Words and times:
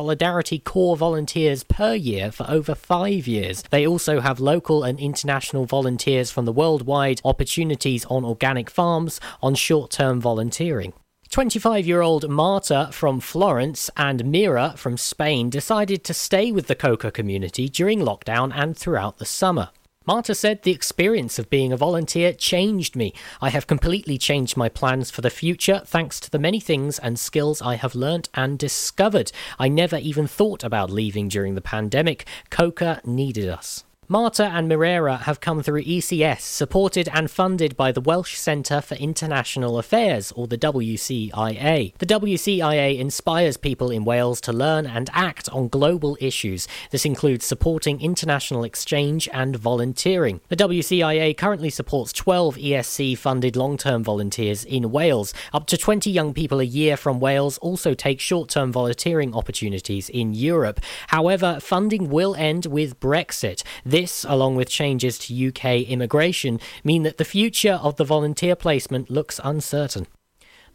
Solidarity 0.00 0.60
Corps 0.60 0.96
volunteers 0.96 1.64
per 1.64 1.92
year 1.92 2.30
for 2.30 2.48
over 2.48 2.76
five 2.76 3.26
years. 3.26 3.64
They 3.70 3.84
also 3.84 4.20
have 4.20 4.38
local 4.38 4.84
and 4.84 4.96
international 5.00 5.64
volunteers 5.64 6.30
from 6.30 6.44
the 6.44 6.52
worldwide 6.52 7.20
opportunities 7.24 8.04
on 8.04 8.24
organic 8.24 8.70
farms 8.70 9.20
on 9.42 9.56
short 9.56 9.90
term 9.90 10.20
volunteering. 10.20 10.92
25 11.30 11.84
year 11.84 12.00
old 12.00 12.30
Marta 12.30 12.90
from 12.92 13.18
Florence 13.18 13.90
and 13.96 14.24
Mira 14.24 14.74
from 14.76 14.96
Spain 14.96 15.50
decided 15.50 16.04
to 16.04 16.14
stay 16.14 16.52
with 16.52 16.68
the 16.68 16.76
coca 16.76 17.10
community 17.10 17.68
during 17.68 17.98
lockdown 17.98 18.52
and 18.54 18.78
throughout 18.78 19.18
the 19.18 19.26
summer. 19.26 19.70
Marta 20.08 20.34
said 20.34 20.62
the 20.62 20.70
experience 20.70 21.38
of 21.38 21.50
being 21.50 21.70
a 21.70 21.76
volunteer 21.76 22.32
changed 22.32 22.96
me. 22.96 23.12
I 23.42 23.50
have 23.50 23.66
completely 23.66 24.16
changed 24.16 24.56
my 24.56 24.70
plans 24.70 25.10
for 25.10 25.20
the 25.20 25.28
future 25.28 25.82
thanks 25.84 26.18
to 26.20 26.30
the 26.30 26.38
many 26.38 26.60
things 26.60 26.98
and 26.98 27.18
skills 27.18 27.60
I 27.60 27.74
have 27.74 27.94
learnt 27.94 28.30
and 28.32 28.58
discovered. 28.58 29.30
I 29.58 29.68
never 29.68 29.98
even 29.98 30.26
thought 30.26 30.64
about 30.64 30.88
leaving 30.88 31.28
during 31.28 31.56
the 31.56 31.60
pandemic. 31.60 32.26
Coca 32.48 33.02
needed 33.04 33.50
us. 33.50 33.84
Marta 34.10 34.46
and 34.46 34.70
Mirera 34.70 35.20
have 35.20 35.38
come 35.38 35.62
through 35.62 35.82
ECS, 35.82 36.40
supported 36.40 37.10
and 37.12 37.30
funded 37.30 37.76
by 37.76 37.92
the 37.92 38.00
Welsh 38.00 38.36
Centre 38.36 38.80
for 38.80 38.94
International 38.94 39.78
Affairs, 39.78 40.32
or 40.32 40.46
the 40.46 40.56
WCIA. 40.56 41.92
The 41.98 42.06
WCIA 42.06 42.98
inspires 42.98 43.58
people 43.58 43.90
in 43.90 44.06
Wales 44.06 44.40
to 44.40 44.52
learn 44.54 44.86
and 44.86 45.10
act 45.12 45.50
on 45.50 45.68
global 45.68 46.16
issues. 46.22 46.66
This 46.90 47.04
includes 47.04 47.44
supporting 47.44 48.00
international 48.00 48.64
exchange 48.64 49.28
and 49.30 49.56
volunteering. 49.56 50.40
The 50.48 50.56
WCIA 50.56 51.36
currently 51.36 51.68
supports 51.68 52.14
12 52.14 52.56
ESC 52.56 53.18
funded 53.18 53.56
long 53.56 53.76
term 53.76 54.02
volunteers 54.02 54.64
in 54.64 54.90
Wales. 54.90 55.34
Up 55.52 55.66
to 55.66 55.76
20 55.76 56.10
young 56.10 56.32
people 56.32 56.60
a 56.60 56.64
year 56.64 56.96
from 56.96 57.20
Wales 57.20 57.58
also 57.58 57.92
take 57.92 58.20
short 58.20 58.48
term 58.48 58.72
volunteering 58.72 59.34
opportunities 59.34 60.08
in 60.08 60.32
Europe. 60.32 60.80
However, 61.08 61.60
funding 61.60 62.08
will 62.08 62.34
end 62.36 62.64
with 62.64 62.98
Brexit. 63.00 63.62
This, 63.84 63.97
along 64.28 64.56
with 64.56 64.68
changes 64.68 65.18
to 65.18 65.48
UK 65.48 65.88
immigration, 65.88 66.60
mean 66.84 67.02
that 67.02 67.16
the 67.16 67.24
future 67.24 67.80
of 67.82 67.96
the 67.96 68.04
volunteer 68.04 68.54
placement 68.54 69.10
looks 69.10 69.40
uncertain. 69.42 70.06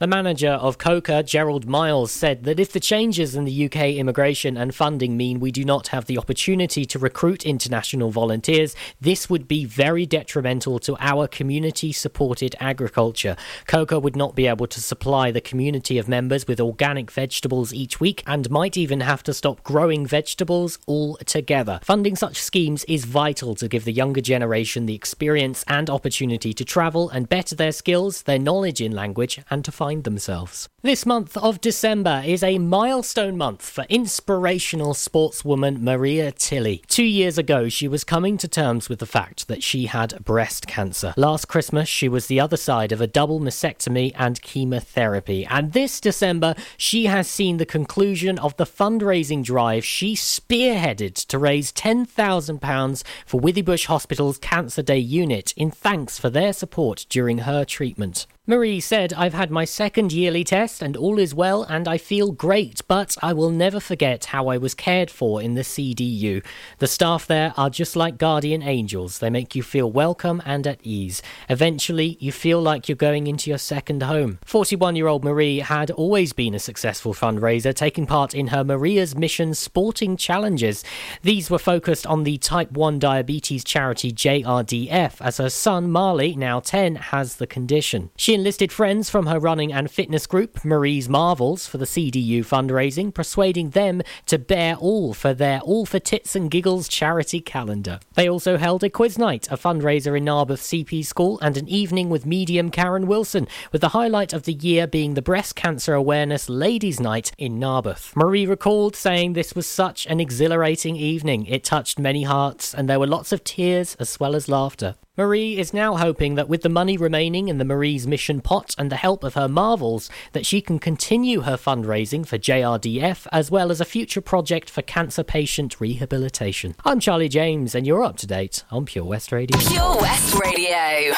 The 0.03 0.07
manager 0.07 0.49
of 0.49 0.77
Coca, 0.79 1.23
Gerald 1.23 1.65
Miles, 1.65 2.11
said 2.11 2.43
that 2.43 2.59
if 2.59 2.73
the 2.73 2.81
changes 2.81 3.37
in 3.37 3.45
the 3.45 3.65
UK 3.67 3.95
immigration 3.95 4.57
and 4.57 4.75
funding 4.75 5.15
mean 5.15 5.39
we 5.39 5.49
do 5.49 5.63
not 5.63 5.87
have 5.87 6.07
the 6.07 6.17
opportunity 6.17 6.83
to 6.83 6.99
recruit 6.99 7.45
international 7.45 8.11
volunteers, 8.11 8.75
this 8.99 9.29
would 9.29 9.47
be 9.47 9.63
very 9.63 10.05
detrimental 10.05 10.77
to 10.79 10.97
our 10.99 11.25
community 11.25 11.93
supported 11.93 12.53
agriculture. 12.59 13.37
Coca 13.65 13.97
would 13.97 14.17
not 14.17 14.35
be 14.35 14.45
able 14.45 14.67
to 14.67 14.81
supply 14.81 15.31
the 15.31 15.39
community 15.39 15.97
of 15.97 16.09
members 16.09 16.47
with 16.47 16.59
organic 16.59 17.09
vegetables 17.09 17.73
each 17.73 18.01
week 18.01 18.23
and 18.27 18.51
might 18.51 18.75
even 18.75 18.99
have 18.99 19.23
to 19.23 19.33
stop 19.33 19.63
growing 19.63 20.05
vegetables 20.05 20.79
altogether. 20.85 21.79
Funding 21.81 22.17
such 22.17 22.41
schemes 22.41 22.83
is 22.89 23.05
vital 23.05 23.55
to 23.55 23.69
give 23.69 23.85
the 23.85 23.93
younger 23.93 24.19
generation 24.19 24.85
the 24.85 24.95
experience 24.95 25.63
and 25.69 25.89
opportunity 25.89 26.53
to 26.53 26.65
travel 26.65 27.09
and 27.09 27.29
better 27.29 27.55
their 27.55 27.71
skills, 27.71 28.23
their 28.23 28.38
knowledge 28.38 28.81
in 28.81 28.91
language, 28.91 29.39
and 29.49 29.63
to 29.63 29.71
find 29.71 29.92
themselves. 30.02 30.67
This 30.81 31.05
month 31.05 31.38
of 31.38 31.61
December 31.61 32.22
is 32.25 32.44
a 32.44 32.59
milestone 32.59 33.38
month 33.38 33.61
for 33.61 33.86
inspirational 33.88 34.94
sportswoman 34.94 35.80
Maria 35.80 36.31
Tilley. 36.33 36.83
Two 36.88 37.05
years 37.05 37.38
ago, 37.38 37.69
she 37.69 37.88
was 37.88 38.03
coming 38.03 38.38
to 38.39 38.50
terms 38.50 38.89
with 38.89 39.00
the 39.00 39.05
fact 39.05 39.47
that 39.47 39.63
she 39.63 39.85
had 39.85 40.25
breast 40.25 40.67
cancer. 40.67 41.13
Last 41.16 41.45
Christmas, 41.45 41.88
she 41.88 42.09
was 42.09 42.27
the 42.27 42.41
other 42.41 42.58
side 42.58 42.91
of 42.91 43.00
a 43.00 43.08
double 43.08 43.39
mastectomy 43.39 44.11
and 44.16 44.41
chemotherapy. 44.41 45.45
And 45.45 45.72
this 45.72 46.02
December, 46.02 46.55
she 46.75 47.05
has 47.05 47.30
seen 47.30 47.57
the 47.57 47.66
conclusion 47.66 48.38
of 48.39 48.57
the 48.57 48.66
fundraising 48.66 49.44
drive 49.44 49.85
she 49.85 50.16
spearheaded 50.16 51.13
to 51.28 51.38
raise 51.38 51.72
£10,000 51.72 53.03
for 53.25 53.39
Withybush 53.39 53.85
Hospital's 53.85 54.38
Cancer 54.38 54.81
Day 54.81 55.00
unit 55.00 55.53
in 55.55 55.72
thanks 55.72 56.19
for 56.19 56.30
their 56.30 56.52
support 56.52 57.05
during 57.09 57.40
her 57.40 57.63
treatment. 57.63 58.28
Marie 58.45 58.81
said, 58.81 59.13
I've 59.13 59.33
had 59.33 59.51
my 59.51 59.63
second 59.63 60.11
yearly 60.11 60.43
test 60.43 60.81
and 60.81 60.97
all 60.97 61.17
is 61.17 61.33
well 61.33 61.63
and 61.63 61.87
I 61.87 61.97
feel 61.97 62.33
great, 62.33 62.81
but 62.89 63.15
I 63.21 63.31
will 63.31 63.51
never 63.51 63.79
forget 63.79 64.25
how 64.25 64.49
I 64.49 64.57
was 64.57 64.73
cared 64.73 65.09
for 65.09 65.41
in 65.41 65.53
the 65.53 65.61
CDU. 65.61 66.43
The 66.79 66.87
staff 66.87 67.25
there 67.25 67.53
are 67.55 67.69
just 67.69 67.95
like 67.95 68.17
guardian 68.17 68.61
angels. 68.61 69.19
They 69.19 69.29
make 69.29 69.55
you 69.55 69.63
feel 69.63 69.89
welcome 69.89 70.41
and 70.45 70.67
at 70.67 70.81
ease. 70.83 71.21
Eventually, 71.47 72.17
you 72.19 72.33
feel 72.33 72.61
like 72.61 72.89
you're 72.89 72.97
going 72.97 73.27
into 73.27 73.49
your 73.49 73.57
second 73.57 74.03
home. 74.03 74.39
41 74.43 74.97
year 74.97 75.07
old 75.07 75.23
Marie 75.23 75.59
had 75.59 75.89
always 75.91 76.33
been 76.33 76.53
a 76.53 76.59
successful 76.59 77.13
fundraiser, 77.13 77.73
taking 77.73 78.05
part 78.05 78.35
in 78.35 78.47
her 78.47 78.65
Maria's 78.65 79.15
Mission 79.15 79.53
Sporting 79.53 80.17
Challenges. 80.17 80.83
These 81.21 81.49
were 81.49 81.57
focused 81.57 82.05
on 82.05 82.25
the 82.25 82.37
type 82.39 82.73
1 82.73 82.99
diabetes 82.99 83.63
charity 83.63 84.11
JRDF, 84.11 85.21
as 85.21 85.37
her 85.37 85.49
son 85.49 85.89
Marley, 85.89 86.35
now 86.35 86.59
10, 86.59 86.95
has 86.95 87.37
the 87.37 87.47
condition. 87.47 88.09
She 88.17 88.32
enlisted 88.33 88.71
friends 88.71 89.09
from 89.09 89.27
her 89.27 89.39
running 89.39 89.71
and 89.71 89.89
fitness 89.89 90.25
group, 90.25 90.66
Marie's 90.66 91.07
Marvels, 91.07 91.67
for 91.67 91.77
the 91.77 91.85
CDU 91.85 92.39
fundraising, 92.39 93.13
persuading 93.13 93.71
them 93.71 94.01
to 94.25 94.38
bear 94.38 94.75
all 94.75 95.13
for 95.13 95.33
their 95.33 95.59
All 95.61 95.85
for 95.85 95.99
Tits 95.99 96.35
and 96.35 96.49
Giggles 96.49 96.88
charity 96.88 97.39
calendar. 97.39 97.99
They 98.16 98.29
also 98.29 98.57
held 98.57 98.83
a 98.83 98.89
quiz 98.89 99.17
night, 99.17 99.47
a 99.51 99.57
fundraiser 99.57 100.17
in 100.17 100.25
Narberth 100.25 100.61
CP 100.61 101.05
School, 101.05 101.39
and 101.41 101.57
an 101.57 101.67
evening 101.67 102.09
with 102.09 102.25
medium 102.25 102.72
Karen 102.72 103.07
Wilson, 103.07 103.47
with 103.72 103.81
the 103.81 103.89
highlight 103.89 104.33
of 104.33 104.43
the 104.43 104.53
year 104.53 104.88
being 104.88 105.13
the 105.13 105.22
Breast 105.22 105.55
Cancer 105.55 105.93
Awareness 105.93 106.49
Ladies' 106.49 106.99
Night 106.99 107.31
in 107.38 107.59
Narberth. 107.59 108.16
Marie 108.16 108.45
recalled 108.45 108.95
saying 108.95 109.33
this 109.33 109.55
was 109.55 109.67
such 109.67 110.05
an 110.07 110.19
exhilarating 110.19 110.95
evening. 110.95 111.45
It 111.45 111.63
touched 111.63 111.99
many 111.99 112.23
hearts, 112.23 112.73
and 112.73 112.89
there 112.89 112.99
were 112.99 113.07
lots 113.07 113.31
of 113.31 113.43
tears 113.43 113.95
as 113.95 114.19
well 114.19 114.35
as 114.35 114.49
laughter. 114.49 114.95
Marie 115.16 115.59
is 115.59 115.75
now 115.75 115.96
hoping 115.96 116.34
that 116.34 116.50
with 116.50 116.63
the 116.63 116.69
money 116.69 116.97
remaining 116.97 117.47
in 117.47 117.59
the 117.59 117.66
Marie's 117.66 118.07
mission 118.07 118.41
pot 118.41 118.74
and 118.79 118.91
the 118.91 118.96
help 118.96 119.24
of 119.24 119.35
her 119.35 119.47
marvels, 119.47 120.09
that 120.31 120.44
she 120.44 120.59
can 120.59 120.79
continue 120.79 121.41
her 121.41 121.56
fundraising 121.56 122.25
for 122.25 122.40
JRDF 122.40 123.28
as 123.31 123.52
well 123.52 123.69
as 123.69 123.79
a 123.79 123.85
future 123.85 124.22
project 124.22 124.72
for 124.72 124.81
cancer 124.81 125.23
patient 125.23 125.79
rehabilitation. 125.79 126.73
I'm 126.84 127.00
Charlie 127.00 127.29
James, 127.29 127.75
and 127.75 127.85
you're 127.85 128.03
up 128.03 128.18
to 128.18 128.28
date 128.28 128.63
on 128.72 128.85
Pure 128.85 129.06
West 129.06 129.31
Radio. 129.31 129.56
Pure 129.59 129.97
West 130.02 130.40
Radio. 130.40 131.13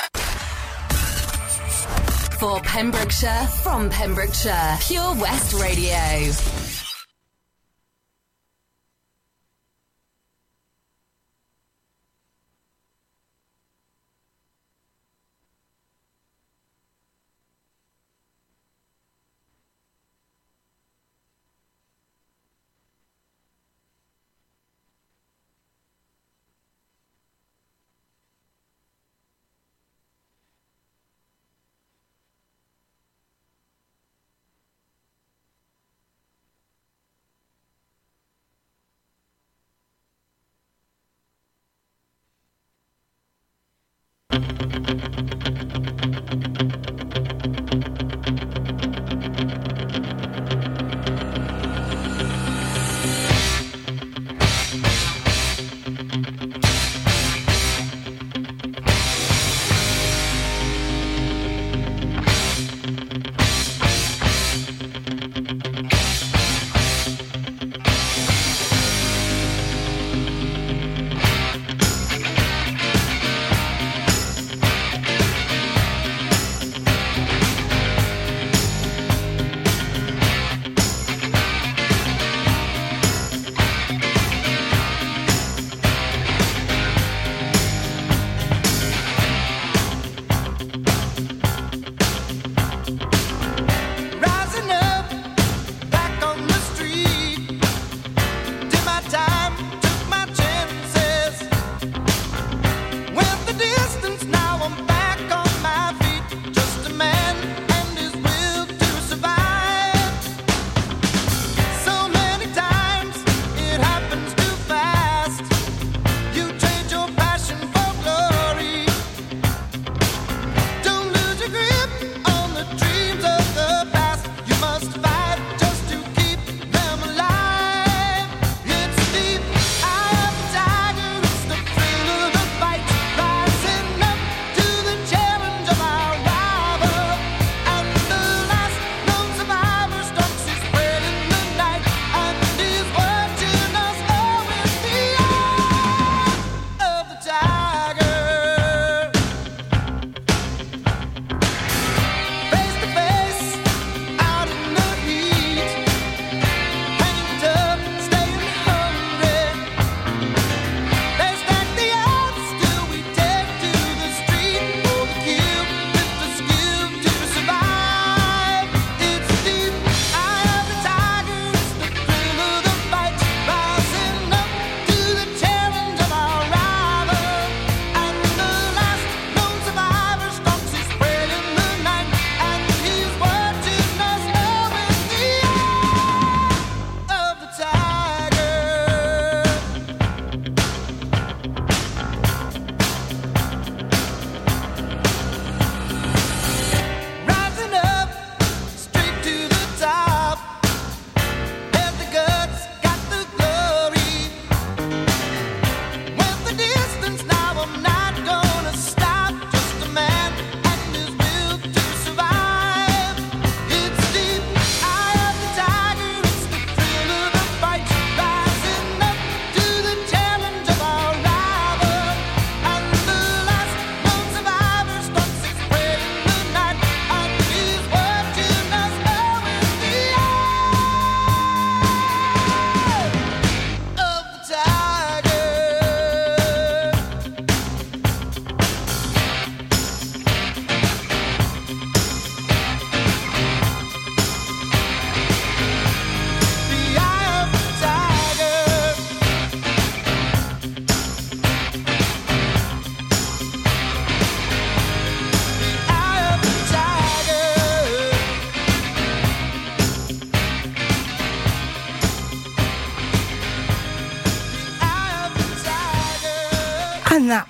For 2.38 2.60
Pembrokeshire, 2.64 3.48
from 3.64 3.90
Pembrokeshire, 3.90 4.78
Pure 4.82 5.16
West 5.22 5.54
Radio. 5.54 6.75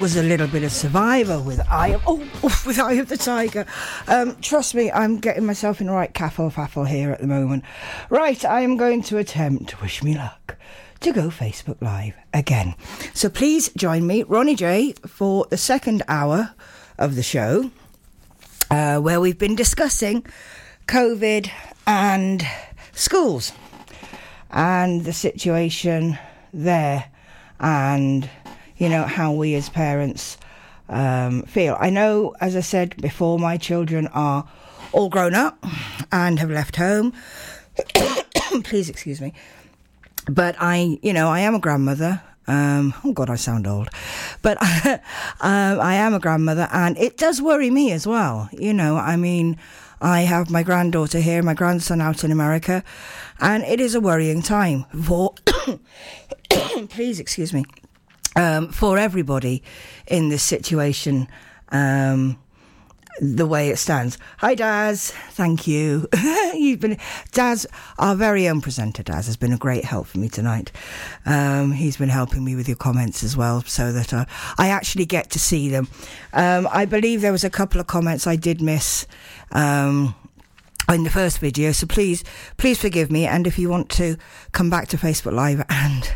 Was 0.06 0.18
a 0.18 0.22
little 0.22 0.46
bit 0.46 0.62
of 0.62 0.72
Survivor 0.72 1.40
with 1.40 1.60
Eye 1.68 1.96
of 1.96 2.04
oh, 2.06 2.20
with 2.68 2.78
Eye 2.78 2.94
of 2.94 3.10
the 3.10 3.18
Tiger. 3.18 3.66
Um, 4.08 4.36
trust 4.40 4.76
me, 4.76 4.92
I'm 4.92 5.18
getting 5.18 5.48
myself 5.48 5.82
in 5.82 5.88
the 5.88 5.94
right 5.94 6.14
caffle 6.14 6.52
faffle 6.52 6.88
here 6.88 7.10
at 7.10 7.22
the 7.22 7.26
moment. 7.26 7.64
Right, 8.12 8.46
I 8.46 8.62
am 8.62 8.78
going 8.78 9.02
to 9.02 9.18
attempt. 9.18 9.82
Wish 9.82 10.04
me 10.04 10.16
luck 10.16 10.58
to 11.00 11.12
go 11.12 11.30
Facebook 11.30 11.82
Live 11.82 12.14
again. 12.36 12.76
So 13.16 13.30
please 13.30 13.70
join 13.70 14.06
me, 14.06 14.22
Ronnie 14.22 14.54
J, 14.54 14.94
for 15.08 15.48
the 15.50 15.58
second 15.58 16.04
hour 16.08 16.54
of 17.00 17.16
the 17.16 17.24
show, 17.24 17.72
uh, 18.70 19.00
where 19.00 19.20
we've 19.20 19.40
been 19.40 19.56
discussing 19.56 20.24
COVID 20.86 21.50
and 21.88 22.46
schools 22.92 23.54
and 24.52 25.04
the 25.04 25.14
situation 25.14 26.20
there 26.54 27.06
and 27.60 28.30
you 28.78 28.90
know, 28.90 29.04
how 29.04 29.32
we 29.32 29.56
as 29.56 29.70
parents 29.70 30.38
um, 30.90 31.44
feel. 31.44 31.78
I 31.80 31.90
know, 31.90 32.36
as 32.40 32.56
I 32.56 32.62
said 32.62 32.96
before, 33.02 33.40
my 33.40 33.58
children 33.58 34.08
are 34.08 34.48
all 34.92 35.10
grown 35.10 35.34
up 35.34 35.64
and 36.12 36.40
have 36.40 36.50
left 36.50 36.76
home. 36.76 37.14
Please 38.64 38.90
excuse 38.90 39.22
me. 39.22 39.34
But 40.28 40.56
I, 40.60 40.98
you 41.02 41.14
know, 41.14 41.30
I 41.30 41.42
am 41.42 41.56
a 41.56 41.60
grandmother. 41.60 42.22
Um, 42.48 42.94
oh 43.04 43.12
God, 43.12 43.30
I 43.30 43.36
sound 43.36 43.66
old, 43.66 43.90
but 44.44 44.62
um, 45.42 45.80
I 45.80 45.96
am 45.96 46.14
a 46.14 46.20
grandmother, 46.20 46.68
and 46.72 46.96
it 46.96 47.18
does 47.18 47.42
worry 47.42 47.72
me 47.72 47.92
as 47.92 48.06
well. 48.06 48.50
You 48.52 48.72
know, 48.72 48.98
I 48.98 49.16
mean, 49.16 49.58
I 50.00 50.22
have 50.22 50.52
my 50.52 50.62
granddaughter 50.62 51.20
here, 51.20 51.42
my 51.42 51.56
grandson 51.56 52.02
out 52.02 52.24
in 52.24 52.32
America, 52.32 52.84
and 53.40 53.64
it 53.64 53.80
is 53.80 53.96
a 53.96 54.00
worrying 54.00 54.44
time 54.44 54.86
for. 55.04 55.34
please 56.90 57.20
excuse 57.20 57.52
me 57.52 57.66
um, 58.36 58.70
for 58.70 58.98
everybody 58.98 59.64
in 60.08 60.30
this 60.30 60.44
situation. 60.44 61.28
Um, 61.70 62.38
the 63.20 63.46
way 63.46 63.70
it 63.70 63.78
stands. 63.78 64.18
Hi, 64.40 64.56
Daz. 64.56 65.12
Thank 65.32 65.68
you. 65.68 66.08
You've 66.54 66.80
been 66.82 66.98
Daz, 67.32 67.66
our 67.98 68.16
very 68.16 68.48
own 68.48 68.62
presenter. 68.62 69.04
Daz 69.04 69.26
has 69.28 69.38
been 69.38 69.54
a 69.54 69.58
great 69.58 69.86
help 69.86 70.08
for 70.08 70.18
me 70.18 70.28
tonight. 70.28 70.72
Um, 71.26 71.72
he's 71.72 71.98
been 71.98 72.10
helping 72.10 72.44
me 72.44 72.56
with 72.56 72.68
your 72.68 72.78
comments 72.78 73.24
as 73.24 73.38
well, 73.38 73.62
so 73.62 73.92
that 73.94 74.14
uh, 74.14 74.26
I 74.58 74.68
actually 74.68 75.06
get 75.06 75.30
to 75.32 75.40
see 75.40 75.70
them. 75.70 75.88
Um, 76.34 76.68
I 76.72 76.86
believe 76.86 77.22
there 77.22 77.32
was 77.32 77.44
a 77.44 77.50
couple 77.50 77.80
of 77.80 77.88
comments 77.88 78.28
I 78.28 78.36
did 78.36 78.62
miss. 78.62 79.08
Um, 79.52 80.16
in 80.88 81.04
the 81.04 81.10
first 81.10 81.40
video, 81.40 81.72
so 81.72 81.88
please, 81.88 82.24
please 82.58 82.80
forgive 82.80 83.10
me. 83.10 83.26
And 83.26 83.48
if 83.48 83.58
you 83.58 83.70
want 83.70 83.90
to 83.92 84.18
come 84.52 84.70
back 84.70 84.88
to 84.90 84.98
Facebook 84.98 85.34
Live 85.34 85.66
and 85.68 86.16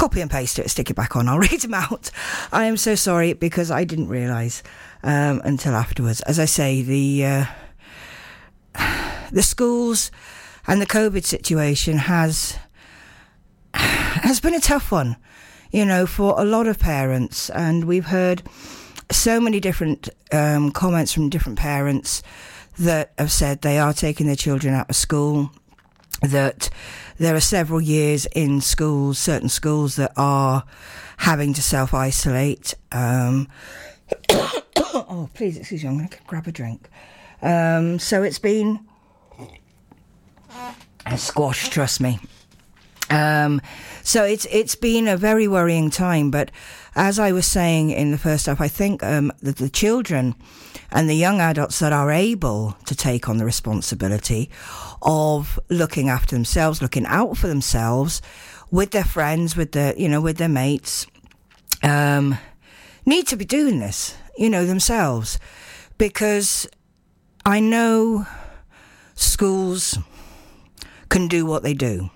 copy 0.00 0.22
and 0.22 0.30
paste 0.30 0.58
it, 0.58 0.70
stick 0.70 0.88
it 0.88 0.96
back 0.96 1.14
on. 1.14 1.28
I'll 1.28 1.38
read 1.50 1.60
them 1.60 1.74
out. 1.74 2.10
I 2.50 2.64
am 2.64 2.78
so 2.78 2.94
sorry 2.94 3.34
because 3.34 3.70
I 3.70 3.84
didn't 3.84 4.08
realise 4.08 4.62
um, 5.02 5.42
until 5.44 5.74
afterwards. 5.74 6.22
As 6.22 6.38
I 6.38 6.46
say, 6.46 6.80
the 6.80 7.26
uh, 7.26 7.44
the 9.30 9.42
schools 9.42 10.10
and 10.66 10.80
the 10.80 10.86
COVID 10.86 11.24
situation 11.24 11.98
has 11.98 12.58
has 13.74 14.40
been 14.40 14.54
a 14.54 14.60
tough 14.60 14.90
one, 14.90 15.16
you 15.70 15.84
know, 15.84 16.06
for 16.06 16.40
a 16.40 16.44
lot 16.44 16.66
of 16.66 16.78
parents, 16.78 17.50
and 17.50 17.84
we've 17.84 18.06
heard 18.06 18.42
so 19.10 19.38
many 19.38 19.60
different 19.60 20.08
um, 20.32 20.70
comments 20.70 21.12
from 21.12 21.28
different 21.28 21.58
parents 21.58 22.22
that 22.78 23.12
have 23.18 23.30
said 23.30 23.60
they 23.60 23.78
are 23.78 23.92
taking 23.92 24.26
their 24.26 24.36
children 24.36 24.72
out 24.72 24.88
of 24.88 24.96
school, 24.96 25.50
that 26.20 26.70
there 27.18 27.34
are 27.34 27.40
several 27.40 27.80
years 27.80 28.26
in 28.26 28.60
schools, 28.60 29.18
certain 29.18 29.48
schools 29.48 29.96
that 29.96 30.12
are 30.16 30.64
having 31.18 31.52
to 31.54 31.62
self 31.62 31.94
isolate. 31.94 32.74
Um, 32.92 33.48
oh, 34.30 35.28
please, 35.34 35.56
excuse 35.56 35.82
me, 35.82 35.90
I'm 35.90 35.96
going 35.98 36.08
to 36.08 36.18
grab 36.26 36.46
a 36.46 36.52
drink. 36.52 36.88
Um, 37.42 37.98
so 37.98 38.22
it's 38.22 38.38
been 38.38 38.80
a 41.06 41.18
squash, 41.18 41.68
trust 41.68 42.00
me. 42.00 42.18
Um, 43.10 43.60
so 44.02 44.24
it's 44.24 44.46
it's 44.50 44.76
been 44.76 45.08
a 45.08 45.16
very 45.16 45.48
worrying 45.48 45.90
time. 45.90 46.30
But 46.30 46.50
as 46.94 47.18
I 47.18 47.32
was 47.32 47.46
saying 47.46 47.90
in 47.90 48.10
the 48.12 48.18
first 48.18 48.46
half, 48.46 48.60
I 48.60 48.68
think 48.68 49.02
um, 49.02 49.32
that 49.42 49.56
the 49.56 49.68
children 49.68 50.34
and 50.92 51.08
the 51.08 51.14
young 51.14 51.40
adults 51.40 51.78
that 51.78 51.92
are 51.92 52.10
able 52.10 52.76
to 52.86 52.94
take 52.94 53.28
on 53.28 53.38
the 53.38 53.44
responsibility 53.44 54.50
of 55.02 55.58
looking 55.68 56.08
after 56.08 56.34
themselves, 56.34 56.82
looking 56.82 57.06
out 57.06 57.36
for 57.36 57.48
themselves 57.48 58.20
with 58.70 58.90
their 58.90 59.04
friends, 59.04 59.56
with 59.56 59.72
their, 59.72 59.96
you 59.96 60.08
know, 60.08 60.20
with 60.20 60.38
their 60.38 60.48
mates, 60.48 61.06
um, 61.82 62.38
need 63.06 63.26
to 63.26 63.36
be 63.36 63.44
doing 63.44 63.80
this, 63.80 64.16
you 64.36 64.50
know, 64.50 64.64
themselves. 64.64 65.38
Because 65.98 66.68
I 67.44 67.60
know 67.60 68.26
schools 69.14 69.98
can 71.08 71.28
do 71.28 71.44
what 71.44 71.62
they 71.62 71.74
do. 71.74 72.10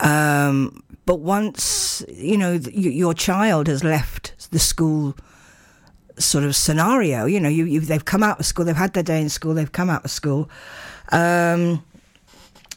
Um, 0.00 0.82
but 1.06 1.20
once, 1.20 2.04
you 2.08 2.36
know, 2.36 2.54
your 2.72 3.14
child 3.14 3.68
has 3.68 3.82
left 3.84 4.50
the 4.50 4.58
school 4.58 5.16
sort 6.18 6.44
of 6.44 6.56
scenario. 6.56 7.26
You 7.26 7.40
know, 7.40 7.48
you, 7.48 7.64
you, 7.64 7.80
they've 7.80 8.04
come 8.04 8.22
out 8.22 8.40
of 8.40 8.46
school, 8.46 8.64
they've 8.64 8.76
had 8.76 8.94
their 8.94 9.02
day 9.02 9.20
in 9.20 9.28
school, 9.28 9.54
they've 9.54 9.70
come 9.70 9.90
out 9.90 10.04
of 10.04 10.10
school. 10.10 10.48
Um, 11.12 11.84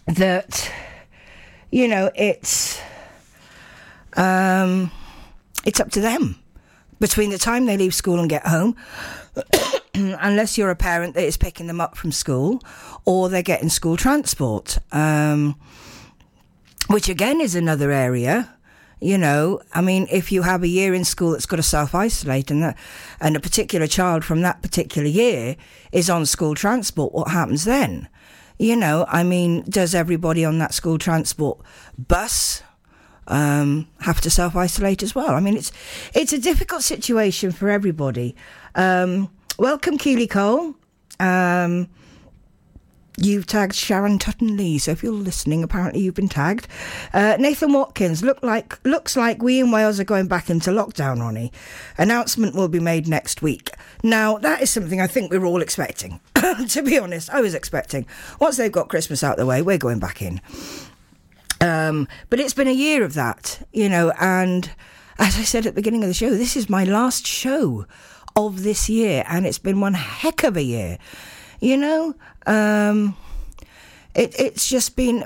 that 0.05 0.71
you 1.71 1.87
know, 1.87 2.11
it's 2.15 2.79
um, 4.17 4.91
it's 5.65 5.79
up 5.79 5.91
to 5.91 6.01
them 6.01 6.39
between 6.99 7.29
the 7.29 7.37
time 7.37 7.65
they 7.65 7.77
leave 7.77 7.93
school 7.93 8.19
and 8.19 8.29
get 8.29 8.45
home. 8.45 8.75
unless 9.93 10.57
you're 10.57 10.69
a 10.69 10.75
parent 10.75 11.13
that 11.15 11.23
is 11.23 11.37
picking 11.37 11.67
them 11.67 11.81
up 11.81 11.97
from 11.97 12.11
school, 12.11 12.61
or 13.05 13.29
they're 13.29 13.41
getting 13.41 13.69
school 13.69 13.97
transport, 13.97 14.77
um, 14.91 15.55
which 16.87 17.09
again 17.09 17.41
is 17.41 17.55
another 17.55 17.91
area 17.91 18.53
you 19.01 19.17
know, 19.17 19.61
I 19.73 19.81
mean, 19.81 20.07
if 20.11 20.31
you 20.31 20.41
have 20.41 20.63
a 20.63 20.67
year 20.67 20.93
in 20.93 21.05
school 21.05 21.31
that's 21.31 21.45
got 21.45 21.55
to 21.57 21.63
self 21.63 21.95
isolate 21.95 22.51
and 22.51 22.63
that, 22.63 22.77
and 23.21 23.35
a 23.35 23.39
particular 23.39 23.87
child 23.87 24.25
from 24.25 24.41
that 24.41 24.61
particular 24.61 25.07
year 25.07 25.55
is 25.91 26.09
on 26.09 26.25
school 26.25 26.55
transport, 26.55 27.13
what 27.13 27.29
happens 27.29 27.63
then? 27.63 28.09
You 28.57 28.75
know, 28.75 29.05
I 29.07 29.23
mean, 29.23 29.63
does 29.69 29.95
everybody 29.95 30.43
on 30.43 30.59
that 30.59 30.73
school 30.73 30.97
transport 30.97 31.59
bus 31.97 32.61
um, 33.27 33.87
have 34.01 34.19
to 34.21 34.29
self 34.29 34.55
isolate 34.57 35.01
as 35.01 35.15
well? 35.15 35.29
I 35.29 35.39
mean, 35.39 35.55
it's 35.55 35.71
it's 36.13 36.33
a 36.33 36.39
difficult 36.39 36.83
situation 36.83 37.51
for 37.51 37.69
everybody. 37.69 38.35
Um, 38.75 39.29
welcome, 39.57 39.97
Keely 39.97 40.27
Cole. 40.27 40.75
Um, 41.21 41.87
You've 43.21 43.47
tagged 43.47 43.75
Sharon 43.75 44.17
Tutton 44.17 44.55
Lee, 44.55 44.77
so 44.77 44.91
if 44.91 45.03
you're 45.03 45.11
listening, 45.11 45.61
apparently 45.61 45.99
you've 45.99 46.15
been 46.15 46.29
tagged. 46.29 46.67
Uh, 47.13 47.35
Nathan 47.37 47.73
Watkins, 47.73 48.23
look 48.23 48.41
like 48.41 48.79
looks 48.85 49.17
like 49.17 49.43
we 49.43 49.59
in 49.59 49.71
Wales 49.71 49.99
are 49.99 50.05
going 50.05 50.27
back 50.27 50.49
into 50.49 50.69
lockdown, 50.69 51.19
Ronnie. 51.19 51.51
Announcement 51.97 52.55
will 52.55 52.69
be 52.69 52.79
made 52.79 53.09
next 53.09 53.41
week. 53.41 53.71
Now 54.03 54.37
that 54.37 54.61
is 54.61 54.69
something 54.69 55.01
I 55.01 55.07
think 55.07 55.31
we 55.31 55.37
we're 55.37 55.47
all 55.47 55.61
expecting. 55.61 56.21
to 56.69 56.81
be 56.81 56.97
honest, 56.97 57.29
I 57.29 57.41
was 57.41 57.53
expecting. 57.53 58.05
Once 58.39 58.55
they've 58.55 58.71
got 58.71 58.87
Christmas 58.87 59.21
out 59.21 59.35
the 59.35 59.45
way, 59.45 59.61
we're 59.61 59.77
going 59.77 59.99
back 59.99 60.21
in. 60.21 60.39
Um, 61.59 62.07
but 62.29 62.39
it's 62.39 62.53
been 62.53 62.69
a 62.69 62.71
year 62.71 63.03
of 63.03 63.15
that, 63.15 63.67
you 63.73 63.89
know, 63.89 64.13
and 64.17 64.71
as 65.17 65.37
I 65.37 65.41
said 65.41 65.65
at 65.65 65.75
the 65.75 65.81
beginning 65.81 66.03
of 66.05 66.07
the 66.07 66.13
show, 66.13 66.29
this 66.29 66.55
is 66.55 66.69
my 66.69 66.85
last 66.85 67.27
show 67.27 67.85
of 68.37 68.63
this 68.63 68.87
year, 68.87 69.25
and 69.27 69.45
it's 69.45 69.59
been 69.59 69.81
one 69.81 69.95
heck 69.95 70.43
of 70.43 70.55
a 70.55 70.63
year. 70.63 70.97
You 71.59 71.77
know, 71.77 72.15
um, 72.45 73.17
it, 74.15 74.33
it's 74.39 74.67
just 74.67 74.95
been 74.95 75.23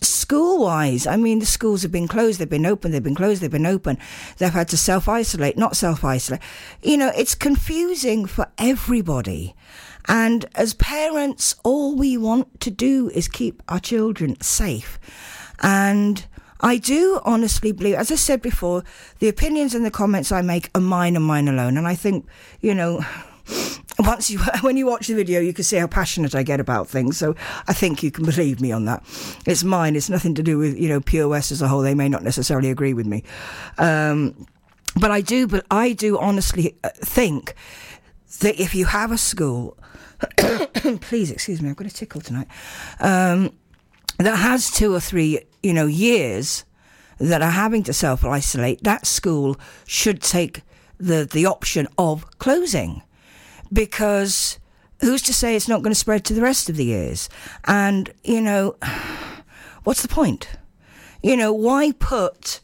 school 0.00 0.62
wise. 0.62 1.06
I 1.06 1.16
mean, 1.16 1.38
the 1.38 1.46
schools 1.46 1.82
have 1.82 1.92
been 1.92 2.08
closed, 2.08 2.38
they've 2.38 2.48
been 2.48 2.66
open, 2.66 2.90
they've 2.90 3.02
been 3.02 3.14
closed, 3.14 3.42
they've 3.42 3.50
been 3.50 3.66
open. 3.66 3.98
They've 4.38 4.52
had 4.52 4.68
to 4.68 4.76
self 4.76 5.08
isolate, 5.08 5.56
not 5.56 5.76
self 5.76 6.04
isolate. 6.04 6.42
You 6.82 6.96
know, 6.96 7.12
it's 7.16 7.34
confusing 7.34 8.26
for 8.26 8.48
everybody. 8.58 9.54
And 10.06 10.46
as 10.54 10.74
parents, 10.74 11.54
all 11.64 11.94
we 11.94 12.16
want 12.16 12.60
to 12.60 12.70
do 12.70 13.10
is 13.10 13.28
keep 13.28 13.62
our 13.68 13.80
children 13.80 14.40
safe. 14.40 14.98
And 15.62 16.24
I 16.60 16.78
do 16.78 17.20
honestly 17.24 17.72
believe, 17.72 17.94
as 17.94 18.10
I 18.10 18.16
said 18.16 18.42
before, 18.42 18.84
the 19.18 19.28
opinions 19.28 19.74
and 19.74 19.84
the 19.84 19.90
comments 19.90 20.32
I 20.32 20.42
make 20.42 20.70
are 20.74 20.80
mine 20.80 21.14
and 21.14 21.24
mine 21.24 21.46
alone. 21.46 21.76
And 21.76 21.86
I 21.86 21.94
think, 21.94 22.26
you 22.60 22.74
know, 22.74 23.04
once 23.98 24.30
you 24.30 24.38
when 24.60 24.76
you 24.76 24.86
watch 24.86 25.06
the 25.06 25.14
video, 25.14 25.40
you 25.40 25.52
can 25.52 25.64
see 25.64 25.76
how 25.76 25.86
passionate 25.86 26.34
I 26.34 26.42
get 26.42 26.60
about 26.60 26.88
things. 26.88 27.16
So 27.16 27.34
I 27.66 27.72
think 27.72 28.02
you 28.02 28.10
can 28.10 28.24
believe 28.24 28.60
me 28.60 28.72
on 28.72 28.84
that. 28.86 29.02
It's 29.46 29.64
mine. 29.64 29.96
It's 29.96 30.10
nothing 30.10 30.34
to 30.34 30.42
do 30.42 30.58
with 30.58 30.78
you 30.78 30.88
know 30.88 31.28
West 31.28 31.52
as 31.52 31.62
a 31.62 31.68
whole. 31.68 31.80
They 31.80 31.94
may 31.94 32.08
not 32.08 32.22
necessarily 32.22 32.70
agree 32.70 32.94
with 32.94 33.06
me, 33.06 33.24
um, 33.78 34.46
but 34.96 35.10
I 35.10 35.20
do. 35.20 35.46
But 35.46 35.66
I 35.70 35.92
do 35.92 36.18
honestly 36.18 36.76
uh, 36.84 36.90
think 36.94 37.54
that 38.40 38.60
if 38.60 38.74
you 38.74 38.86
have 38.86 39.10
a 39.10 39.18
school, 39.18 39.76
please 41.00 41.30
excuse 41.30 41.60
me, 41.60 41.70
I've 41.70 41.76
got 41.76 41.86
a 41.86 41.90
tickle 41.90 42.20
tonight. 42.20 42.48
Um, 43.00 43.52
that 44.18 44.36
has 44.36 44.70
two 44.70 44.92
or 44.92 45.00
three 45.00 45.40
you 45.62 45.72
know 45.72 45.86
years 45.86 46.64
that 47.18 47.42
are 47.42 47.50
having 47.50 47.82
to 47.84 47.92
self 47.92 48.24
isolate, 48.24 48.82
that 48.84 49.06
school 49.06 49.56
should 49.86 50.22
take 50.22 50.62
the, 50.98 51.28
the 51.30 51.46
option 51.46 51.86
of 51.96 52.38
closing 52.38 53.02
because 53.72 54.58
who's 55.00 55.22
to 55.22 55.34
say 55.34 55.56
it's 55.56 55.68
not 55.68 55.82
going 55.82 55.92
to 55.92 55.98
spread 55.98 56.24
to 56.26 56.34
the 56.34 56.42
rest 56.42 56.68
of 56.68 56.76
the 56.76 56.84
years? 56.84 57.28
And, 57.64 58.12
you 58.24 58.40
know, 58.40 58.76
what's 59.84 60.02
the 60.02 60.08
point? 60.08 60.48
You 61.22 61.36
know, 61.36 61.52
why 61.52 61.92
put 61.92 62.60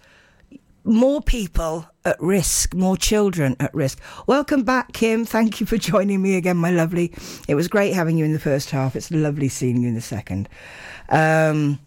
more 0.84 1.22
people 1.22 1.86
at 2.04 2.20
risk, 2.20 2.74
more 2.74 2.96
children 2.96 3.56
at 3.58 3.74
risk? 3.74 4.00
Welcome 4.26 4.62
back, 4.62 4.92
Kim. 4.92 5.24
Thank 5.24 5.60
you 5.60 5.66
for 5.66 5.76
joining 5.92 6.22
me 6.22 6.36
again, 6.36 6.56
my 6.56 6.70
lovely. 6.70 7.12
It 7.48 7.54
was 7.54 7.68
great 7.68 7.94
having 7.94 8.16
you 8.16 8.24
in 8.24 8.32
the 8.32 8.38
first 8.38 8.70
half. 8.70 8.96
It's 8.96 9.10
lovely 9.10 9.48
seeing 9.48 9.80
you 9.80 9.88
in 9.88 9.94
the 9.94 10.00
second. 10.00 10.48
Um, 11.08 11.78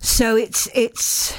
so 0.00 0.36
it's 0.36 0.68
it's 0.74 1.34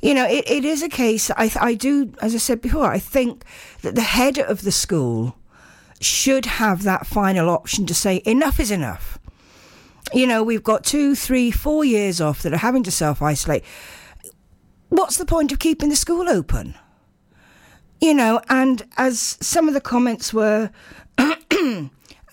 you 0.00 0.14
know 0.14 0.26
it, 0.26 0.50
it 0.50 0.64
is 0.64 0.82
a 0.82 0.88
case. 0.88 1.30
I 1.36 1.50
I 1.60 1.74
do 1.74 2.12
as 2.22 2.34
I 2.34 2.38
said 2.38 2.60
before. 2.60 2.90
I 2.90 2.98
think 2.98 3.44
that 3.82 3.94
the 3.94 4.00
head 4.00 4.38
of 4.38 4.62
the 4.62 4.72
school 4.72 5.36
should 6.00 6.46
have 6.46 6.82
that 6.82 7.06
final 7.06 7.48
option 7.50 7.86
to 7.86 7.94
say 7.94 8.22
enough 8.24 8.60
is 8.60 8.70
enough. 8.70 9.18
You 10.12 10.26
know, 10.26 10.42
we've 10.42 10.62
got 10.62 10.84
two, 10.84 11.14
three, 11.14 11.50
four 11.50 11.84
years 11.84 12.20
off 12.20 12.42
that 12.42 12.52
are 12.52 12.58
having 12.58 12.82
to 12.84 12.90
self 12.90 13.22
isolate. 13.22 13.64
What's 14.88 15.16
the 15.16 15.26
point 15.26 15.50
of 15.52 15.58
keeping 15.58 15.88
the 15.88 15.96
school 15.96 16.28
open? 16.28 16.74
You 18.00 18.14
know, 18.14 18.40
and 18.48 18.86
as 18.96 19.38
some 19.40 19.68
of 19.68 19.74
the 19.74 19.80
comments 19.80 20.32
were, 20.32 20.70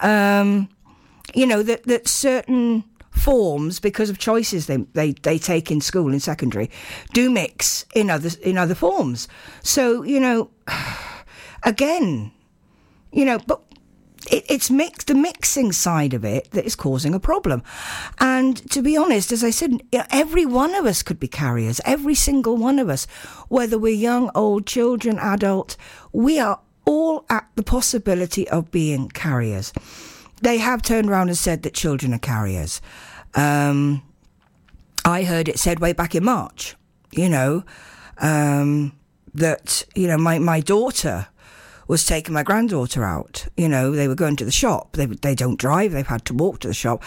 um, 0.01 0.69
you 1.33 1.47
know, 1.47 1.63
that, 1.63 1.83
that 1.83 2.07
certain 2.07 2.83
forms, 3.11 3.79
because 3.79 4.09
of 4.09 4.17
choices 4.17 4.67
they, 4.67 4.77
they, 4.93 5.13
they 5.13 5.37
take 5.37 5.71
in 5.71 5.81
school 5.81 6.11
in 6.11 6.19
secondary, 6.19 6.69
do 7.13 7.29
mix 7.31 7.85
in 7.95 8.09
other 8.09 8.29
in 8.41 8.57
other 8.57 8.75
forms. 8.75 9.27
So, 9.63 10.03
you 10.03 10.19
know, 10.19 10.51
again, 11.63 12.31
you 13.13 13.25
know, 13.25 13.39
but 13.47 13.61
it, 14.31 14.45
it's 14.49 14.69
mixed 14.69 15.07
the 15.07 15.15
mixing 15.15 15.71
side 15.71 16.13
of 16.13 16.25
it 16.25 16.51
that 16.51 16.65
is 16.65 16.75
causing 16.75 17.13
a 17.13 17.19
problem. 17.19 17.63
And 18.19 18.57
to 18.71 18.81
be 18.81 18.97
honest, 18.97 19.31
as 19.31 19.43
I 19.43 19.51
said, 19.51 19.81
every 20.11 20.45
one 20.45 20.75
of 20.75 20.85
us 20.85 21.03
could 21.03 21.19
be 21.19 21.27
carriers. 21.27 21.79
Every 21.85 22.15
single 22.15 22.57
one 22.57 22.79
of 22.79 22.89
us, 22.89 23.05
whether 23.49 23.77
we're 23.77 23.93
young, 23.93 24.31
old, 24.35 24.65
children, 24.65 25.19
adult, 25.19 25.77
we 26.11 26.39
are 26.39 26.59
all 26.85 27.25
at 27.29 27.47
the 27.55 27.63
possibility 27.63 28.47
of 28.49 28.71
being 28.71 29.09
carriers. 29.09 29.71
They 30.41 30.57
have 30.57 30.81
turned 30.81 31.09
around 31.09 31.29
and 31.29 31.37
said 31.37 31.63
that 31.63 31.73
children 31.73 32.13
are 32.13 32.19
carriers. 32.19 32.81
Um, 33.35 34.03
I 35.05 35.23
heard 35.23 35.47
it 35.47 35.59
said 35.59 35.79
way 35.79 35.93
back 35.93 36.15
in 36.15 36.23
March, 36.23 36.75
you 37.11 37.29
know, 37.29 37.63
um, 38.19 38.93
that, 39.33 39.85
you 39.95 40.07
know, 40.07 40.17
my, 40.17 40.39
my 40.39 40.59
daughter 40.59 41.27
was 41.87 42.05
taking 42.05 42.33
my 42.33 42.43
granddaughter 42.43 43.03
out. 43.03 43.45
You 43.57 43.69
know, 43.69 43.91
they 43.91 44.07
were 44.07 44.15
going 44.15 44.35
to 44.37 44.45
the 44.45 44.51
shop. 44.51 44.93
They, 44.93 45.05
they 45.05 45.35
don't 45.35 45.59
drive, 45.59 45.91
they've 45.91 46.07
had 46.07 46.25
to 46.25 46.33
walk 46.33 46.59
to 46.59 46.67
the 46.67 46.73
shop. 46.73 47.03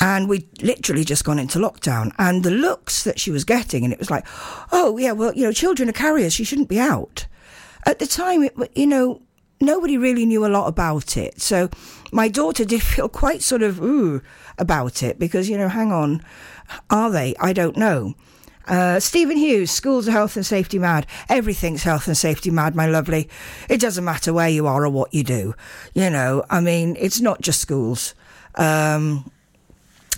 And 0.00 0.28
we'd 0.28 0.62
literally 0.62 1.04
just 1.04 1.24
gone 1.24 1.40
into 1.40 1.58
lockdown. 1.58 2.12
And 2.18 2.44
the 2.44 2.52
looks 2.52 3.02
that 3.04 3.18
she 3.18 3.32
was 3.32 3.44
getting, 3.44 3.84
and 3.84 3.92
it 3.92 3.98
was 3.98 4.10
like, 4.10 4.26
oh, 4.70 4.96
yeah, 4.96 5.12
well, 5.12 5.34
you 5.34 5.42
know, 5.42 5.52
children 5.52 5.88
are 5.88 5.92
carriers, 5.92 6.32
she 6.32 6.44
shouldn't 6.44 6.68
be 6.68 6.78
out. 6.78 7.26
At 7.84 7.98
the 7.98 8.06
time, 8.06 8.44
it, 8.44 8.54
you 8.76 8.86
know, 8.86 9.22
nobody 9.60 9.98
really 9.98 10.24
knew 10.24 10.46
a 10.46 10.48
lot 10.48 10.68
about 10.68 11.16
it. 11.16 11.40
So 11.40 11.68
my 12.12 12.28
daughter 12.28 12.64
did 12.64 12.82
feel 12.94 13.08
quite 13.08 13.42
sort 13.42 13.62
of 13.62 13.80
ooh 13.82 14.22
about 14.56 15.02
it 15.02 15.18
because, 15.18 15.48
you 15.48 15.58
know, 15.58 15.68
hang 15.68 15.92
on, 15.92 16.22
are 16.90 17.10
they? 17.10 17.34
I 17.40 17.52
don't 17.52 17.76
know. 17.76 18.14
Uh, 18.68 19.00
Stephen 19.00 19.36
Hughes, 19.36 19.70
schools 19.70 20.06
are 20.06 20.12
health 20.12 20.36
and 20.36 20.44
safety 20.44 20.78
mad. 20.78 21.06
Everything's 21.28 21.82
health 21.82 22.06
and 22.06 22.16
safety 22.16 22.50
mad, 22.50 22.74
my 22.74 22.86
lovely. 22.86 23.28
It 23.68 23.80
doesn't 23.80 24.04
matter 24.04 24.32
where 24.32 24.48
you 24.48 24.66
are 24.66 24.84
or 24.84 24.90
what 24.90 25.12
you 25.12 25.24
do. 25.24 25.54
You 25.94 26.10
know, 26.10 26.44
I 26.50 26.60
mean, 26.60 26.96
it's 26.98 27.20
not 27.20 27.40
just 27.40 27.60
schools. 27.60 28.14
Um, 28.54 29.30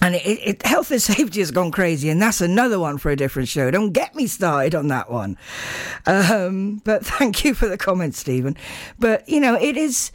and 0.02 0.14
it, 0.14 0.18
it, 0.24 0.66
health 0.66 0.90
and 0.90 1.00
safety 1.02 1.40
has 1.40 1.50
gone 1.50 1.70
crazy, 1.70 2.08
and 2.08 2.20
that's 2.20 2.40
another 2.40 2.78
one 2.78 2.98
for 2.98 3.10
a 3.10 3.16
different 3.16 3.48
show. 3.48 3.70
Don't 3.70 3.92
get 3.92 4.14
me 4.14 4.26
started 4.26 4.74
on 4.74 4.88
that 4.88 5.10
one. 5.10 5.36
Um, 6.06 6.82
but 6.84 7.04
thank 7.18 7.44
you 7.44 7.54
for 7.54 7.68
the 7.68 7.78
comment, 7.78 8.14
Stephen. 8.14 8.56
But 8.98 9.28
you 9.28 9.40
know, 9.40 9.54
it 9.54 9.76
is 9.76 10.10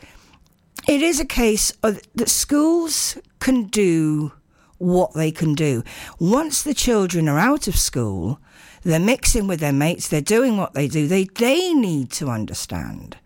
it 0.88 1.02
is 1.02 1.20
a 1.20 1.26
case 1.26 1.72
of, 1.84 2.02
that 2.16 2.30
schools 2.30 3.18
can 3.40 3.64
do 3.66 4.34
what 4.78 5.14
they 5.14 5.32
can 5.32 5.54
do. 5.54 5.84
Once 6.20 6.62
the 6.62 6.74
children 6.74 7.28
are 7.30 7.40
out 7.40 7.68
of 7.68 7.78
school, 7.78 8.40
they're 8.84 9.00
mixing 9.00 9.48
with 9.48 9.60
their 9.60 9.74
mates, 9.74 10.08
they're 10.08 10.22
doing 10.22 10.58
what 10.58 10.74
they 10.74 10.88
do, 10.88 11.08
they, 11.08 11.24
they 11.24 11.74
need 11.74 12.12
to 12.12 12.28
understand. 12.28 13.18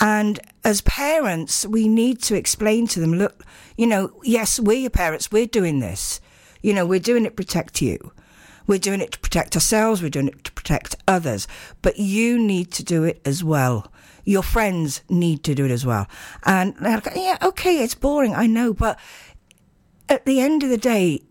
And 0.00 0.40
as 0.64 0.80
parents, 0.82 1.64
we 1.66 1.88
need 1.88 2.20
to 2.22 2.34
explain 2.34 2.86
to 2.88 3.00
them 3.00 3.14
look, 3.14 3.44
you 3.76 3.86
know, 3.86 4.12
yes, 4.22 4.58
we're 4.60 4.78
your 4.78 4.90
parents, 4.90 5.30
we're 5.30 5.46
doing 5.46 5.80
this. 5.80 6.20
You 6.62 6.74
know, 6.74 6.86
we're 6.86 7.00
doing 7.00 7.24
it 7.24 7.30
to 7.30 7.34
protect 7.34 7.80
you. 7.82 8.12
We're 8.66 8.78
doing 8.78 9.00
it 9.00 9.12
to 9.12 9.18
protect 9.18 9.54
ourselves, 9.54 10.02
we're 10.02 10.08
doing 10.08 10.28
it 10.28 10.44
to 10.44 10.52
protect 10.52 10.96
others. 11.06 11.46
But 11.82 11.98
you 11.98 12.38
need 12.38 12.72
to 12.72 12.82
do 12.82 13.04
it 13.04 13.20
as 13.24 13.44
well. 13.44 13.92
Your 14.24 14.42
friends 14.42 15.02
need 15.10 15.44
to 15.44 15.54
do 15.54 15.66
it 15.66 15.70
as 15.70 15.84
well. 15.84 16.08
And 16.44 16.74
yeah, 16.80 17.36
okay, 17.42 17.82
it's 17.82 17.94
boring, 17.94 18.34
I 18.34 18.46
know, 18.46 18.72
but 18.72 18.98
at 20.08 20.24
the 20.26 20.40
end 20.40 20.62
of 20.62 20.70
the 20.70 20.78
day, 20.78 21.22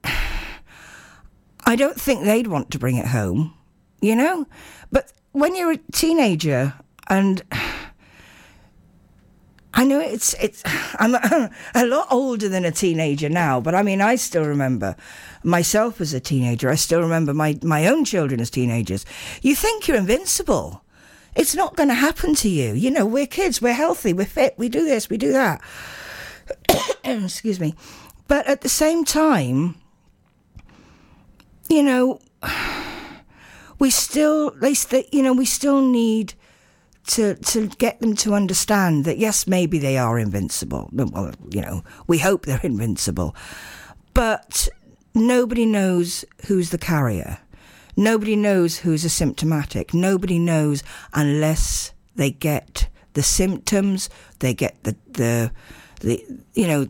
I 1.65 1.75
don't 1.75 1.99
think 1.99 2.23
they'd 2.23 2.47
want 2.47 2.71
to 2.71 2.79
bring 2.79 2.97
it 2.97 3.07
home, 3.07 3.53
you 4.01 4.15
know? 4.15 4.47
But 4.91 5.11
when 5.31 5.55
you're 5.55 5.71
a 5.71 5.79
teenager 5.91 6.73
and 7.09 7.41
I 9.73 9.85
know 9.85 9.99
it's 9.99 10.35
it's 10.35 10.61
I'm 10.99 11.15
a, 11.15 11.49
a, 11.75 11.85
lot 11.85 12.07
older 12.11 12.47
than 12.47 12.63
a 12.63 12.71
teenager 12.71 13.29
now, 13.29 13.59
but 13.59 13.73
I 13.73 13.81
mean 13.81 14.01
I 14.01 14.15
still 14.15 14.45
remember 14.45 14.95
myself 15.43 15.99
as 15.99 16.13
a 16.13 16.19
teenager. 16.19 16.69
I 16.69 16.75
still 16.75 17.01
remember 17.01 17.33
my 17.33 17.57
my 17.63 17.87
own 17.87 18.05
children 18.05 18.39
as 18.39 18.49
teenagers. 18.49 19.05
You 19.41 19.55
think 19.55 19.87
you're 19.87 19.97
invincible. 19.97 20.83
It's 21.35 21.55
not 21.55 21.75
going 21.75 21.89
to 21.89 21.95
happen 21.95 22.35
to 22.35 22.49
you. 22.49 22.73
You 22.73 22.91
know, 22.91 23.07
we're 23.07 23.25
kids, 23.25 23.59
we're 23.59 23.73
healthy, 23.73 24.13
we're 24.13 24.25
fit, 24.25 24.53
we 24.55 24.69
do 24.69 24.85
this, 24.85 25.09
we 25.09 25.17
do 25.17 25.31
that. 25.31 25.61
Excuse 27.03 27.59
me. 27.59 27.73
But 28.27 28.47
at 28.47 28.61
the 28.61 28.69
same 28.69 29.05
time, 29.05 29.75
you 31.69 31.83
know, 31.83 32.19
we 33.79 33.89
still, 33.89 34.51
they, 34.51 34.75
you 35.11 35.21
know, 35.21 35.33
we 35.33 35.45
still 35.45 35.81
need 35.81 36.33
to 37.05 37.35
to 37.35 37.67
get 37.67 37.99
them 37.99 38.15
to 38.15 38.33
understand 38.33 39.05
that 39.05 39.17
yes, 39.17 39.45
maybe 39.45 39.77
they 39.77 39.97
are 39.97 40.17
invincible. 40.17 40.89
Well, 40.93 41.33
you 41.49 41.61
know, 41.61 41.83
we 42.07 42.19
hope 42.19 42.45
they're 42.45 42.59
invincible, 42.63 43.35
but 44.13 44.69
nobody 45.13 45.65
knows 45.65 46.25
who's 46.47 46.69
the 46.69 46.77
carrier. 46.77 47.39
Nobody 47.95 48.35
knows 48.35 48.77
who's 48.79 49.03
asymptomatic. 49.03 49.93
Nobody 49.93 50.39
knows 50.39 50.83
unless 51.13 51.93
they 52.15 52.31
get 52.31 52.87
the 53.13 53.23
symptoms, 53.23 54.09
they 54.39 54.53
get 54.53 54.83
the 54.83 54.95
the 55.11 55.51
the 55.99 56.25
you 56.53 56.67
know 56.67 56.87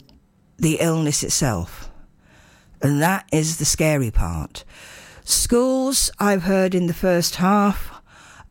the 0.58 0.78
illness 0.80 1.24
itself. 1.24 1.90
And 2.82 3.02
that 3.02 3.28
is 3.32 3.58
the 3.58 3.66
scary 3.66 4.12
part. 4.12 4.66
Schools, 5.24 6.12
I've 6.20 6.44
heard 6.44 6.76
in 6.76 6.88
the 6.88 6.94
first 6.94 7.36
half, 7.36 8.02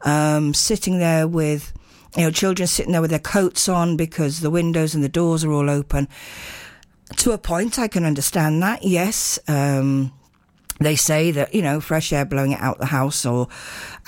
um, 0.03 0.55
sitting 0.55 0.99
there 0.99 1.29
with, 1.29 1.73
you 2.17 2.25
know, 2.25 2.31
children 2.31 2.67
sitting 2.67 2.93
there 2.93 3.03
with 3.03 3.11
their 3.11 3.19
coats 3.19 3.69
on 3.69 3.97
because 3.97 4.41
the 4.41 4.51
windows 4.51 4.95
and 4.95 5.05
the 5.05 5.09
doors 5.09 5.45
are 5.45 5.53
all 5.53 5.69
open. 5.69 6.09
To 7.19 7.33
a 7.33 7.39
point, 7.39 7.79
I 7.79 7.89
can 7.89 8.05
understand 8.05 8.63
that, 8.63 8.83
yes. 8.85 9.39
Um, 9.49 10.13
they 10.81 10.97
say 10.97 11.31
that, 11.33 11.55
you 11.55 11.63
know, 11.63 11.81
fresh 11.81 12.13
air 12.13 12.25
blowing 12.25 12.53
it 12.53 12.61
out 12.61 12.79
the 12.79 12.87
house 12.87 13.27
or 13.27 13.49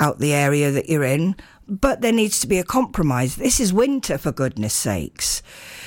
out 0.01 0.19
the 0.19 0.33
area 0.33 0.71
that 0.71 0.89
you're 0.89 1.05
in. 1.05 1.37
But 1.69 2.01
there 2.01 2.13
needs 2.13 2.41
to 2.41 2.47
be 2.47 2.59
a 2.59 2.65
compromise. 2.65 3.37
This 3.37 3.61
is 3.61 3.73
winter, 3.73 4.19
for 4.19 4.33
goodness 4.33 4.75
sakes. 4.75 5.43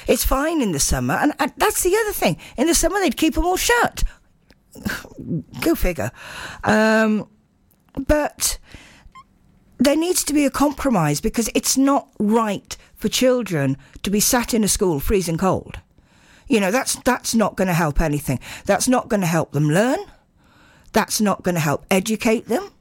It's 0.08 0.24
fine 0.24 0.62
in 0.62 0.72
the 0.72 0.80
summer, 0.80 1.16
and, 1.16 1.34
that's 1.58 1.84
the 1.84 1.96
other 1.96 2.14
thing. 2.14 2.38
In 2.58 2.68
the 2.68 2.76
summer, 2.76 3.00
they'd 3.00 3.18
keep 3.18 3.36
them 3.36 3.46
all 3.46 3.58
shut. 3.58 4.04
Go 5.62 5.76
figure. 5.76 6.12
Um, 6.64 7.28
but 8.08 8.58
there 9.78 9.96
needs 9.96 10.24
to 10.26 10.34
be 10.34 10.46
a 10.46 10.50
compromise 10.50 11.22
because 11.22 11.50
it's 11.54 11.78
not 11.78 12.10
right 12.20 12.76
for 12.96 13.10
children 13.10 13.78
to 14.04 14.10
be 14.10 14.20
sat 14.20 14.54
in 14.54 14.64
a 14.64 14.68
school 14.68 15.00
freezing 15.00 15.38
cold. 15.38 15.80
You 16.48 16.60
know, 16.60 16.72
that's 16.72 16.96
that's 16.96 17.36
not 17.36 17.58
going 17.58 17.68
to 17.68 17.74
help 17.74 18.00
anything. 18.00 18.40
That's 18.66 18.88
not 18.88 19.10
going 19.10 19.22
to 19.22 19.28
help 19.28 19.52
them 19.52 19.70
learn. 19.70 20.00
That's 20.94 21.20
not 21.20 21.44
going 21.44 21.56
to 21.56 21.62
help 21.62 21.86
educate 21.92 22.48
them 22.48 22.72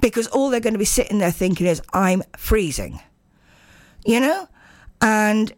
because 0.00 0.26
all 0.28 0.50
they're 0.50 0.60
going 0.60 0.74
to 0.74 0.78
be 0.78 0.84
sitting 0.84 1.18
there 1.18 1.30
thinking 1.30 1.66
is 1.66 1.82
I'm 1.92 2.22
freezing. 2.36 3.00
You 4.04 4.20
know? 4.20 4.48
And 5.00 5.52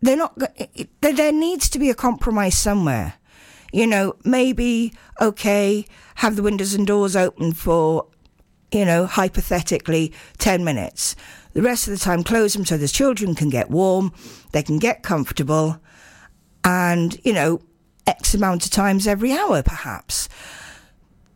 they're 0.00 0.16
not. 0.16 0.34
Eh, 0.58 0.66
eh, 0.76 0.84
there 1.00 1.32
needs 1.32 1.68
to 1.70 1.78
be 1.78 1.90
a 1.90 1.94
compromise 1.94 2.56
somewhere. 2.56 3.14
You 3.72 3.86
know, 3.86 4.16
maybe 4.24 4.92
okay, 5.20 5.86
have 6.16 6.36
the 6.36 6.42
windows 6.42 6.74
and 6.74 6.86
doors 6.86 7.14
open 7.14 7.52
for 7.52 8.06
you 8.72 8.84
know, 8.84 9.06
hypothetically 9.06 10.12
10 10.38 10.64
minutes. 10.64 11.16
The 11.52 11.62
rest 11.62 11.88
of 11.88 11.92
the 11.92 11.98
time, 11.98 12.22
close 12.22 12.52
them 12.52 12.64
so 12.64 12.76
the 12.76 12.88
children 12.88 13.34
can 13.34 13.50
get 13.50 13.70
warm, 13.70 14.12
they 14.52 14.62
can 14.62 14.78
get 14.78 15.02
comfortable, 15.02 15.80
and, 16.64 17.18
you 17.24 17.32
know, 17.32 17.60
X 18.06 18.34
amount 18.34 18.64
of 18.64 18.70
times 18.70 19.06
every 19.06 19.32
hour, 19.32 19.62
perhaps. 19.62 20.28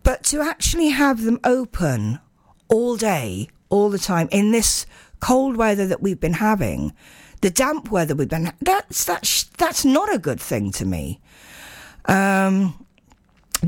But 0.03 0.23
to 0.25 0.41
actually 0.41 0.91
have 0.91 1.25
them 1.25 1.41
open 1.45 2.21
all 2.69 2.97
day, 2.97 3.49
all 3.69 3.91
the 3.91 3.99
time, 3.99 4.29
in 4.31 4.53
this 4.53 4.87
cold 5.21 5.57
weather 5.57 5.87
that 5.87 6.03
we've 6.03 6.21
been 6.21 6.35
having, 6.35 6.93
the 7.45 7.51
damp 7.51 7.91
weather 7.91 8.15
we've 8.15 8.31
been, 8.31 8.51
that's, 8.63 9.05
that's, 9.05 9.45
that's 9.59 9.85
not 9.85 10.11
a 10.11 10.17
good 10.17 10.41
thing 10.41 10.73
to 10.73 10.87
me. 10.87 11.21
Um, 12.07 12.87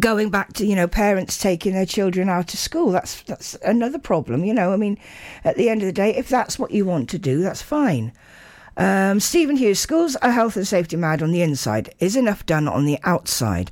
going 0.00 0.30
back 0.30 0.54
to 0.54 0.64
you 0.64 0.74
know 0.74 0.88
parents 0.88 1.36
taking 1.36 1.74
their 1.74 1.86
children 1.86 2.28
out 2.28 2.52
of 2.52 2.60
school 2.60 2.90
that's 2.90 3.22
that's 3.22 3.54
another 3.64 3.98
problem 3.98 4.44
you 4.44 4.52
know 4.52 4.70
i 4.70 4.76
mean 4.76 4.98
at 5.42 5.56
the 5.56 5.70
end 5.70 5.80
of 5.80 5.86
the 5.86 5.92
day 5.92 6.14
if 6.14 6.28
that's 6.28 6.58
what 6.58 6.70
you 6.70 6.84
want 6.84 7.08
to 7.08 7.18
do 7.18 7.40
that's 7.40 7.62
fine 7.62 8.12
um, 8.78 9.20
Stephen 9.20 9.56
Hughes, 9.56 9.80
schools 9.80 10.16
are 10.16 10.32
health 10.32 10.54
and 10.54 10.68
safety 10.68 10.96
mad 10.96 11.22
on 11.22 11.30
the 11.30 11.40
inside. 11.40 11.94
Is 11.98 12.14
enough 12.14 12.44
done 12.44 12.68
on 12.68 12.84
the 12.84 12.98
outside? 13.04 13.70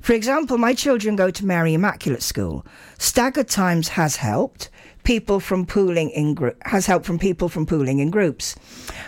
For 0.00 0.14
example, 0.14 0.56
my 0.56 0.72
children 0.72 1.14
go 1.14 1.30
to 1.30 1.44
Mary 1.44 1.74
Immaculate 1.74 2.22
School. 2.22 2.64
Staggered 2.96 3.50
times 3.50 3.88
has 3.88 4.16
helped. 4.16 4.70
People 5.06 5.38
from 5.38 5.66
pooling 5.66 6.10
in 6.10 6.36
has 6.62 6.86
helped 6.86 7.06
from 7.06 7.16
people 7.16 7.48
from 7.48 7.64
pooling 7.64 8.00
in 8.00 8.10
groups. 8.10 8.56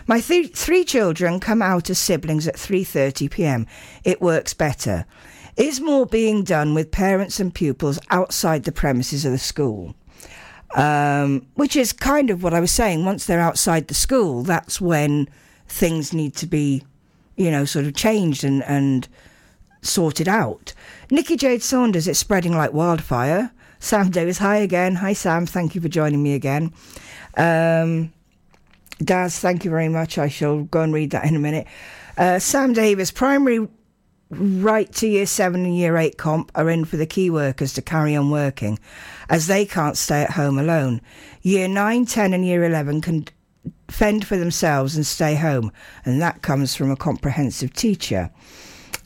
My 0.07 0.21
th- 0.21 0.55
three 0.55 0.85
children 0.85 1.41
come 1.41 1.61
out 1.61 1.91
as 1.91 1.99
siblings 1.99 2.47
at 2.47 2.55
3:30 2.55 3.29
p.m. 3.29 3.67
It 4.05 4.23
works 4.23 4.55
better. 4.55 5.07
Is 5.57 5.81
more 5.81 6.07
being 6.07 6.45
done 6.45 6.73
with 6.73 6.93
parents 6.93 7.41
and 7.41 7.53
pupils 7.53 7.99
outside 8.11 8.63
the 8.63 8.71
premises 8.71 9.25
of 9.25 9.33
the 9.33 9.39
school? 9.39 9.97
Um, 10.77 11.49
which 11.55 11.75
is 11.75 11.93
kind 11.93 12.31
of 12.31 12.45
what 12.45 12.55
I 12.55 12.61
was 12.61 12.71
saying. 12.71 13.05
Once 13.05 13.27
they're 13.27 13.41
outside 13.41 13.89
the 13.89 13.95
school, 13.95 14.45
that's 14.45 14.81
when 14.81 15.29
things 15.67 16.13
need 16.13 16.37
to 16.37 16.47
be, 16.47 16.85
you 17.37 17.51
know, 17.51 17.65
sort 17.65 17.87
of 17.87 17.97
changed 17.97 18.45
and, 18.45 18.63
and 18.63 19.09
sorted 19.83 20.29
out. 20.29 20.75
Nikki 21.11 21.37
Jade 21.37 21.63
Saunders, 21.63 22.07
it's 22.07 22.21
spreading 22.21 22.57
like 22.57 22.73
wildfire. 22.73 23.51
Sam 23.81 24.11
Davis, 24.11 24.39
hi 24.39 24.57
again. 24.57 24.97
Hi, 24.97 25.13
Sam. 25.13 25.47
Thank 25.47 25.75
you 25.75 25.81
for 25.81 25.89
joining 25.89 26.23
me 26.23 26.35
again. 26.35 26.73
Um, 27.37 28.13
Daz, 28.99 29.39
thank 29.39 29.65
you 29.65 29.71
very 29.71 29.89
much. 29.89 30.19
I 30.19 30.29
shall 30.29 30.65
go 30.65 30.83
and 30.83 30.93
read 30.93 31.11
that 31.11 31.25
in 31.25 31.37
a 31.37 31.39
minute. 31.39 31.67
Uh, 32.17 32.39
Sam 32.39 32.73
Davis, 32.73 33.11
primary 33.11 33.69
right 34.31 34.93
to 34.93 35.09
year 35.09 35.27
seven 35.27 35.65
and 35.65 35.77
year 35.77 35.97
eight 35.97 36.19
comp 36.19 36.51
are 36.55 36.69
in 36.69 36.85
for 36.85 36.97
the 36.97 37.07
key 37.07 37.31
workers 37.31 37.73
to 37.75 37.83
carry 37.83 38.15
on 38.15 38.31
working 38.31 38.79
as 39.31 39.47
they 39.47 39.65
can't 39.65 39.97
stay 39.97 40.23
at 40.23 40.33
home 40.33 40.59
alone. 40.59 41.01
Year 41.43 41.69
nine, 41.69 42.05
ten, 42.05 42.35
and 42.35 42.45
year 42.45 42.65
11 42.65 43.01
can 43.01 43.27
fend 43.89 44.27
for 44.27 44.37
themselves 44.37 44.97
and 44.97 45.07
stay 45.07 45.35
home. 45.35 45.73
And 46.05 46.21
that 46.21 46.43
comes 46.43 46.75
from 46.75 46.91
a 46.91 46.97
comprehensive 46.97 47.73
teacher. 47.73 48.31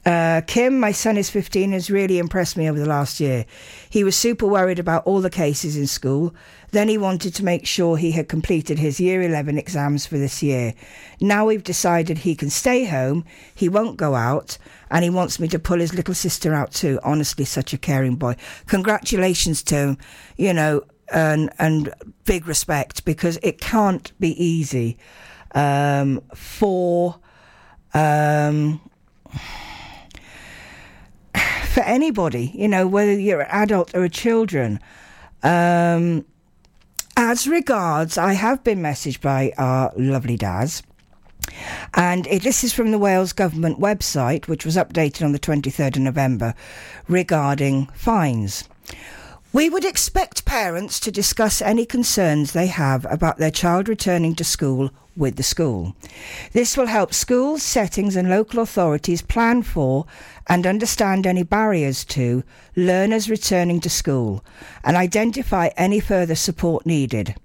Uh, 0.05 0.41
Kim, 0.47 0.79
my 0.79 0.91
son 0.91 1.17
is 1.17 1.29
15, 1.29 1.71
has 1.71 1.89
really 1.89 2.19
impressed 2.19 2.57
me 2.57 2.69
over 2.69 2.77
the 2.77 2.87
last 2.89 3.19
year. 3.21 3.45
He 3.89 4.03
was 4.03 4.17
super 4.17 4.45
worried 4.45 4.79
about 4.79 5.05
all 5.05 5.21
the 5.21 5.29
cases 5.29 5.77
in 5.77 5.87
school. 5.87 6.35
Then 6.71 6.89
he 6.89 6.97
wanted 6.97 7.33
to 7.35 7.45
make 7.45 7.65
sure 7.65 7.95
he 7.95 8.11
had 8.11 8.27
completed 8.27 8.79
his 8.79 8.99
year 8.99 9.21
11 9.21 9.57
exams 9.57 10.05
for 10.05 10.17
this 10.17 10.43
year. 10.43 10.73
Now 11.21 11.45
we've 11.45 11.63
decided 11.63 12.17
he 12.17 12.35
can 12.35 12.49
stay 12.49 12.83
home, 12.83 13.23
he 13.55 13.69
won't 13.69 13.95
go 13.95 14.15
out, 14.15 14.57
and 14.91 15.03
he 15.03 15.09
wants 15.09 15.39
me 15.39 15.47
to 15.49 15.59
pull 15.59 15.79
his 15.79 15.93
little 15.93 16.15
sister 16.15 16.53
out 16.53 16.71
too. 16.71 16.99
Honestly, 17.03 17.45
such 17.45 17.73
a 17.73 17.77
caring 17.77 18.15
boy. 18.15 18.35
Congratulations 18.67 19.63
to 19.63 19.75
him, 19.75 19.97
you 20.35 20.51
know, 20.51 20.83
and, 21.13 21.49
and 21.59 21.93
big 22.25 22.47
respect 22.47 23.05
because 23.05 23.37
it 23.41 23.61
can't 23.61 24.11
be 24.19 24.31
easy 24.43 24.97
um, 25.55 26.21
for. 26.33 27.19
Um, 27.93 28.81
for 31.73 31.81
anybody, 31.81 32.51
you 32.53 32.67
know, 32.67 32.85
whether 32.85 33.11
you're 33.11 33.41
an 33.41 33.49
adult 33.49 33.95
or 33.95 34.03
a 34.03 34.09
children. 34.09 34.79
Um, 35.41 36.23
as 37.17 37.47
regards, 37.47 38.15
I 38.15 38.33
have 38.33 38.63
been 38.63 38.79
messaged 38.79 39.21
by 39.21 39.53
our 39.57 39.91
lovely 39.97 40.37
Daz. 40.37 40.83
And 41.95 42.27
it, 42.27 42.43
this 42.43 42.63
is 42.63 42.73
from 42.73 42.91
the 42.91 42.99
Wales 42.99 43.33
Government 43.33 43.79
website, 43.79 44.47
which 44.47 44.65
was 44.65 44.77
updated 44.77 45.25
on 45.25 45.31
the 45.31 45.39
23rd 45.39 45.95
of 45.95 46.03
November, 46.03 46.53
regarding 47.07 47.87
fines. 47.87 48.69
We 49.51 49.67
would 49.67 49.85
expect 49.85 50.45
parents 50.45 50.99
to 51.01 51.11
discuss 51.11 51.61
any 51.61 51.85
concerns 51.85 52.51
they 52.51 52.67
have 52.67 53.05
about 53.11 53.37
their 53.37 53.51
child 53.51 53.89
returning 53.89 54.35
to 54.35 54.43
school 54.43 54.91
with 55.15 55.35
the 55.35 55.43
school. 55.43 55.95
This 56.53 56.75
will 56.75 56.87
help 56.87 57.13
schools, 57.13 57.61
settings, 57.61 58.15
and 58.15 58.29
local 58.29 58.59
authorities 58.59 59.21
plan 59.21 59.61
for 59.61 60.05
and 60.47 60.67
understand 60.67 61.25
any 61.25 61.43
barriers 61.43 62.03
to 62.05 62.43
learners 62.75 63.29
returning 63.29 63.79
to 63.79 63.89
school 63.89 64.43
and 64.83 64.97
identify 64.97 65.69
any 65.77 65.99
further 65.99 66.35
support 66.35 66.85
needed. 66.85 67.35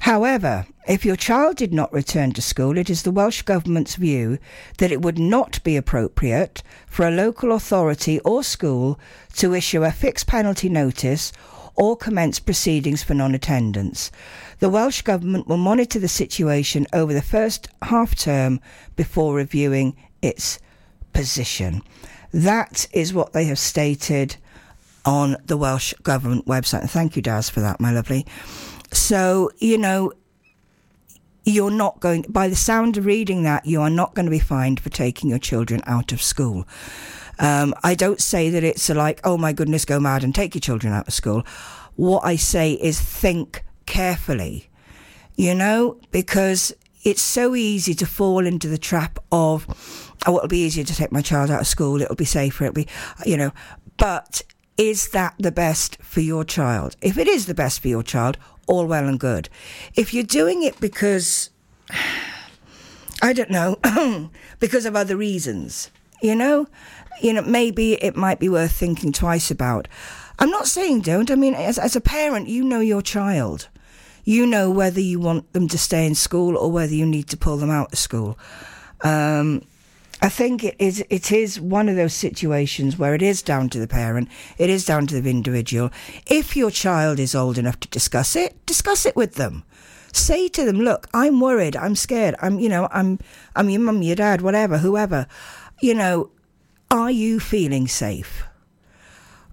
However, 0.00 0.66
if 0.86 1.04
your 1.04 1.16
child 1.16 1.56
did 1.56 1.74
not 1.74 1.92
return 1.92 2.32
to 2.32 2.42
school, 2.42 2.78
it 2.78 2.88
is 2.88 3.02
the 3.02 3.10
Welsh 3.10 3.42
Government's 3.42 3.96
view 3.96 4.38
that 4.78 4.92
it 4.92 5.02
would 5.02 5.18
not 5.18 5.62
be 5.64 5.76
appropriate 5.76 6.62
for 6.86 7.06
a 7.06 7.10
local 7.10 7.52
authority 7.52 8.20
or 8.20 8.42
school 8.42 8.98
to 9.34 9.54
issue 9.54 9.84
a 9.84 9.90
fixed 9.90 10.26
penalty 10.26 10.68
notice 10.68 11.32
or 11.74 11.96
commence 11.96 12.38
proceedings 12.38 13.02
for 13.02 13.14
non 13.14 13.34
attendance. 13.34 14.10
The 14.60 14.70
Welsh 14.70 15.02
Government 15.02 15.46
will 15.46 15.58
monitor 15.58 15.98
the 15.98 16.08
situation 16.08 16.86
over 16.92 17.12
the 17.12 17.22
first 17.22 17.68
half 17.82 18.14
term 18.14 18.60
before 18.96 19.34
reviewing 19.34 19.94
its 20.22 20.58
position. 21.12 21.82
That 22.32 22.86
is 22.92 23.14
what 23.14 23.32
they 23.32 23.44
have 23.44 23.58
stated 23.58 24.36
on 25.04 25.36
the 25.46 25.56
Welsh 25.56 25.94
Government 26.02 26.46
website. 26.46 26.88
Thank 26.90 27.16
you, 27.16 27.22
Daz, 27.22 27.48
for 27.48 27.60
that, 27.60 27.80
my 27.80 27.90
lovely. 27.90 28.26
So, 28.92 29.50
you 29.58 29.78
know, 29.78 30.12
you're 31.44 31.70
not 31.70 32.00
going, 32.00 32.26
by 32.28 32.48
the 32.48 32.56
sound 32.56 32.98
of 32.98 33.06
reading 33.06 33.42
that, 33.44 33.64
you 33.64 33.80
are 33.80 33.88
not 33.90 34.14
going 34.14 34.26
to 34.26 34.30
be 34.30 34.38
fined 34.38 34.80
for 34.80 34.90
taking 34.90 35.30
your 35.30 35.38
children 35.38 35.80
out 35.86 36.12
of 36.12 36.20
school. 36.20 36.68
Um, 37.38 37.74
I 37.82 37.94
don't 37.94 38.20
say 38.20 38.50
that 38.50 38.64
it's 38.64 38.88
like, 38.90 39.20
oh 39.24 39.38
my 39.38 39.52
goodness, 39.52 39.84
go 39.86 39.98
mad 39.98 40.24
and 40.24 40.34
take 40.34 40.54
your 40.54 40.60
children 40.60 40.92
out 40.92 41.08
of 41.08 41.14
school. 41.14 41.46
What 41.96 42.24
I 42.24 42.36
say 42.36 42.72
is 42.72 43.00
think 43.00 43.64
carefully, 43.86 44.68
you 45.36 45.54
know, 45.54 45.98
because 46.10 46.74
it's 47.04 47.22
so 47.22 47.54
easy 47.54 47.94
to 47.94 48.06
fall 48.06 48.44
into 48.44 48.68
the 48.68 48.76
trap 48.76 49.18
of, 49.32 50.07
oh, 50.28 50.36
it'll 50.36 50.48
be 50.48 50.58
easier 50.58 50.84
to 50.84 50.94
take 50.94 51.10
my 51.10 51.22
child 51.22 51.50
out 51.50 51.62
of 51.62 51.66
school, 51.66 52.00
it'll 52.02 52.14
be 52.14 52.24
safer, 52.24 52.64
it'll 52.64 52.74
be, 52.74 52.86
you 53.24 53.36
know, 53.36 53.50
but 53.96 54.42
is 54.76 55.08
that 55.08 55.34
the 55.38 55.50
best 55.50 55.96
for 56.02 56.20
your 56.20 56.44
child? 56.44 56.96
If 57.00 57.18
it 57.18 57.26
is 57.26 57.46
the 57.46 57.54
best 57.54 57.80
for 57.80 57.88
your 57.88 58.02
child, 58.02 58.36
all 58.66 58.86
well 58.86 59.08
and 59.08 59.18
good. 59.18 59.48
If 59.96 60.12
you're 60.12 60.22
doing 60.22 60.62
it 60.62 60.78
because, 60.78 61.50
I 63.22 63.32
don't 63.32 63.50
know, 63.50 63.78
because 64.60 64.84
of 64.84 64.94
other 64.94 65.16
reasons, 65.16 65.90
you 66.22 66.34
know, 66.34 66.68
you 67.20 67.32
know, 67.32 67.42
maybe 67.42 67.94
it 67.94 68.14
might 68.14 68.38
be 68.38 68.48
worth 68.48 68.72
thinking 68.72 69.12
twice 69.12 69.50
about. 69.50 69.88
I'm 70.38 70.50
not 70.50 70.68
saying 70.68 71.00
don't. 71.00 71.30
I 71.30 71.34
mean, 71.34 71.54
as, 71.54 71.78
as 71.78 71.96
a 71.96 72.00
parent, 72.00 72.48
you 72.48 72.62
know 72.62 72.80
your 72.80 73.02
child. 73.02 73.68
You 74.24 74.46
know 74.46 74.70
whether 74.70 75.00
you 75.00 75.18
want 75.18 75.52
them 75.54 75.68
to 75.68 75.78
stay 75.78 76.06
in 76.06 76.14
school 76.14 76.56
or 76.56 76.70
whether 76.70 76.94
you 76.94 77.06
need 77.06 77.28
to 77.28 77.36
pull 77.36 77.56
them 77.56 77.70
out 77.70 77.92
of 77.92 77.98
school. 77.98 78.38
Um, 79.02 79.62
I 80.20 80.28
think 80.28 80.64
it 80.64 80.74
is 80.78 81.04
it 81.10 81.30
is 81.30 81.60
one 81.60 81.88
of 81.88 81.94
those 81.94 82.12
situations 82.12 82.98
where 82.98 83.14
it 83.14 83.22
is 83.22 83.40
down 83.40 83.68
to 83.70 83.78
the 83.78 83.86
parent, 83.86 84.28
it 84.58 84.68
is 84.68 84.84
down 84.84 85.06
to 85.08 85.20
the 85.20 85.30
individual. 85.30 85.90
If 86.26 86.56
your 86.56 86.72
child 86.72 87.20
is 87.20 87.34
old 87.34 87.56
enough 87.56 87.78
to 87.80 87.88
discuss 87.88 88.34
it, 88.34 88.54
discuss 88.66 89.06
it 89.06 89.14
with 89.14 89.34
them. 89.34 89.62
Say 90.12 90.48
to 90.48 90.64
them, 90.64 90.80
"Look, 90.80 91.06
I'm 91.14 91.38
worried. 91.40 91.76
I'm 91.76 91.94
scared. 91.94 92.34
I'm, 92.40 92.58
you 92.58 92.68
know, 92.68 92.88
I'm, 92.90 93.20
I'm 93.54 93.70
your 93.70 93.80
mum, 93.80 94.02
your 94.02 94.16
dad, 94.16 94.40
whatever, 94.40 94.78
whoever. 94.78 95.26
You 95.80 95.94
know, 95.94 96.30
are 96.90 97.10
you 97.10 97.38
feeling 97.38 97.86
safe? 97.86 98.42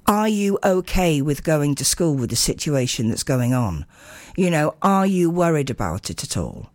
Are 0.07 0.29
you 0.29 0.57
okay 0.63 1.21
with 1.21 1.43
going 1.43 1.75
to 1.75 1.85
school 1.85 2.15
with 2.15 2.29
the 2.29 2.35
situation 2.35 3.09
that's 3.09 3.23
going 3.23 3.53
on? 3.53 3.85
You 4.35 4.49
know, 4.49 4.75
are 4.81 5.05
you 5.05 5.29
worried 5.29 5.69
about 5.69 6.09
it 6.09 6.23
at 6.23 6.37
all?" 6.37 6.71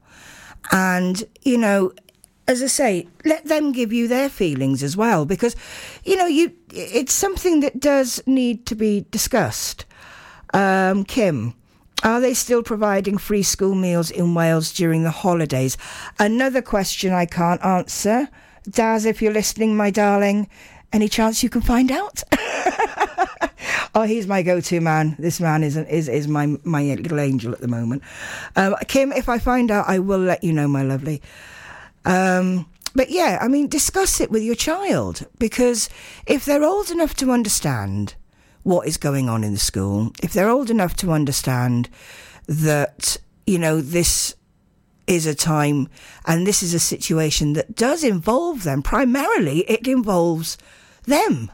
And 0.71 1.25
you 1.43 1.59
know, 1.59 1.93
as 2.49 2.63
I 2.63 2.67
say, 2.67 3.09
let 3.25 3.45
them 3.47 3.73
give 3.73 3.93
you 3.93 4.09
their 4.09 4.29
feelings 4.29 4.83
as 4.83 4.97
well, 4.97 5.25
because 5.25 5.57
you 6.05 6.17
know 6.17 6.27
you 6.27 6.53
it's 6.73 7.13
something 7.13 7.61
that 7.61 7.81
does 7.81 8.23
need 8.27 8.67
to 8.67 8.75
be 8.75 9.07
discussed. 9.11 9.85
Um, 10.53 11.05
Kim, 11.05 11.55
are 12.03 12.21
they 12.21 12.35
still 12.35 12.63
providing 12.63 13.19
free 13.19 13.43
school 13.43 13.75
meals 13.75 14.11
in 14.11 14.35
Wales 14.35 14.73
during 14.73 15.05
the 15.05 15.11
holidays? 15.11 15.77
Another 16.19 16.63
question 16.63 17.13
I 17.13 17.27
can't 17.27 17.65
answer. 17.65 18.29
Daz, 18.69 19.05
if 19.05 19.23
you're 19.23 19.33
listening, 19.33 19.77
my 19.77 19.91
darling, 19.91 20.49
Any 20.93 21.09
chance 21.09 21.43
you 21.43 21.49
can 21.49 21.61
find 21.61 21.93
out? 21.93 22.23
oh, 23.95 24.03
he's 24.03 24.27
my 24.27 24.43
go-to 24.43 24.81
man. 24.81 25.15
This 25.21 25.41
man 25.41 25.63
is 25.63 25.77
is 25.77 26.09
is 26.09 26.27
my 26.27 26.57
my 26.65 26.83
little 26.97 27.21
angel 27.21 27.53
at 27.53 27.61
the 27.61 27.69
moment. 27.69 28.03
Um, 28.57 28.75
Kim, 28.89 29.13
if 29.13 29.29
I 29.29 29.39
find 29.39 29.71
out, 29.71 29.89
I 29.89 30.01
will 30.01 30.19
let 30.19 30.43
you 30.43 30.53
know, 30.53 30.67
my 30.67 30.83
lovely. 30.83 31.23
Um, 32.05 32.67
but 32.95 33.11
yeah, 33.11 33.39
I 33.41 33.49
mean, 33.49 33.69
discuss 33.69 34.21
it 34.21 34.31
with 34.31 34.43
your 34.43 34.55
child 34.55 35.27
because 35.39 35.89
if 36.27 36.45
they're 36.45 36.65
old 36.65 36.91
enough 36.91 37.15
to 37.17 37.31
understand 37.31 38.15
what 38.63 38.87
is 38.87 38.97
going 38.97 39.29
on 39.29 39.45
in 39.45 39.53
the 39.53 39.59
school, 39.59 40.13
if 40.23 40.33
they're 40.33 40.51
old 40.51 40.71
enough 40.71 40.95
to 40.97 41.13
understand 41.13 41.89
that 42.47 43.17
you 43.47 43.59
know 43.59 43.81
this 43.81 44.35
is 45.07 45.27
a 45.27 45.35
time 45.35 45.89
and 46.27 46.47
this 46.47 46.63
is 46.63 46.75
a 46.75 46.79
situation 46.79 47.55
that 47.55 47.75
does 47.75 48.05
involve 48.05 48.63
them 48.63 48.81
primarily 48.83 49.61
it 49.63 49.89
involves 49.89 50.57
them 51.05 51.51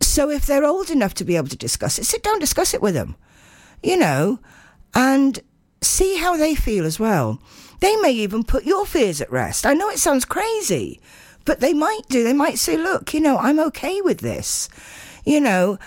so 0.00 0.30
if 0.30 0.46
they're 0.46 0.64
old 0.64 0.90
enough 0.90 1.14
to 1.14 1.24
be 1.24 1.36
able 1.36 1.48
to 1.48 1.56
discuss 1.56 1.98
it, 1.98 2.04
sit 2.04 2.22
down, 2.22 2.38
discuss 2.38 2.74
it 2.74 2.82
with 2.82 2.94
them, 2.94 3.16
you 3.82 3.96
know, 3.96 4.38
and 4.94 5.40
see 5.80 6.16
how 6.16 6.36
they 6.36 6.54
feel 6.54 6.84
as 6.84 6.98
well. 6.98 7.40
They 7.80 7.96
may 7.96 8.12
even 8.12 8.44
put 8.44 8.64
your 8.64 8.86
fears 8.86 9.20
at 9.20 9.30
rest. 9.30 9.66
I 9.66 9.74
know 9.74 9.88
it 9.88 9.98
sounds 9.98 10.24
crazy, 10.24 11.00
but 11.44 11.60
they 11.60 11.72
might 11.72 12.02
do. 12.08 12.24
They 12.24 12.32
might 12.32 12.58
say, 12.58 12.76
look, 12.76 13.14
you 13.14 13.20
know, 13.20 13.38
I'm 13.38 13.60
okay 13.60 14.00
with 14.00 14.20
this, 14.20 14.68
you 15.24 15.40
know. 15.40 15.78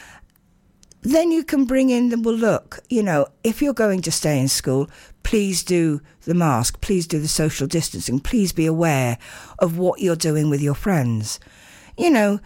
Then 1.03 1.31
you 1.31 1.43
can 1.43 1.65
bring 1.65 1.89
in 1.89 2.09
them, 2.09 2.21
well, 2.21 2.35
look, 2.35 2.79
you 2.87 3.01
know, 3.01 3.25
if 3.43 3.59
you're 3.59 3.73
going 3.73 4.03
to 4.03 4.11
stay 4.11 4.39
in 4.39 4.47
school, 4.47 4.87
please 5.23 5.63
do 5.63 5.99
the 6.25 6.35
mask, 6.35 6.79
please 6.79 7.07
do 7.07 7.19
the 7.19 7.27
social 7.27 7.65
distancing, 7.65 8.19
please 8.19 8.53
be 8.53 8.67
aware 8.67 9.17
of 9.57 9.79
what 9.79 9.99
you're 9.99 10.15
doing 10.15 10.51
with 10.51 10.61
your 10.61 10.75
friends. 10.75 11.39
You 11.97 12.11
know, 12.11 12.39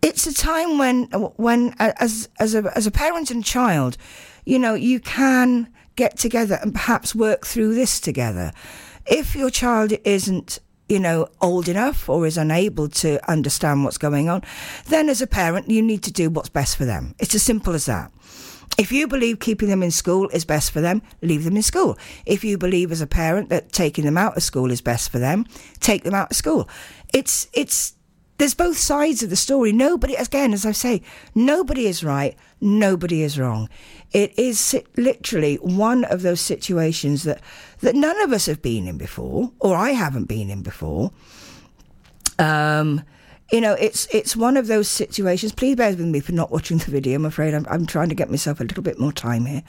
it's 0.00 0.26
a 0.28 0.34
time 0.34 0.78
when 0.78 1.04
when 1.36 1.74
as 1.78 2.28
as 2.38 2.54
a 2.54 2.72
as 2.76 2.86
a 2.86 2.92
parent 2.92 3.32
and 3.32 3.44
child, 3.44 3.96
you 4.44 4.60
know, 4.60 4.74
you 4.74 5.00
can 5.00 5.68
get 5.96 6.16
together 6.16 6.58
and 6.62 6.74
perhaps 6.74 7.14
work 7.14 7.46
through 7.46 7.74
this 7.74 8.00
together. 8.00 8.52
If 9.06 9.34
your 9.34 9.50
child 9.50 9.92
isn't 10.04 10.60
you 10.88 11.00
know, 11.00 11.28
old 11.40 11.68
enough 11.68 12.08
or 12.08 12.26
is 12.26 12.38
unable 12.38 12.88
to 12.88 13.18
understand 13.30 13.82
what's 13.82 13.98
going 13.98 14.28
on, 14.28 14.42
then 14.88 15.08
as 15.08 15.20
a 15.20 15.26
parent, 15.26 15.68
you 15.68 15.82
need 15.82 16.02
to 16.04 16.12
do 16.12 16.30
what's 16.30 16.48
best 16.48 16.76
for 16.76 16.84
them. 16.84 17.14
It's 17.18 17.34
as 17.34 17.42
simple 17.42 17.74
as 17.74 17.86
that. 17.86 18.12
If 18.78 18.92
you 18.92 19.08
believe 19.08 19.40
keeping 19.40 19.68
them 19.68 19.82
in 19.82 19.90
school 19.90 20.28
is 20.28 20.44
best 20.44 20.70
for 20.70 20.80
them, 20.80 21.02
leave 21.22 21.44
them 21.44 21.56
in 21.56 21.62
school. 21.62 21.96
If 22.26 22.44
you 22.44 22.58
believe 22.58 22.92
as 22.92 23.00
a 23.00 23.06
parent 23.06 23.48
that 23.48 23.72
taking 23.72 24.04
them 24.04 24.18
out 24.18 24.36
of 24.36 24.42
school 24.42 24.70
is 24.70 24.80
best 24.80 25.10
for 25.10 25.18
them, 25.18 25.46
take 25.80 26.04
them 26.04 26.14
out 26.14 26.30
of 26.30 26.36
school. 26.36 26.68
It's, 27.14 27.48
it's, 27.52 27.94
there's 28.38 28.54
both 28.54 28.76
sides 28.76 29.22
of 29.22 29.30
the 29.30 29.36
story. 29.36 29.72
Nobody, 29.72 30.14
again, 30.14 30.52
as 30.52 30.66
I 30.66 30.72
say, 30.72 31.02
nobody 31.34 31.86
is 31.86 32.04
right, 32.04 32.36
nobody 32.60 33.22
is 33.22 33.38
wrong. 33.38 33.68
It 34.12 34.38
is 34.38 34.80
literally 34.96 35.56
one 35.56 36.04
of 36.04 36.22
those 36.22 36.40
situations 36.40 37.24
that, 37.24 37.40
that 37.80 37.94
none 37.94 38.20
of 38.22 38.32
us 38.32 38.46
have 38.46 38.62
been 38.62 38.86
in 38.86 38.98
before, 38.98 39.52
or 39.60 39.76
I 39.76 39.90
haven't 39.90 40.24
been 40.24 40.50
in 40.50 40.62
before. 40.62 41.10
Um, 42.38 43.02
you 43.52 43.60
know, 43.60 43.74
it's 43.74 44.06
it's 44.12 44.36
one 44.36 44.56
of 44.56 44.66
those 44.66 44.88
situations. 44.88 45.52
Please 45.52 45.76
bear 45.76 45.90
with 45.90 46.00
me 46.00 46.20
for 46.20 46.32
not 46.32 46.50
watching 46.50 46.78
the 46.78 46.90
video. 46.90 47.16
I'm 47.16 47.24
afraid 47.24 47.54
I'm, 47.54 47.66
I'm 47.70 47.86
trying 47.86 48.08
to 48.08 48.14
get 48.14 48.28
myself 48.28 48.60
a 48.60 48.64
little 48.64 48.82
bit 48.82 48.98
more 48.98 49.12
time 49.12 49.46
here. 49.46 49.62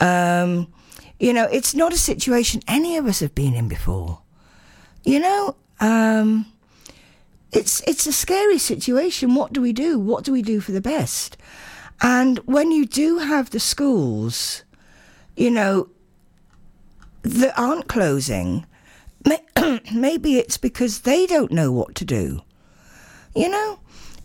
Um, 0.00 0.72
you 1.18 1.32
know, 1.32 1.48
it's 1.50 1.74
not 1.74 1.92
a 1.92 1.98
situation 1.98 2.62
any 2.68 2.96
of 2.96 3.06
us 3.06 3.20
have 3.20 3.34
been 3.34 3.54
in 3.54 3.66
before. 3.66 4.22
You 5.04 5.18
know, 5.18 5.56
um, 5.80 6.46
it's 7.50 7.80
it's 7.88 8.06
a 8.06 8.12
scary 8.12 8.58
situation. 8.58 9.34
What 9.34 9.52
do 9.52 9.60
we 9.60 9.72
do? 9.72 9.98
What 9.98 10.22
do 10.24 10.32
we 10.32 10.42
do 10.42 10.60
for 10.60 10.70
the 10.70 10.80
best? 10.80 11.36
And 12.00 12.38
when 12.40 12.70
you 12.70 12.86
do 12.86 13.18
have 13.18 13.50
the 13.50 13.60
schools, 13.60 14.62
you 15.36 15.50
know, 15.50 15.88
that 17.22 17.58
aren't 17.58 17.88
closing, 17.88 18.66
maybe 19.92 20.38
it's 20.38 20.56
because 20.56 21.00
they 21.00 21.26
don't 21.26 21.52
know 21.52 21.72
what 21.72 21.94
to 21.96 22.04
do. 22.04 22.42
You 23.34 23.48
know? 23.50 23.78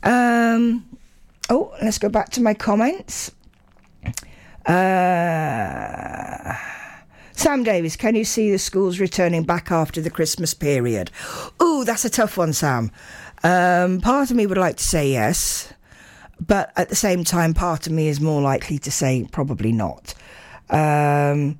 Um, 0.03 0.86
oh, 1.49 1.73
let's 1.81 1.97
go 1.97 2.09
back 2.09 2.29
to 2.31 2.41
my 2.41 2.53
comments. 2.53 3.31
Uh, 4.65 6.53
Sam 7.33 7.63
Davis, 7.63 7.95
can 7.95 8.15
you 8.15 8.23
see 8.23 8.51
the 8.51 8.59
schools 8.59 8.99
returning 8.99 9.43
back 9.43 9.71
after 9.71 9.99
the 10.01 10.09
Christmas 10.09 10.53
period? 10.53 11.12
Oh, 11.59 11.83
that's 11.83 12.05
a 12.05 12.09
tough 12.09 12.38
one, 12.38 12.53
Sam. 12.53 12.91
Um, 13.43 13.99
part 13.99 14.31
of 14.31 14.38
me 14.38 14.45
would 14.45 14.57
like 14.57 14.77
to 14.77 14.83
say 14.83 15.12
yes, 15.12 15.73
but 16.47 16.71
at 16.75 16.89
the 16.89 16.95
same 16.95 17.23
time, 17.23 17.53
part 17.53 17.88
of 17.88 17.93
me 17.93 18.08
is 18.08 18.19
more 18.19 18.41
likely 18.41 18.77
to 18.79 18.91
say 18.91 19.27
probably 19.32 19.71
not. 19.71 20.13
Um, 20.69 21.60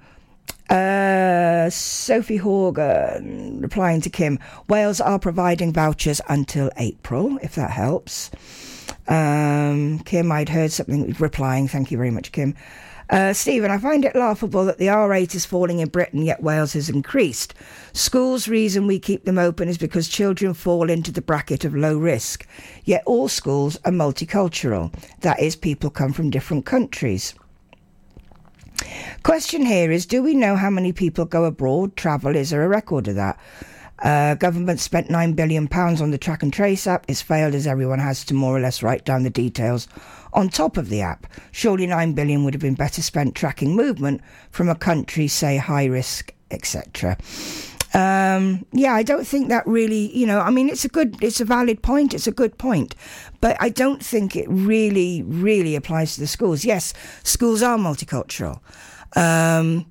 uh, 0.70 1.70
Sophie 1.70 2.38
Horgan 2.38 3.62
replying 3.62 4.02
to 4.02 4.10
Kim, 4.10 4.40
Wales 4.68 5.02
are 5.02 5.20
providing 5.20 5.74
vouchers 5.74 6.22
until 6.30 6.70
April, 6.78 7.38
if 7.42 7.56
that 7.56 7.72
helps. 7.72 8.32
Um, 9.08 10.00
Kim, 10.00 10.32
I'd 10.32 10.50
heard 10.50 10.72
something 10.72 11.14
replying. 11.20 11.68
Thank 11.68 11.92
you 11.92 11.98
very 11.98 12.12
much, 12.12 12.32
Kim. 12.32 12.56
Uh, 13.14 13.32
Stephen, 13.32 13.70
I 13.70 13.78
find 13.78 14.04
it 14.06 14.16
laughable 14.16 14.66
that 14.66 14.80
the 14.80 14.90
R 14.90 15.08
rate 15.08 15.36
is 15.36 15.46
falling 15.46 15.78
in 15.78 15.90
Britain, 15.90 16.24
yet 16.24 16.42
Wales 16.42 16.74
has 16.74 16.90
increased. 16.90 17.54
Schools' 17.94 18.48
reason 18.48 18.88
we 18.88 18.98
keep 18.98 19.24
them 19.24 19.38
open 19.38 19.70
is 19.70 19.78
because 19.78 20.08
children 20.10 20.56
fall 20.56 20.90
into 20.90 21.12
the 21.12 21.22
bracket 21.22 21.64
of 21.64 21.76
low 21.76 21.96
risk. 21.96 22.48
Yet 22.86 23.04
all 23.06 23.28
schools 23.28 23.78
are 23.86 23.92
multicultural. 23.92 24.92
That 25.20 25.40
is, 25.40 25.56
people 25.56 25.92
come 25.92 26.12
from 26.12 26.32
different 26.32 26.66
countries. 26.66 27.36
Question 29.22 29.64
here 29.64 29.92
is 29.92 30.08
Do 30.08 30.24
we 30.24 30.34
know 30.34 30.56
how 30.56 30.72
many 30.72 30.92
people 30.92 31.26
go 31.26 31.46
abroad, 31.46 31.96
travel? 31.96 32.36
Is 32.36 32.50
there 32.50 32.66
a 32.66 32.68
record 32.68 33.08
of 33.08 33.14
that? 33.14 33.40
Uh, 34.00 34.34
government 34.34 34.80
spent 34.80 35.10
£9 35.10 35.36
billion 35.36 35.68
on 35.72 36.10
the 36.10 36.18
track 36.18 36.42
and 36.42 36.52
trace 36.52 36.88
app. 36.88 37.06
It's 37.08 37.22
failed 37.22 37.54
as 37.54 37.68
everyone 37.68 38.00
has 38.00 38.26
to 38.26 38.34
more 38.34 38.58
or 38.58 38.60
less 38.60 38.82
write 38.82 39.06
down 39.06 39.22
the 39.22 39.30
details 39.30 39.88
on 40.34 40.50
top 40.50 40.78
of 40.78 40.90
the 40.90 41.02
app. 41.02 41.28
Surely 41.52 41.88
9 41.88 42.14
billion 42.14 42.44
would 42.44 42.54
have 42.54 42.62
been 42.62 42.76
better 42.76 43.02
spent 43.02 43.36
tracking 43.36 43.76
movement 43.76 44.22
from 44.52 44.70
a 44.70 44.76
country, 44.76 45.28
say 45.28 45.58
high 45.58 45.86
risk, 45.86 46.34
etc. 46.52 47.18
Um, 47.94 48.66
yeah, 48.72 48.94
I 48.94 49.04
don't 49.04 49.26
think 49.26 49.50
that 49.50 49.66
really, 49.68 50.16
you 50.18 50.26
know, 50.26 50.40
I 50.40 50.50
mean, 50.50 50.68
it's 50.68 50.84
a 50.84 50.90
good, 50.90 51.22
it's 51.22 51.40
a 51.40 51.46
valid 51.46 51.84
point, 51.84 52.14
it's 52.14 52.26
a 52.26 52.32
good 52.32 52.58
point, 52.58 52.96
but 53.40 53.56
I 53.60 53.70
don't 53.70 54.04
think 54.04 54.36
it 54.36 54.48
really, 54.50 55.22
really 55.24 55.76
applies 55.76 56.16
to 56.16 56.22
the 56.22 56.28
schools. 56.28 56.66
Yes, 56.66 56.94
schools 57.24 57.62
are 57.62 57.78
multicultural. 57.78 58.60
Um, 59.16 59.86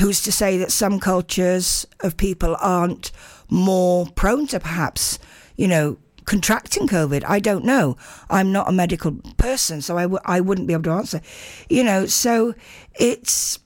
who's 0.00 0.22
to 0.22 0.32
say 0.32 0.58
that 0.58 0.72
some 0.72 0.98
cultures 0.98 1.86
of 2.00 2.16
people 2.16 2.56
aren't 2.60 3.10
more 3.48 4.06
prone 4.06 4.46
to 4.48 4.60
perhaps, 4.60 5.18
you 5.56 5.68
know, 5.68 5.96
contracting 6.24 6.88
COVID. 6.88 7.24
I 7.26 7.38
don't 7.38 7.64
know. 7.64 7.96
I'm 8.30 8.52
not 8.52 8.68
a 8.68 8.72
medical 8.72 9.12
person, 9.36 9.82
so 9.82 9.98
I 9.98 10.02
w- 10.02 10.20
I 10.24 10.40
wouldn't 10.40 10.66
be 10.66 10.72
able 10.72 10.84
to 10.84 10.90
answer. 10.92 11.20
You 11.68 11.84
know, 11.84 12.06
so 12.06 12.54
it's 12.94 13.58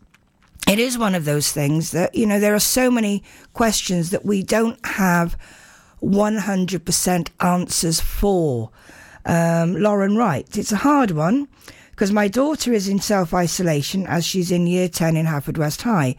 it 0.68 0.78
is 0.78 0.98
one 0.98 1.14
of 1.14 1.24
those 1.24 1.52
things 1.52 1.92
that 1.92 2.14
you 2.14 2.26
know 2.26 2.40
there 2.40 2.54
are 2.54 2.60
so 2.60 2.90
many 2.90 3.22
questions 3.52 4.10
that 4.10 4.24
we 4.24 4.42
don't 4.42 4.84
have 4.86 5.36
100% 6.02 7.28
answers 7.40 8.00
for. 8.00 8.70
Um, 9.24 9.74
Lauren 9.76 10.16
Wright, 10.16 10.56
it's 10.56 10.72
a 10.72 10.76
hard 10.76 11.10
one 11.10 11.48
because 11.90 12.12
my 12.12 12.28
daughter 12.28 12.72
is 12.72 12.88
in 12.88 13.00
self 13.00 13.34
isolation 13.34 14.06
as 14.06 14.24
she's 14.24 14.50
in 14.50 14.66
year 14.66 14.88
10 14.88 15.16
in 15.16 15.26
Haverfordwest 15.26 15.82
High 15.82 16.16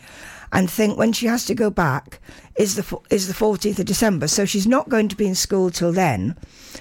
and 0.51 0.69
think 0.69 0.97
when 0.97 1.13
she 1.13 1.25
has 1.27 1.45
to 1.45 1.55
go 1.55 1.69
back 1.69 2.19
is 2.59 2.75
the 2.75 2.99
is 3.09 3.27
the 3.27 3.33
14th 3.33 3.79
of 3.79 3.85
December. 3.85 4.27
So 4.27 4.43
she's 4.43 4.67
not 4.67 4.89
going 4.89 5.07
to 5.07 5.15
be 5.15 5.25
in 5.25 5.33
school 5.33 5.71
till 5.71 5.93
then. 5.93 6.35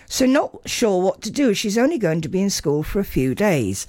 So 0.06 0.26
not 0.26 0.68
sure 0.68 1.00
what 1.00 1.22
to 1.22 1.30
do. 1.30 1.54
She's 1.54 1.78
only 1.78 1.98
going 1.98 2.20
to 2.22 2.28
be 2.28 2.42
in 2.42 2.50
school 2.50 2.82
for 2.82 2.98
a 2.98 3.04
few 3.04 3.32
days. 3.32 3.86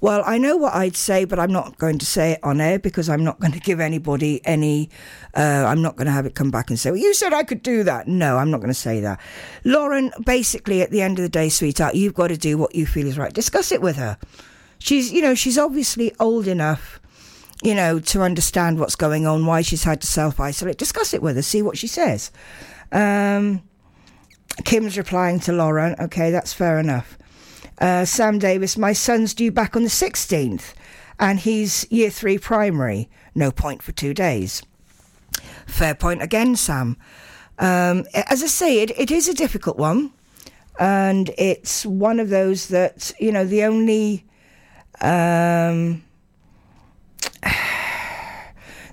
Well, 0.00 0.22
I 0.24 0.38
know 0.38 0.56
what 0.56 0.74
I'd 0.74 0.96
say, 0.96 1.26
but 1.26 1.38
I'm 1.38 1.52
not 1.52 1.76
going 1.76 1.98
to 1.98 2.06
say 2.06 2.32
it 2.32 2.40
on 2.42 2.60
air 2.60 2.78
because 2.78 3.10
I'm 3.10 3.22
not 3.22 3.38
going 3.40 3.52
to 3.52 3.60
give 3.60 3.80
anybody 3.80 4.40
any. 4.46 4.88
Uh, 5.34 5.66
I'm 5.68 5.82
not 5.82 5.96
going 5.96 6.06
to 6.06 6.12
have 6.12 6.24
it 6.24 6.34
come 6.34 6.50
back 6.50 6.70
and 6.70 6.78
say, 6.78 6.90
"Well, 6.90 7.00
you 7.00 7.12
said 7.12 7.34
I 7.34 7.44
could 7.44 7.62
do 7.62 7.84
that." 7.84 8.08
No, 8.08 8.38
I'm 8.38 8.50
not 8.50 8.58
going 8.58 8.68
to 8.68 8.74
say 8.74 9.00
that. 9.00 9.20
Lauren, 9.62 10.12
basically, 10.24 10.80
at 10.80 10.90
the 10.90 11.02
end 11.02 11.18
of 11.18 11.22
the 11.22 11.28
day, 11.28 11.50
sweetheart, 11.50 11.94
you've 11.94 12.14
got 12.14 12.28
to 12.28 12.38
do 12.38 12.56
what 12.56 12.74
you 12.74 12.86
feel 12.86 13.06
is 13.06 13.18
right. 13.18 13.32
Discuss 13.32 13.72
it 13.72 13.82
with 13.82 13.96
her. 13.96 14.16
She's, 14.78 15.12
you 15.12 15.20
know, 15.20 15.34
she's 15.34 15.58
obviously 15.58 16.14
old 16.18 16.48
enough 16.48 17.00
you 17.66 17.74
know, 17.74 17.98
to 17.98 18.22
understand 18.22 18.78
what's 18.78 18.94
going 18.94 19.26
on, 19.26 19.44
why 19.44 19.60
she's 19.60 19.82
had 19.82 20.00
to 20.00 20.06
self 20.06 20.38
isolate. 20.38 20.78
Discuss 20.78 21.12
it 21.12 21.20
with 21.20 21.34
her, 21.34 21.42
see 21.42 21.62
what 21.62 21.76
she 21.76 21.88
says. 21.88 22.30
Um, 22.92 23.60
Kim's 24.64 24.96
replying 24.96 25.40
to 25.40 25.52
Lauren. 25.52 25.96
Okay, 25.98 26.30
that's 26.30 26.52
fair 26.52 26.78
enough. 26.78 27.18
Uh, 27.80 28.04
Sam 28.04 28.38
Davis, 28.38 28.78
my 28.78 28.92
son's 28.92 29.34
due 29.34 29.50
back 29.50 29.74
on 29.74 29.82
the 29.82 29.88
16th, 29.88 30.74
and 31.18 31.40
he's 31.40 31.90
year 31.90 32.08
three 32.08 32.38
primary. 32.38 33.10
No 33.34 33.50
point 33.50 33.82
for 33.82 33.90
two 33.90 34.14
days. 34.14 34.62
Fair 35.66 35.96
point 35.96 36.22
again, 36.22 36.54
Sam. 36.54 36.96
Um, 37.58 38.06
as 38.14 38.44
I 38.44 38.46
say, 38.46 38.78
it, 38.78 38.92
it 38.96 39.10
is 39.10 39.26
a 39.26 39.34
difficult 39.34 39.76
one. 39.76 40.12
and 40.78 41.32
it's 41.36 41.84
one 41.84 42.20
of 42.20 42.28
those 42.28 42.68
that 42.68 43.10
you 43.18 43.32
know 43.32 43.44
the 43.44 43.64
only 43.64 44.24
um, 45.00 46.05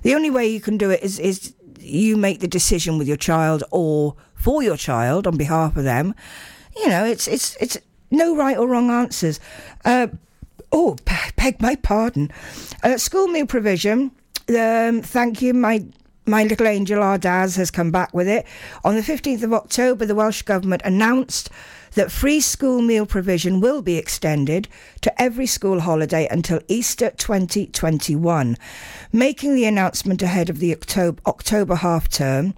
the 0.04 0.14
only 0.14 0.30
way 0.30 0.46
you 0.46 0.60
can 0.60 0.78
do 0.78 0.90
it 0.90 1.02
is 1.02 1.18
is 1.18 1.54
you 1.80 2.16
make 2.16 2.40
the 2.40 2.48
decision 2.48 2.98
with 2.98 3.08
your 3.08 3.16
child 3.16 3.64
or 3.70 4.14
for 4.34 4.62
your 4.62 4.76
child 4.76 5.26
on 5.26 5.36
behalf 5.36 5.76
of 5.76 5.84
them. 5.84 6.14
You 6.76 6.88
know, 6.88 7.04
it's 7.04 7.26
it's 7.26 7.56
it's 7.56 7.78
no 8.10 8.36
right 8.36 8.56
or 8.56 8.68
wrong 8.68 8.90
answers. 8.90 9.40
Uh, 9.84 10.08
oh, 10.70 10.96
beg 11.36 11.60
my 11.60 11.74
pardon. 11.76 12.30
Uh, 12.82 12.98
school 12.98 13.28
meal 13.28 13.46
provision. 13.46 14.12
Um, 14.48 15.00
thank 15.00 15.40
you, 15.40 15.54
my 15.54 15.86
my 16.26 16.44
little 16.44 16.66
angel 16.66 17.02
our 17.02 17.18
Daz 17.18 17.56
has 17.56 17.70
come 17.70 17.90
back 17.90 18.12
with 18.14 18.28
it. 18.28 18.46
On 18.84 18.94
the 18.94 19.02
15th 19.02 19.42
of 19.42 19.52
October, 19.52 20.06
the 20.06 20.14
Welsh 20.14 20.42
Government 20.42 20.82
announced 20.84 21.50
that 21.94 22.12
free 22.12 22.40
school 22.40 22.82
meal 22.82 23.06
provision 23.06 23.60
will 23.60 23.82
be 23.82 23.96
extended 23.96 24.68
to 25.00 25.22
every 25.22 25.46
school 25.46 25.80
holiday 25.80 26.28
until 26.30 26.60
Easter 26.68 27.10
2021. 27.10 28.56
Making 29.12 29.54
the 29.54 29.64
announcement 29.64 30.22
ahead 30.22 30.50
of 30.50 30.58
the 30.58 30.72
October, 30.72 31.20
October 31.26 31.76
half 31.76 32.08
term, 32.08 32.54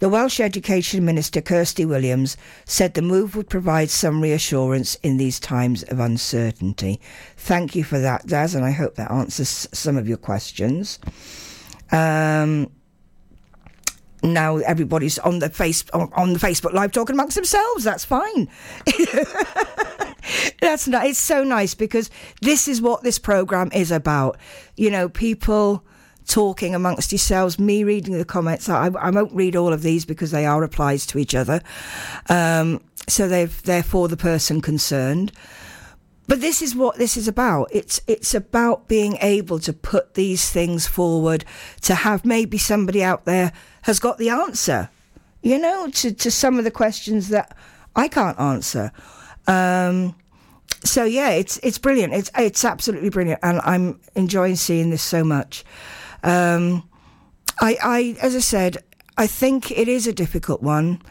the 0.00 0.08
Welsh 0.08 0.40
Education 0.40 1.04
Minister 1.04 1.42
Kirsty 1.42 1.84
Williams 1.84 2.38
said 2.64 2.94
the 2.94 3.02
move 3.02 3.36
would 3.36 3.50
provide 3.50 3.90
some 3.90 4.22
reassurance 4.22 4.94
in 5.02 5.18
these 5.18 5.38
times 5.38 5.82
of 5.84 6.00
uncertainty. 6.00 6.98
Thank 7.36 7.76
you 7.76 7.84
for 7.84 7.98
that, 7.98 8.26
Daz, 8.26 8.54
and 8.54 8.64
I 8.64 8.70
hope 8.70 8.94
that 8.94 9.10
answers 9.10 9.68
some 9.72 9.98
of 9.98 10.08
your 10.08 10.16
questions. 10.16 10.98
Um, 11.92 12.70
now 14.22 14.58
everybody's 14.58 15.18
on 15.18 15.38
the 15.38 15.48
face 15.48 15.84
on, 15.92 16.10
on, 16.14 16.32
the 16.32 16.38
Facebook 16.38 16.72
live 16.72 16.92
talking 16.92 17.14
amongst 17.14 17.36
themselves. 17.36 17.84
That's 17.84 18.04
fine. 18.04 18.48
That's 20.60 20.86
not. 20.86 21.06
It's 21.06 21.18
so 21.18 21.44
nice 21.44 21.74
because 21.74 22.10
this 22.42 22.68
is 22.68 22.82
what 22.82 23.02
this 23.02 23.18
program 23.18 23.70
is 23.72 23.90
about. 23.90 24.38
You 24.76 24.90
know, 24.90 25.08
people 25.08 25.84
talking 26.26 26.74
amongst 26.74 27.12
yourselves. 27.12 27.58
Me 27.58 27.84
reading 27.84 28.16
the 28.18 28.24
comments. 28.24 28.68
I, 28.68 28.86
I 28.86 29.10
won't 29.10 29.32
read 29.32 29.56
all 29.56 29.72
of 29.72 29.82
these 29.82 30.04
because 30.04 30.30
they 30.30 30.46
are 30.46 30.60
replies 30.60 31.06
to 31.06 31.18
each 31.18 31.34
other. 31.34 31.62
Um, 32.28 32.80
so 33.08 33.28
they've 33.28 33.62
therefore 33.62 34.08
the 34.08 34.16
person 34.16 34.60
concerned. 34.60 35.32
But 36.30 36.40
this 36.40 36.62
is 36.62 36.76
what 36.76 36.96
this 36.96 37.16
is 37.16 37.26
about. 37.26 37.70
It's 37.72 38.00
it's 38.06 38.36
about 38.36 38.86
being 38.86 39.18
able 39.20 39.58
to 39.58 39.72
put 39.72 40.14
these 40.14 40.48
things 40.48 40.86
forward, 40.86 41.44
to 41.80 41.92
have 41.96 42.24
maybe 42.24 42.56
somebody 42.56 43.02
out 43.02 43.24
there 43.24 43.52
has 43.82 43.98
got 43.98 44.16
the 44.16 44.28
answer, 44.28 44.90
you 45.42 45.58
know, 45.58 45.90
to, 45.90 46.12
to 46.12 46.30
some 46.30 46.56
of 46.56 46.62
the 46.62 46.70
questions 46.70 47.30
that 47.30 47.56
I 47.96 48.06
can't 48.06 48.38
answer. 48.38 48.92
Um, 49.48 50.14
so 50.84 51.02
yeah, 51.02 51.30
it's 51.30 51.58
it's 51.64 51.78
brilliant. 51.78 52.14
It's 52.14 52.30
it's 52.38 52.64
absolutely 52.64 53.10
brilliant, 53.10 53.40
and 53.42 53.60
I'm 53.64 53.98
enjoying 54.14 54.54
seeing 54.54 54.90
this 54.90 55.02
so 55.02 55.24
much. 55.24 55.64
Um, 56.22 56.88
I, 57.60 57.76
I, 57.82 58.16
as 58.22 58.36
I 58.36 58.38
said, 58.38 58.76
I 59.18 59.26
think 59.26 59.72
it 59.72 59.88
is 59.88 60.06
a 60.06 60.12
difficult 60.12 60.62
one 60.62 61.02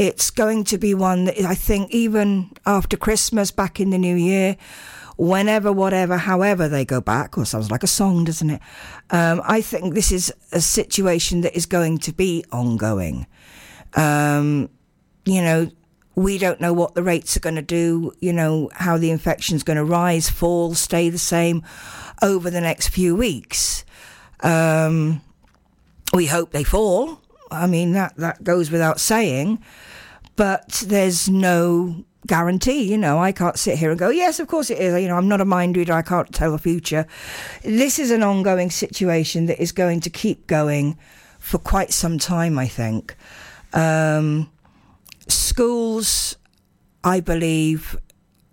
it's 0.00 0.30
going 0.30 0.64
to 0.64 0.78
be 0.78 0.94
one 0.94 1.26
that 1.26 1.38
I 1.40 1.54
think 1.54 1.90
even 1.90 2.52
after 2.64 2.96
Christmas, 2.96 3.50
back 3.50 3.80
in 3.80 3.90
the 3.90 3.98
new 3.98 4.16
year, 4.16 4.56
whenever, 5.18 5.70
whatever, 5.70 6.16
however 6.16 6.68
they 6.70 6.86
go 6.86 7.02
back, 7.02 7.36
or 7.36 7.44
sounds 7.44 7.70
like 7.70 7.82
a 7.82 7.86
song, 7.86 8.24
doesn't 8.24 8.48
it? 8.48 8.62
Um, 9.10 9.42
I 9.44 9.60
think 9.60 9.92
this 9.92 10.10
is 10.10 10.32
a 10.52 10.60
situation 10.62 11.42
that 11.42 11.54
is 11.54 11.66
going 11.66 11.98
to 11.98 12.14
be 12.14 12.42
ongoing. 12.50 13.26
Um, 13.92 14.70
you 15.26 15.42
know, 15.42 15.70
we 16.14 16.38
don't 16.38 16.62
know 16.62 16.72
what 16.72 16.94
the 16.94 17.02
rates 17.02 17.36
are 17.36 17.40
going 17.40 17.56
to 17.56 17.62
do, 17.62 18.12
you 18.20 18.32
know, 18.32 18.70
how 18.72 18.96
the 18.96 19.10
infection's 19.10 19.62
going 19.62 19.76
to 19.76 19.84
rise, 19.84 20.30
fall, 20.30 20.72
stay 20.72 21.10
the 21.10 21.18
same 21.18 21.62
over 22.22 22.48
the 22.48 22.62
next 22.62 22.88
few 22.88 23.14
weeks. 23.14 23.84
Um, 24.42 25.20
we 26.14 26.24
hope 26.24 26.52
they 26.52 26.64
fall. 26.64 27.20
I 27.50 27.66
mean, 27.66 27.92
that, 27.92 28.16
that 28.16 28.42
goes 28.42 28.70
without 28.70 28.98
saying 28.98 29.62
but 30.40 30.82
there's 30.86 31.28
no 31.28 32.02
guarantee. 32.26 32.90
You 32.90 32.96
know, 32.96 33.18
I 33.18 33.30
can't 33.30 33.58
sit 33.58 33.76
here 33.76 33.90
and 33.90 33.98
go, 33.98 34.08
yes, 34.08 34.40
of 34.40 34.48
course 34.48 34.70
it 34.70 34.78
is. 34.78 34.98
You 35.02 35.06
know, 35.06 35.18
I'm 35.18 35.28
not 35.28 35.42
a 35.42 35.44
mind 35.44 35.76
reader. 35.76 35.92
I 35.92 36.00
can't 36.00 36.32
tell 36.32 36.52
the 36.52 36.58
future. 36.58 37.06
This 37.62 37.98
is 37.98 38.10
an 38.10 38.22
ongoing 38.22 38.70
situation 38.70 39.44
that 39.46 39.60
is 39.60 39.70
going 39.70 40.00
to 40.00 40.08
keep 40.08 40.46
going 40.46 40.96
for 41.38 41.58
quite 41.58 41.92
some 41.92 42.18
time, 42.18 42.58
I 42.58 42.68
think. 42.68 43.16
Um, 43.74 44.50
schools, 45.28 46.36
I 47.04 47.20
believe, 47.20 47.98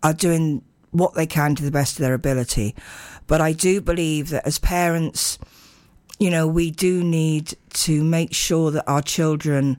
are 0.03 0.13
doing 0.13 0.65
what 0.91 1.13
they 1.13 1.25
can 1.25 1.55
to 1.55 1.63
the 1.63 1.71
best 1.71 1.99
of 1.99 2.01
their 2.01 2.13
ability. 2.13 2.75
But 3.27 3.39
I 3.39 3.53
do 3.53 3.79
believe 3.79 4.27
that 4.31 4.45
as 4.45 4.59
parents, 4.59 5.39
you 6.19 6.31
know, 6.31 6.47
we 6.47 6.69
do 6.69 7.01
need 7.01 7.55
to 7.85 8.03
make 8.03 8.33
sure 8.33 8.71
that 8.71 8.83
our 8.91 9.01
children 9.01 9.77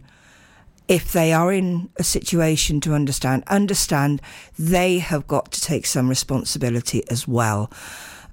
if 0.88 1.12
they 1.12 1.32
are 1.32 1.52
in 1.52 1.90
a 1.96 2.04
situation 2.04 2.80
to 2.80 2.94
understand, 2.94 3.44
understand 3.46 4.22
they 4.58 4.98
have 4.98 5.26
got 5.26 5.52
to 5.52 5.60
take 5.60 5.86
some 5.86 6.08
responsibility 6.08 7.06
as 7.10 7.28
well. 7.28 7.70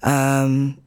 Um, 0.01 0.79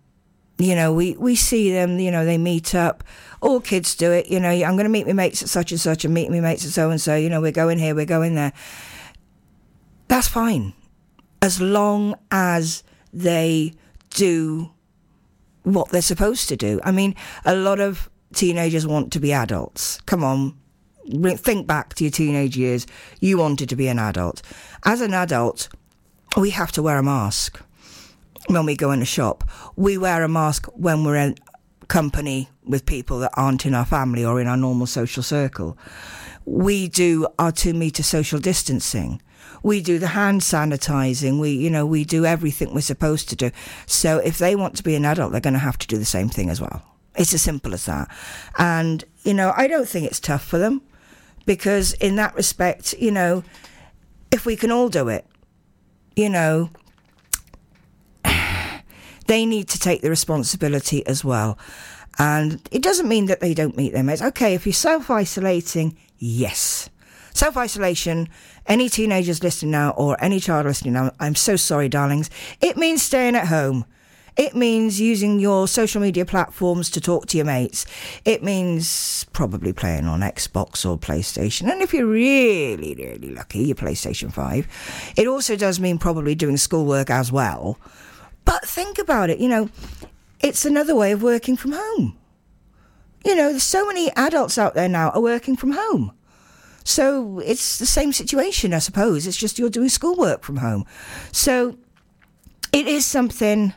you 0.57 0.74
know, 0.74 0.92
we, 0.92 1.14
we 1.16 1.37
see 1.37 1.70
them, 1.70 1.98
you 2.00 2.11
know, 2.11 2.24
they 2.24 2.38
meet 2.38 2.74
up. 2.74 3.04
All 3.40 3.61
kids 3.61 3.94
do 3.94 4.11
it. 4.11 4.28
You 4.28 4.40
know, 4.40 4.48
I'm 4.48 4.74
going 4.74 4.85
to 4.85 4.88
meet 4.88 5.07
my 5.07 5.12
mates 5.12 5.42
at 5.42 5.48
such 5.48 5.70
and 5.70 5.81
such 5.81 6.04
and 6.04 6.12
meet 6.12 6.31
my 6.31 6.40
mates 6.40 6.64
at 6.64 6.72
so 6.72 6.90
and 6.90 7.00
so. 7.00 7.14
You 7.14 7.28
know, 7.28 7.40
we're 7.40 7.52
going 7.52 7.78
here, 7.78 7.94
we're 7.94 8.07
going 8.07 8.35
there. 8.35 8.52
That's 10.09 10.26
fine. 10.26 10.72
As 11.40 11.61
long 11.61 12.16
as 12.33 12.83
they 13.12 13.74
do 14.11 14.70
what 15.62 15.90
they're 15.90 16.02
supposed 16.02 16.48
to 16.48 16.57
do. 16.57 16.81
I 16.83 16.92
mean, 16.92 17.14
a 17.44 17.54
lot 17.54 17.78
of 17.78 18.11
teenagers 18.35 18.87
want 18.87 19.12
to 19.12 19.20
be 19.20 19.33
adults. 19.33 20.00
Come 20.02 20.24
on, 20.24 20.57
think 21.37 21.66
back 21.66 21.94
to 21.94 22.05
your 22.05 22.11
teenage 22.11 22.57
years, 22.57 22.87
you 23.21 23.38
wanted 23.38 23.68
to 23.68 23.77
be 23.77 23.88
an 23.88 23.99
adult. 23.99 24.42
As 24.85 25.01
an 25.01 25.14
adult, 25.14 25.68
we 26.37 26.51
have 26.51 26.73
to 26.73 26.83
wear 26.83 26.99
a 26.99 27.03
mask 27.03 27.61
when 28.49 28.66
we 28.66 28.77
go 28.77 28.90
in 28.90 29.03
a 29.03 29.07
shop. 29.07 29.44
We 29.77 29.99
wear 29.99 30.23
a 30.23 30.29
mask 30.29 30.66
when 30.75 31.05
we're 31.05 31.16
in 31.16 31.37
company 31.88 32.49
with 32.64 32.87
people 32.87 33.18
that 33.21 33.33
aren't 33.35 33.64
in 33.66 33.75
our 33.75 33.87
family 33.87 34.25
or 34.25 34.40
in 34.40 34.47
our 34.47 34.57
normal 34.57 34.87
social 34.87 35.23
circle. 35.23 35.77
We 36.44 36.88
do 36.88 37.27
our 37.38 37.53
two 37.53 37.75
meter 37.75 38.03
social 38.03 38.38
distancing. 38.38 39.21
We 39.62 39.83
do 39.83 39.99
the 39.99 40.09
hand 40.09 40.42
sanitizing. 40.42 41.40
We, 41.40 41.51
you 41.51 41.71
know, 41.71 41.85
we 41.85 42.05
do 42.05 42.25
everything 42.25 42.75
we're 42.75 42.81
supposed 42.83 43.29
to 43.31 43.37
do. 43.37 43.51
So 43.87 44.18
if 44.18 44.38
they 44.38 44.55
want 44.55 44.77
to 44.77 44.83
be 44.83 44.94
an 44.94 45.05
adult, 45.05 45.33
they're 45.33 45.40
going 45.40 45.55
to 45.55 45.59
have 45.59 45.79
to 45.79 45.87
do 45.87 45.99
the 45.99 46.05
same 46.05 46.29
thing 46.29 46.49
as 46.49 46.61
well. 46.61 46.83
It's 47.16 47.35
as 47.35 47.42
simple 47.42 47.75
as 47.75 47.87
that. 47.87 48.09
And, 48.59 49.05
you 49.25 49.35
know, 49.35 49.53
I 49.57 49.66
don't 49.66 49.88
think 49.88 50.07
it's 50.07 50.21
tough 50.21 50.44
for 50.44 50.59
them 50.59 50.83
because 51.48 51.94
in 51.94 52.16
that 52.16 52.34
respect, 52.34 52.94
you 52.98 53.11
know, 53.11 53.42
if 54.30 54.44
we 54.44 54.54
can 54.54 54.70
all 54.70 54.90
do 54.90 55.08
it, 55.08 55.26
you 56.14 56.28
know, 56.28 56.68
they 59.26 59.46
need 59.46 59.66
to 59.68 59.78
take 59.78 60.02
the 60.02 60.11
responsibility 60.11 61.04
as 61.06 61.24
well. 61.24 61.58
And 62.18 62.61
it 62.70 62.82
doesn't 62.82 63.08
mean 63.08 63.26
that 63.26 63.40
they 63.40 63.54
don't 63.54 63.78
meet 63.78 63.94
their 63.94 64.02
mates. 64.02 64.20
Okay, 64.20 64.52
if 64.52 64.66
you're 64.66 64.74
self 64.74 65.11
isolating, 65.11 65.96
yes. 66.18 66.90
Self 67.32 67.56
isolation, 67.56 68.28
any 68.66 68.90
teenagers 68.90 69.42
listening 69.42 69.70
now 69.70 69.92
or 69.92 70.22
any 70.22 70.40
child 70.40 70.66
listening 70.66 70.92
now, 70.92 71.12
I'm 71.18 71.34
so 71.34 71.56
sorry, 71.56 71.88
darlings. 71.88 72.28
It 72.61 72.76
means 72.76 73.00
staying 73.00 73.37
at 73.37 73.46
home. 73.46 73.87
It 74.38 74.55
means 74.55 75.01
using 75.01 75.40
your 75.40 75.66
social 75.66 76.01
media 76.01 76.24
platforms 76.24 76.90
to 76.90 77.01
talk 77.01 77.27
to 77.27 77.37
your 77.37 77.44
mates. 77.44 77.85
It 78.24 78.44
means 78.44 79.24
probably 79.33 79.72
playing 79.72 80.07
on 80.07 80.20
Xbox 80.20 80.88
or 80.88 80.96
PlayStation. 80.96 81.68
And 81.68 81.83
if 81.83 81.92
you're 81.92 82.07
really, 82.07 82.94
really 82.94 83.35
lucky, 83.35 83.64
your 83.64 83.74
PlayStation 83.74 84.33
5. 84.33 85.14
It 85.16 85.27
also 85.27 85.57
does 85.57 85.81
mean 85.81 85.98
probably 85.98 86.37
doing 86.37 86.57
schoolwork 86.57 87.11
as 87.11 87.33
well. 87.33 87.81
But 88.44 88.64
think 88.64 88.98
about 88.98 89.29
it, 89.29 89.40
you 89.40 89.48
know, 89.48 89.70
it's 90.40 90.64
another 90.64 90.94
way 90.94 91.11
of 91.11 91.20
working 91.20 91.57
from 91.57 91.72
home. 91.72 92.16
You 93.24 93.35
know, 93.35 93.51
there's 93.51 93.64
so 93.64 93.88
many 93.88 94.12
adults 94.12 94.57
out 94.57 94.74
there 94.74 94.88
now 94.88 95.11
are 95.11 95.20
working 95.20 95.57
from 95.57 95.72
home. 95.72 96.12
So 96.85 97.40
it's 97.40 97.79
the 97.79 97.87
same 97.87 98.12
situation, 98.12 98.72
I 98.72 98.79
suppose. 98.79 99.27
It's 99.27 99.37
just 99.37 99.59
you're 99.59 99.68
doing 99.68 99.88
schoolwork 99.88 100.44
from 100.44 100.59
home. 100.59 100.87
So 101.33 101.77
it 102.72 102.87
is 102.87 103.05
something 103.05 103.74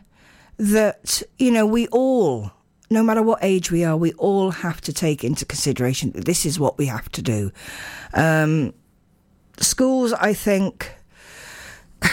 that, 0.61 1.23
you 1.39 1.49
know, 1.49 1.65
we 1.65 1.87
all, 1.87 2.51
no 2.91 3.01
matter 3.01 3.23
what 3.23 3.39
age 3.41 3.71
we 3.71 3.83
are, 3.83 3.97
we 3.97 4.13
all 4.13 4.51
have 4.51 4.79
to 4.81 4.93
take 4.93 5.23
into 5.23 5.43
consideration 5.43 6.11
that 6.11 6.25
this 6.25 6.45
is 6.45 6.59
what 6.59 6.77
we 6.77 6.85
have 6.85 7.09
to 7.13 7.21
do. 7.23 7.51
Um, 8.13 8.75
schools, 9.57 10.13
I 10.13 10.35
think, 10.35 10.93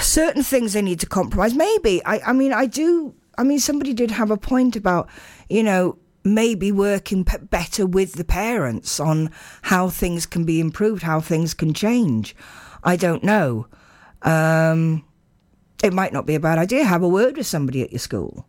certain 0.00 0.42
things 0.42 0.72
they 0.72 0.80
need 0.80 0.98
to 1.00 1.06
compromise. 1.06 1.54
Maybe, 1.54 2.02
I, 2.06 2.20
I 2.20 2.32
mean, 2.32 2.54
I 2.54 2.64
do, 2.64 3.14
I 3.36 3.42
mean, 3.42 3.58
somebody 3.58 3.92
did 3.92 4.10
have 4.10 4.30
a 4.30 4.38
point 4.38 4.76
about, 4.76 5.10
you 5.50 5.62
know, 5.62 5.98
maybe 6.24 6.72
working 6.72 7.26
p- 7.26 7.36
better 7.38 7.86
with 7.86 8.14
the 8.14 8.24
parents 8.24 8.98
on 8.98 9.30
how 9.62 9.90
things 9.90 10.24
can 10.24 10.44
be 10.44 10.58
improved, 10.58 11.02
how 11.02 11.20
things 11.20 11.52
can 11.52 11.74
change. 11.74 12.34
I 12.82 12.96
don't 12.96 13.22
know. 13.22 13.66
Um, 14.22 15.04
it 15.82 15.92
might 15.92 16.12
not 16.12 16.26
be 16.26 16.34
a 16.34 16.40
bad 16.40 16.58
idea. 16.58 16.84
Have 16.84 17.02
a 17.02 17.08
word 17.08 17.36
with 17.36 17.46
somebody 17.46 17.82
at 17.82 17.92
your 17.92 17.98
school. 17.98 18.46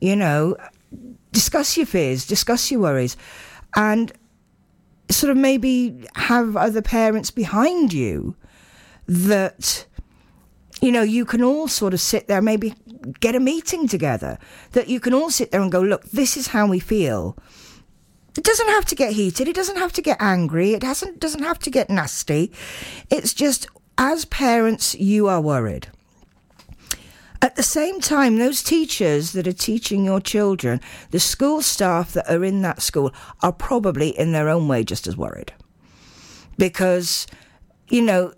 You 0.00 0.16
know, 0.16 0.56
discuss 1.32 1.76
your 1.76 1.86
fears, 1.86 2.26
discuss 2.26 2.70
your 2.70 2.80
worries, 2.80 3.16
and 3.76 4.12
sort 5.10 5.30
of 5.30 5.36
maybe 5.36 6.06
have 6.16 6.56
other 6.56 6.82
parents 6.82 7.30
behind 7.30 7.92
you 7.92 8.34
that 9.06 9.86
you 10.82 10.90
know, 10.90 11.02
you 11.02 11.24
can 11.24 11.44
all 11.44 11.68
sort 11.68 11.94
of 11.94 12.00
sit 12.00 12.26
there, 12.26 12.42
maybe 12.42 12.74
get 13.20 13.36
a 13.36 13.40
meeting 13.40 13.86
together, 13.86 14.36
that 14.72 14.88
you 14.88 14.98
can 14.98 15.14
all 15.14 15.30
sit 15.30 15.52
there 15.52 15.62
and 15.62 15.70
go, 15.70 15.80
look, 15.80 16.02
this 16.10 16.36
is 16.36 16.48
how 16.48 16.66
we 16.66 16.80
feel. 16.80 17.36
It 18.36 18.42
doesn't 18.42 18.68
have 18.68 18.84
to 18.86 18.96
get 18.96 19.12
heated. 19.12 19.46
It 19.46 19.54
doesn't 19.54 19.76
have 19.76 19.92
to 19.92 20.02
get 20.02 20.16
angry. 20.20 20.72
It 20.72 20.82
hasn't 20.82 21.20
doesn't 21.20 21.44
have 21.44 21.60
to 21.60 21.70
get 21.70 21.88
nasty. 21.88 22.50
It's 23.10 23.32
just 23.32 23.68
as 23.96 24.24
parents, 24.24 24.94
you 24.96 25.28
are 25.28 25.40
worried. 25.40 25.88
At 27.42 27.56
the 27.56 27.62
same 27.64 28.00
time, 28.00 28.38
those 28.38 28.62
teachers 28.62 29.32
that 29.32 29.48
are 29.48 29.52
teaching 29.52 30.04
your 30.04 30.20
children, 30.20 30.80
the 31.10 31.18
school 31.18 31.60
staff 31.60 32.12
that 32.12 32.30
are 32.32 32.44
in 32.44 32.62
that 32.62 32.80
school, 32.80 33.12
are 33.42 33.52
probably 33.52 34.16
in 34.16 34.30
their 34.30 34.48
own 34.48 34.68
way 34.68 34.84
just 34.84 35.08
as 35.08 35.16
worried. 35.16 35.52
Because, 36.56 37.26
you 37.88 38.00
know, 38.00 38.32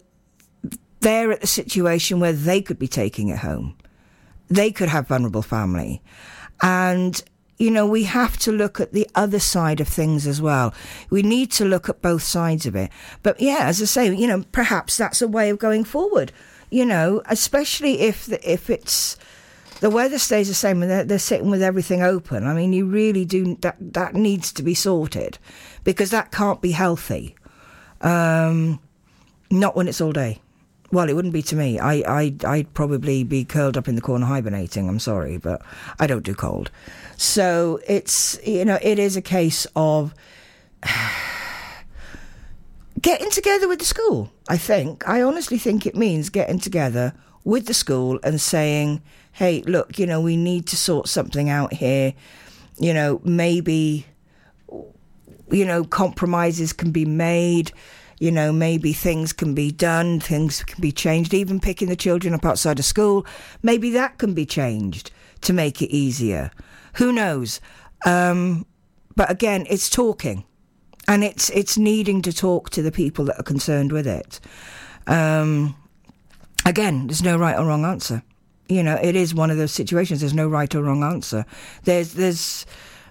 they're 1.01 1.31
at 1.31 1.43
the 1.43 1.47
situation 1.47 2.19
where 2.19 2.33
they 2.33 2.63
could 2.63 2.79
be 2.79 2.89
taking 2.89 3.29
it 3.29 3.41
home. 3.41 3.77
They 4.49 4.73
could 4.73 4.89
have 4.89 5.09
vulnerable 5.09 5.43
family. 5.43 6.03
And, 6.63 7.23
you 7.59 7.71
know, 7.71 7.87
we 7.87 8.05
have 8.05 8.39
to 8.39 8.53
look 8.53 8.81
at 8.81 8.95
the 8.95 9.07
other 9.15 9.39
side 9.39 9.83
of 9.83 9.89
things 9.89 10.27
as 10.27 10.41
well. 10.41 10.73
We 11.11 11.21
need 11.21 11.53
to 11.53 11.67
look 11.67 11.91
at 11.91 12.01
both 12.01 12.23
sides 12.23 12.65
of 12.65 12.75
it. 12.75 12.91
But 13.23 13.39
yeah, 13.39 13.59
as 13.61 13.83
I 13.83 13.85
say, 13.85 14.15
you 14.15 14.27
know, 14.27 14.45
perhaps 14.51 14.97
that's 14.97 15.21
a 15.21 15.29
way 15.29 15.51
of 15.51 15.59
going 15.59 15.85
forward 15.85 16.33
you 16.75 16.85
know, 16.85 17.23
especially 17.27 18.01
if 18.01 18.27
the, 18.27 18.53
if 18.53 18.69
it's 18.69 19.17
the 19.79 19.91
weather 19.91 20.19
stays 20.19 20.49
the 20.49 20.55
same 20.55 20.83
and 20.83 20.91
they're, 20.91 21.05
they're, 21.05 21.19
sitting 21.21 21.49
with 21.49 21.63
everything 21.63 22.03
open. 22.03 22.49
I 22.49 22.53
mean, 22.53 22.73
you 22.73 22.85
really 22.85 23.25
do 23.25 23.57
that. 23.61 23.77
That 23.79 24.15
needs 24.15 24.53
to 24.55 24.63
be 24.65 24.75
sorted 24.75 25.39
because 25.85 26.11
that 26.11 26.33
can't 26.33 26.61
be 26.61 26.73
healthy. 26.73 27.37
Um, 28.01 28.81
not 29.53 29.77
when 29.77 29.87
it's 29.87 30.01
all 30.01 30.11
day. 30.11 30.41
Well, 30.91 31.09
it 31.09 31.13
wouldn't 31.13 31.35
be 31.35 31.43
to 31.43 31.55
me. 31.55 31.79
I, 31.79 31.95
I, 32.09 32.35
I'd 32.45 32.75
probably 32.75 33.23
be 33.23 33.45
curled 33.45 33.77
up 33.77 33.87
in 33.87 33.95
the 33.95 34.01
corner 34.01 34.27
hibernating. 34.27 34.89
I'm 34.89 34.99
sorry, 34.99 35.37
but 35.37 35.63
I 36.01 36.09
don't 36.09 36.25
do 36.25 36.35
cold. 36.35 36.73
So 37.17 37.79
it's, 37.87 38.37
you 38.45 38.65
know, 38.65 38.81
it 38.83 38.99
is 38.99 39.17
a 39.17 39.23
case 39.23 39.65
of 39.77 40.13
getting 43.05 43.31
together 43.31 43.69
with 43.69 43.79
the 43.79 43.85
school. 43.85 44.33
I 44.49 44.57
think. 44.57 45.07
I 45.07 45.23
honestly 45.23 45.59
think 45.59 45.87
it 45.87 45.95
means 45.95 46.31
getting 46.31 46.59
together 46.59 47.15
with 47.45 47.67
the 47.67 47.75
school 47.75 48.19
and 48.25 48.41
saying, 48.41 49.03
hey, 49.33 49.63
look, 49.63 49.99
you 49.99 50.07
know, 50.07 50.21
we 50.21 50.37
need 50.37 50.67
to 50.69 50.77
sort 50.77 51.09
something 51.09 51.51
out 51.51 51.75
here. 51.75 52.15
You 52.79 52.95
know, 52.95 53.21
maybe, 53.23 54.07
you 55.51 55.65
know, 55.65 55.85
compromises 55.85 56.73
can 56.73 56.91
be 56.91 57.05
made. 57.05 57.71
You 58.21 58.31
know, 58.31 58.53
maybe 58.53 58.95
things 58.95 59.33
can 59.33 59.55
be 59.55 59.71
done, 59.71 60.19
things 60.19 60.65
can 60.65 60.81
be 60.81 60.93
changed. 60.93 61.35
Even 61.35 61.61
picking 61.61 61.89
the 61.89 61.97
children 61.97 62.33
up 62.33 62.47
outside 62.47 62.79
of 62.79 62.85
school, 62.87 63.27
maybe 63.63 63.91
that 63.91 64.17
can 64.19 64.33
be 64.33 64.47
changed 64.47 65.11
to 65.43 65.53
make 65.53 65.83
it 65.83 65.95
easier. 65.95 66.51
Who 66.95 67.13
knows? 67.13 67.61
Um, 68.07 68.65
but 69.15 69.31
again, 69.31 69.67
it's 69.69 69.91
talking 69.91 70.45
and 71.09 71.25
it's 71.25 71.51
it's 71.51 71.77
needing 71.77 72.23
to 72.23 72.33
talk 72.33 72.71
to 72.71 72.83
the 72.83 72.93
people 72.93 73.25
that 73.27 73.39
are 73.39 73.45
concerned 73.45 73.93
with 73.93 74.07
it. 74.07 74.41
Um, 75.07 75.77
again, 76.65 77.07
there's 77.07 77.23
no 77.23 77.37
right 77.37 77.59
or 77.59 77.67
wrong 77.67 77.85
answer. 77.85 78.23
You 78.69 78.83
know, 78.83 78.99
it 79.03 79.15
is 79.15 79.35
one 79.35 79.51
of 79.51 79.59
those 79.59 79.73
situations. 79.73 80.21
There's 80.21 80.35
no 80.35 80.49
right 80.49 80.75
or 80.75 80.83
wrong 80.83 81.03
answer. 81.03 81.45
There's 81.85 82.15
there's 82.15 82.67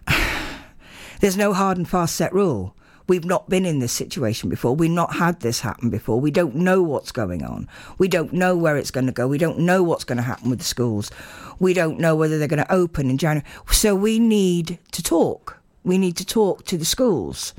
there's 1.20 1.38
no 1.38 1.54
hard 1.54 1.78
and 1.78 1.88
fast 1.88 2.16
set 2.16 2.34
rule. 2.34 2.76
We've 3.06 3.26
not 3.26 3.50
been 3.50 3.66
in 3.66 3.80
this 3.80 3.92
situation 3.92 4.50
before. 4.50 4.76
We've 4.76 4.90
not 4.90 5.16
had 5.16 5.42
this 5.42 5.60
happen 5.60 5.90
before. 5.90 6.22
We 6.22 6.32
don't 6.32 6.56
know 6.56 6.82
what's 6.82 7.12
going 7.12 7.44
on. 7.44 7.68
We 7.98 8.08
don't 8.08 8.32
know 8.32 8.56
where 8.56 8.78
it's 8.78 8.92
going 8.92 9.08
to 9.08 9.12
go. 9.12 9.28
We 9.28 9.38
don't 9.38 9.60
know 9.60 9.84
what's 9.84 10.06
going 10.06 10.20
to 10.20 10.24
happen 10.24 10.50
with 10.50 10.60
the 10.60 10.66
schools. 10.66 11.12
We 11.60 11.74
don't 11.74 12.00
know 12.00 12.16
whether 12.16 12.40
they're 12.40 12.48
going 12.48 12.64
to 12.64 12.74
open 12.74 13.10
in 13.10 13.18
January. 13.18 13.46
So 13.70 13.94
we 13.94 14.20
need 14.20 14.80
to 14.94 15.04
talk. 15.04 15.60
We 15.84 15.98
need 15.98 16.16
to 16.16 16.26
talk 16.26 16.64
to 16.68 16.78
the 16.78 16.86
schools 16.86 17.54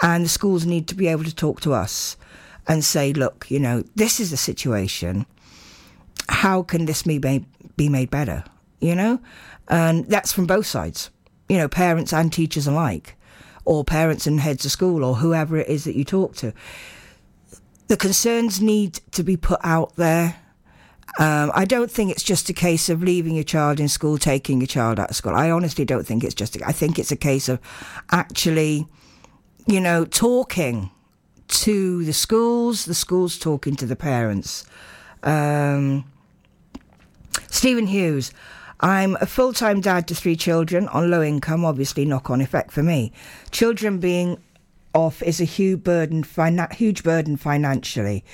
and 0.00 0.24
the 0.24 0.28
schools 0.28 0.64
need 0.64 0.88
to 0.88 0.94
be 0.94 1.08
able 1.08 1.24
to 1.24 1.34
talk 1.34 1.60
to 1.60 1.72
us 1.72 2.16
and 2.66 2.84
say, 2.84 3.12
look, 3.12 3.50
you 3.50 3.58
know, 3.58 3.82
this 3.94 4.20
is 4.20 4.30
the 4.30 4.36
situation. 4.36 5.26
How 6.28 6.62
can 6.62 6.86
this 6.86 7.02
be 7.02 7.18
made, 7.18 7.44
be 7.76 7.88
made 7.88 8.10
better? 8.10 8.44
You 8.80 8.94
know? 8.94 9.20
And 9.68 10.06
that's 10.06 10.32
from 10.32 10.46
both 10.46 10.66
sides, 10.66 11.10
you 11.48 11.56
know, 11.56 11.68
parents 11.68 12.12
and 12.12 12.32
teachers 12.32 12.66
alike, 12.66 13.16
or 13.64 13.84
parents 13.84 14.26
and 14.26 14.40
heads 14.40 14.64
of 14.64 14.72
school, 14.72 15.04
or 15.04 15.16
whoever 15.16 15.56
it 15.56 15.68
is 15.68 15.84
that 15.84 15.96
you 15.96 16.04
talk 16.04 16.34
to. 16.36 16.52
The 17.88 17.96
concerns 17.96 18.60
need 18.60 19.00
to 19.12 19.22
be 19.22 19.36
put 19.36 19.60
out 19.62 19.96
there. 19.96 20.36
Um, 21.18 21.52
I 21.54 21.64
don't 21.64 21.90
think 21.90 22.10
it's 22.10 22.22
just 22.22 22.48
a 22.48 22.54
case 22.54 22.88
of 22.88 23.02
leaving 23.02 23.34
your 23.34 23.44
child 23.44 23.78
in 23.80 23.88
school, 23.88 24.18
taking 24.18 24.60
your 24.60 24.66
child 24.66 24.98
out 24.98 25.10
of 25.10 25.16
school. 25.16 25.34
I 25.34 25.50
honestly 25.50 25.84
don't 25.84 26.06
think 26.06 26.24
it's 26.24 26.34
just. 26.34 26.56
A, 26.56 26.66
I 26.66 26.72
think 26.72 26.98
it's 26.98 27.12
a 27.12 27.16
case 27.16 27.48
of 27.48 27.60
actually 28.10 28.86
you 29.66 29.80
know, 29.80 30.04
talking 30.04 30.90
to 31.48 32.04
the 32.04 32.12
schools, 32.12 32.84
the 32.84 32.94
schools 32.94 33.38
talking 33.38 33.76
to 33.76 33.86
the 33.86 33.96
parents. 33.96 34.64
Um, 35.22 36.04
Stephen 37.48 37.86
Hughes. 37.86 38.32
I'm 38.80 39.16
a 39.20 39.26
full 39.26 39.52
time 39.52 39.80
dad 39.80 40.08
to 40.08 40.14
three 40.14 40.34
children 40.34 40.88
on 40.88 41.10
low 41.10 41.22
income, 41.22 41.64
obviously, 41.64 42.04
knock 42.04 42.30
on 42.30 42.40
effect 42.40 42.72
for 42.72 42.82
me. 42.82 43.12
Children 43.52 43.98
being 43.98 44.38
off 44.92 45.22
is 45.22 45.40
a 45.40 45.44
huge 45.44 45.84
burden, 45.84 46.24
huge 46.72 47.04
burden 47.04 47.36
financially. 47.36 48.24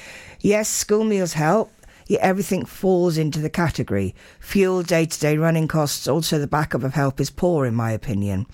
Yes, 0.40 0.68
school 0.68 1.04
meals 1.04 1.34
help, 1.34 1.70
yet 2.06 2.22
everything 2.22 2.64
falls 2.64 3.18
into 3.18 3.40
the 3.40 3.50
category. 3.50 4.14
Fuel, 4.40 4.82
day 4.82 5.04
to 5.04 5.20
day 5.20 5.36
running 5.36 5.68
costs, 5.68 6.08
also 6.08 6.38
the 6.38 6.46
backup 6.46 6.82
of 6.82 6.94
help 6.94 7.20
is 7.20 7.28
poor, 7.28 7.66
in 7.66 7.74
my 7.74 7.90
opinion. 7.92 8.46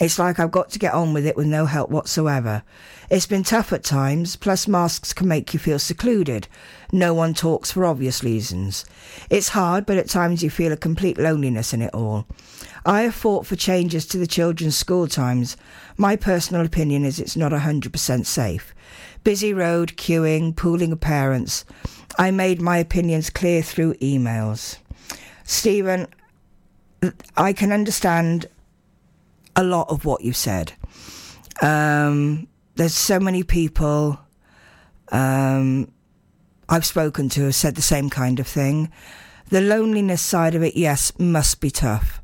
It's 0.00 0.18
like 0.18 0.38
I've 0.38 0.52
got 0.52 0.70
to 0.70 0.78
get 0.78 0.94
on 0.94 1.12
with 1.12 1.26
it 1.26 1.36
with 1.36 1.46
no 1.46 1.66
help 1.66 1.90
whatsoever. 1.90 2.62
It's 3.10 3.26
been 3.26 3.42
tough 3.42 3.72
at 3.72 3.82
times, 3.82 4.36
plus 4.36 4.68
masks 4.68 5.12
can 5.12 5.26
make 5.26 5.52
you 5.52 5.58
feel 5.58 5.78
secluded. 5.78 6.46
No 6.92 7.12
one 7.14 7.34
talks 7.34 7.72
for 7.72 7.84
obvious 7.84 8.22
reasons. 8.22 8.84
It's 9.28 9.48
hard, 9.48 9.86
but 9.86 9.96
at 9.96 10.08
times 10.08 10.42
you 10.42 10.50
feel 10.50 10.72
a 10.72 10.76
complete 10.76 11.18
loneliness 11.18 11.72
in 11.72 11.82
it 11.82 11.92
all. 11.94 12.26
I 12.86 13.02
have 13.02 13.14
fought 13.14 13.44
for 13.44 13.56
changes 13.56 14.06
to 14.06 14.18
the 14.18 14.26
children's 14.26 14.76
school 14.76 15.08
times. 15.08 15.56
My 15.96 16.14
personal 16.14 16.64
opinion 16.64 17.04
is 17.04 17.18
it's 17.18 17.36
not 17.36 17.50
100% 17.50 18.24
safe. 18.24 18.74
Busy 19.24 19.52
road, 19.52 19.96
queuing, 19.96 20.54
pooling 20.54 20.92
of 20.92 21.00
parents. 21.00 21.64
I 22.18 22.30
made 22.30 22.60
my 22.60 22.78
opinions 22.78 23.30
clear 23.30 23.62
through 23.62 23.94
emails. 23.94 24.78
Stephen, 25.44 26.06
I 27.36 27.52
can 27.52 27.72
understand 27.72 28.46
a 29.58 29.64
lot 29.64 29.90
of 29.90 30.04
what 30.04 30.22
you 30.22 30.32
said. 30.32 30.72
Um, 31.60 32.46
there's 32.76 32.94
so 32.94 33.18
many 33.18 33.42
people 33.42 34.20
um, 35.10 35.90
I've 36.68 36.86
spoken 36.86 37.28
to 37.30 37.44
have 37.44 37.56
said 37.56 37.74
the 37.74 37.82
same 37.82 38.08
kind 38.08 38.38
of 38.38 38.46
thing. 38.46 38.92
The 39.48 39.60
loneliness 39.60 40.22
side 40.22 40.54
of 40.54 40.62
it, 40.62 40.76
yes, 40.76 41.12
must 41.18 41.60
be 41.60 41.70
tough. 41.70 42.22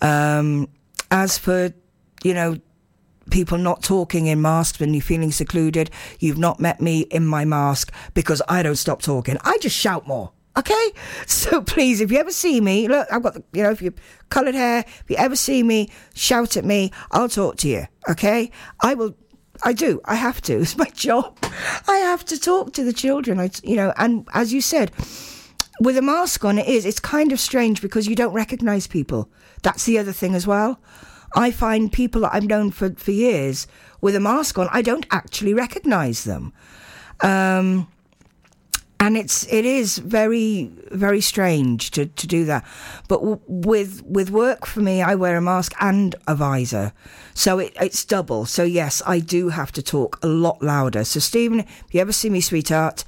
Um, 0.00 0.68
as 1.10 1.36
for, 1.36 1.74
you 2.24 2.32
know, 2.32 2.58
people 3.30 3.58
not 3.58 3.82
talking 3.82 4.26
in 4.26 4.40
masks 4.40 4.80
and 4.80 4.94
you're 4.94 5.02
feeling 5.02 5.30
secluded, 5.30 5.90
you've 6.20 6.38
not 6.38 6.58
met 6.58 6.80
me 6.80 7.00
in 7.00 7.26
my 7.26 7.44
mask 7.44 7.92
because 8.14 8.40
I 8.48 8.62
don't 8.62 8.76
stop 8.76 9.02
talking. 9.02 9.36
I 9.42 9.58
just 9.60 9.76
shout 9.76 10.06
more. 10.06 10.32
Okay? 10.56 10.92
So 11.26 11.62
please, 11.62 12.00
if 12.00 12.10
you 12.12 12.18
ever 12.18 12.30
see 12.30 12.60
me, 12.60 12.88
look, 12.88 13.06
I've 13.10 13.22
got, 13.22 13.34
the, 13.34 13.44
you 13.52 13.62
know, 13.62 13.70
if 13.70 13.82
you 13.82 13.92
coloured 14.28 14.54
hair, 14.54 14.84
if 14.86 15.04
you 15.08 15.16
ever 15.16 15.36
see 15.36 15.62
me, 15.62 15.88
shout 16.14 16.56
at 16.56 16.64
me, 16.64 16.92
I'll 17.10 17.28
talk 17.28 17.56
to 17.58 17.68
you. 17.68 17.86
Okay? 18.08 18.50
I 18.80 18.94
will, 18.94 19.16
I 19.62 19.72
do. 19.72 20.00
I 20.04 20.14
have 20.14 20.40
to. 20.42 20.54
It's 20.60 20.76
my 20.76 20.88
job. 20.90 21.38
I 21.88 21.96
have 21.98 22.24
to 22.26 22.38
talk 22.38 22.72
to 22.74 22.84
the 22.84 22.92
children. 22.92 23.40
I, 23.40 23.50
you 23.62 23.76
know, 23.76 23.92
and 23.96 24.28
as 24.34 24.52
you 24.52 24.60
said, 24.60 24.92
with 25.80 25.96
a 25.96 26.02
mask 26.02 26.44
on, 26.44 26.58
it 26.58 26.68
is, 26.68 26.84
it's 26.84 27.00
kind 27.00 27.32
of 27.32 27.40
strange 27.40 27.82
because 27.82 28.06
you 28.06 28.14
don't 28.14 28.34
recognise 28.34 28.86
people. 28.86 29.30
That's 29.62 29.84
the 29.84 29.98
other 29.98 30.12
thing 30.12 30.34
as 30.34 30.46
well. 30.46 30.80
I 31.34 31.50
find 31.50 31.90
people 31.90 32.22
that 32.22 32.34
I've 32.34 32.46
known 32.46 32.70
for, 32.70 32.90
for 32.94 33.10
years 33.10 33.66
with 34.00 34.14
a 34.14 34.20
mask 34.20 34.58
on, 34.58 34.68
I 34.70 34.82
don't 34.82 35.06
actually 35.10 35.54
recognise 35.54 36.24
them. 36.24 36.52
Um, 37.20 37.88
and 39.02 39.16
it's 39.16 39.44
it 39.52 39.64
is 39.64 39.98
very 39.98 40.70
very 40.92 41.20
strange 41.20 41.90
to, 41.90 42.06
to 42.06 42.26
do 42.28 42.44
that 42.44 42.64
but 43.08 43.18
w- 43.18 43.40
with 43.48 44.00
with 44.04 44.30
work 44.30 44.64
for 44.64 44.80
me 44.80 45.02
i 45.02 45.14
wear 45.14 45.36
a 45.36 45.40
mask 45.40 45.74
and 45.80 46.14
a 46.28 46.34
visor 46.36 46.92
so 47.34 47.58
it, 47.58 47.72
it's 47.80 48.04
double 48.04 48.46
so 48.46 48.62
yes 48.62 49.02
i 49.04 49.18
do 49.18 49.48
have 49.48 49.72
to 49.72 49.82
talk 49.82 50.18
a 50.22 50.28
lot 50.28 50.62
louder 50.62 51.02
so 51.04 51.18
stephen 51.18 51.60
if 51.60 51.86
you 51.90 52.00
ever 52.00 52.12
see 52.12 52.30
me 52.30 52.40
sweetheart 52.40 53.04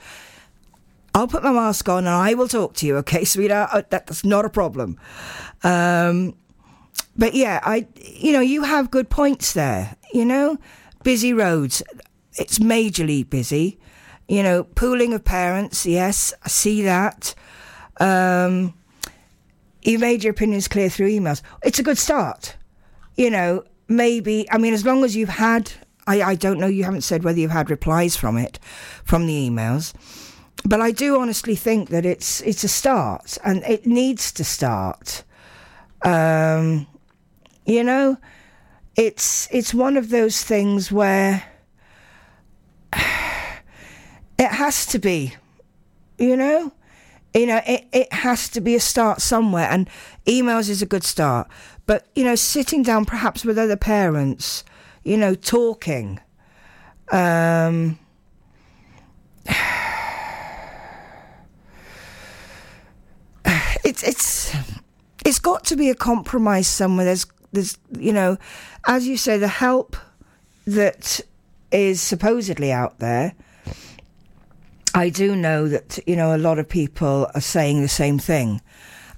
I'll 1.17 1.29
put 1.29 1.45
my 1.45 1.53
mask 1.53 1.89
on 1.89 1.99
and 1.99 2.09
I 2.09 2.35
will 2.35 2.49
talk 2.49 2.75
to 2.75 2.87
you, 2.87 2.97
okay, 2.97 3.25
sweetheart? 3.35 3.71
Uh, 3.73 3.83
That's 3.89 4.25
not 4.25 4.45
a 4.45 4.49
problem. 4.51 4.99
Um, 5.63 6.35
but 7.17 7.35
yeah, 7.35 7.61
I, 7.63 7.87
you 8.03 8.33
know, 8.33 8.41
you 8.41 8.65
have 8.65 8.91
good 8.91 9.11
points 9.11 9.53
there. 9.53 9.95
You 10.13 10.25
know, 10.25 10.59
busy 11.05 11.33
roads. 11.33 11.85
It's 12.37 12.59
majorly 12.59 13.31
busy. 13.31 13.79
You 14.29 14.43
know, 14.43 14.65
pooling 14.65 15.13
of 15.13 15.25
parents. 15.25 15.87
Yes, 15.87 16.33
I 16.43 16.49
see 16.49 16.83
that. 16.83 17.35
Um, 18.01 18.75
you 19.83 19.99
made 19.99 20.25
your 20.25 20.33
opinions 20.33 20.69
clear 20.69 20.89
through 20.89 21.11
emails. 21.11 21.43
It's 21.63 21.79
a 21.79 21.83
good 21.83 21.99
start. 21.99 22.57
You 23.17 23.31
know, 23.31 23.65
maybe. 23.89 24.51
I 24.51 24.59
mean, 24.59 24.75
as 24.75 24.85
long 24.85 25.05
as 25.05 25.15
you've 25.17 25.29
had. 25.29 25.73
I, 26.07 26.21
I 26.21 26.35
don't 26.35 26.61
know. 26.61 26.67
You 26.67 26.85
haven't 26.85 27.01
said 27.01 27.25
whether 27.25 27.41
you've 27.41 27.51
had 27.51 27.71
replies 27.71 28.15
from 28.15 28.37
it, 28.37 28.59
from 29.05 29.27
the 29.27 29.49
emails 29.49 29.95
but 30.65 30.81
I 30.81 30.91
do 30.91 31.21
honestly 31.21 31.57
think 31.57 31.91
that 31.91 32.07
it's 32.07 32.41
it's 32.43 32.65
a 32.65 32.69
start, 32.69 33.39
and 33.45 33.63
it 33.65 33.87
needs 33.87 34.33
to 34.33 34.45
start. 34.45 35.25
Um, 36.03 36.87
you 37.67 37.85
know, 37.85 38.17
it's 38.97 39.49
it's 39.51 39.75
one 39.75 39.97
of 39.97 40.09
those 40.09 40.43
things 40.43 40.91
where 40.91 41.45
it 44.39 44.51
has 44.51 44.87
to 44.87 44.99
be. 44.99 45.35
You 46.19 46.37
know, 46.37 46.73
you 47.35 47.47
know, 47.47 47.61
it, 47.67 47.87
it 47.93 48.13
has 48.13 48.49
to 48.51 48.61
be 48.61 48.77
a 48.77 48.81
start 48.81 49.21
somewhere, 49.21 49.69
and 49.69 49.89
emails 50.27 50.69
is 50.69 50.81
a 50.83 50.87
good 50.87 51.03
start. 51.03 51.49
But 51.87 52.07
you 52.15 52.23
know, 52.25 52.37
sitting 52.37 52.85
down 52.85 53.05
perhaps 53.05 53.45
with 53.45 53.59
other 53.59 53.77
parents, 53.77 54.65
you 55.03 55.17
know, 55.17 55.35
talking. 55.35 56.21
Um, 57.11 57.99
it's 63.85 64.03
it's 64.03 64.57
it's 65.27 65.41
got 65.41 65.65
to 65.65 65.77
be 65.77 65.91
a 65.91 65.95
compromise 65.95 66.69
somewhere. 66.69 67.05
There's 67.05 67.27
there's 67.53 67.77
you 67.99 68.13
know, 68.13 68.39
as 68.87 69.09
you 69.09 69.17
say, 69.17 69.39
the 69.39 69.49
help 69.49 69.97
that 70.67 71.21
is 71.73 72.01
supposedly 72.01 72.71
out 72.71 73.01
there. 73.01 73.35
I 74.95 75.09
do 75.09 75.35
know 75.35 75.69
that 75.69 75.99
you 76.07 76.15
know 76.15 76.35
a 76.35 76.39
lot 76.39 76.59
of 76.59 76.69
people 76.69 77.29
are 77.35 77.41
saying 77.41 77.83
the 77.83 77.89
same 77.89 78.19
thing, 78.19 78.63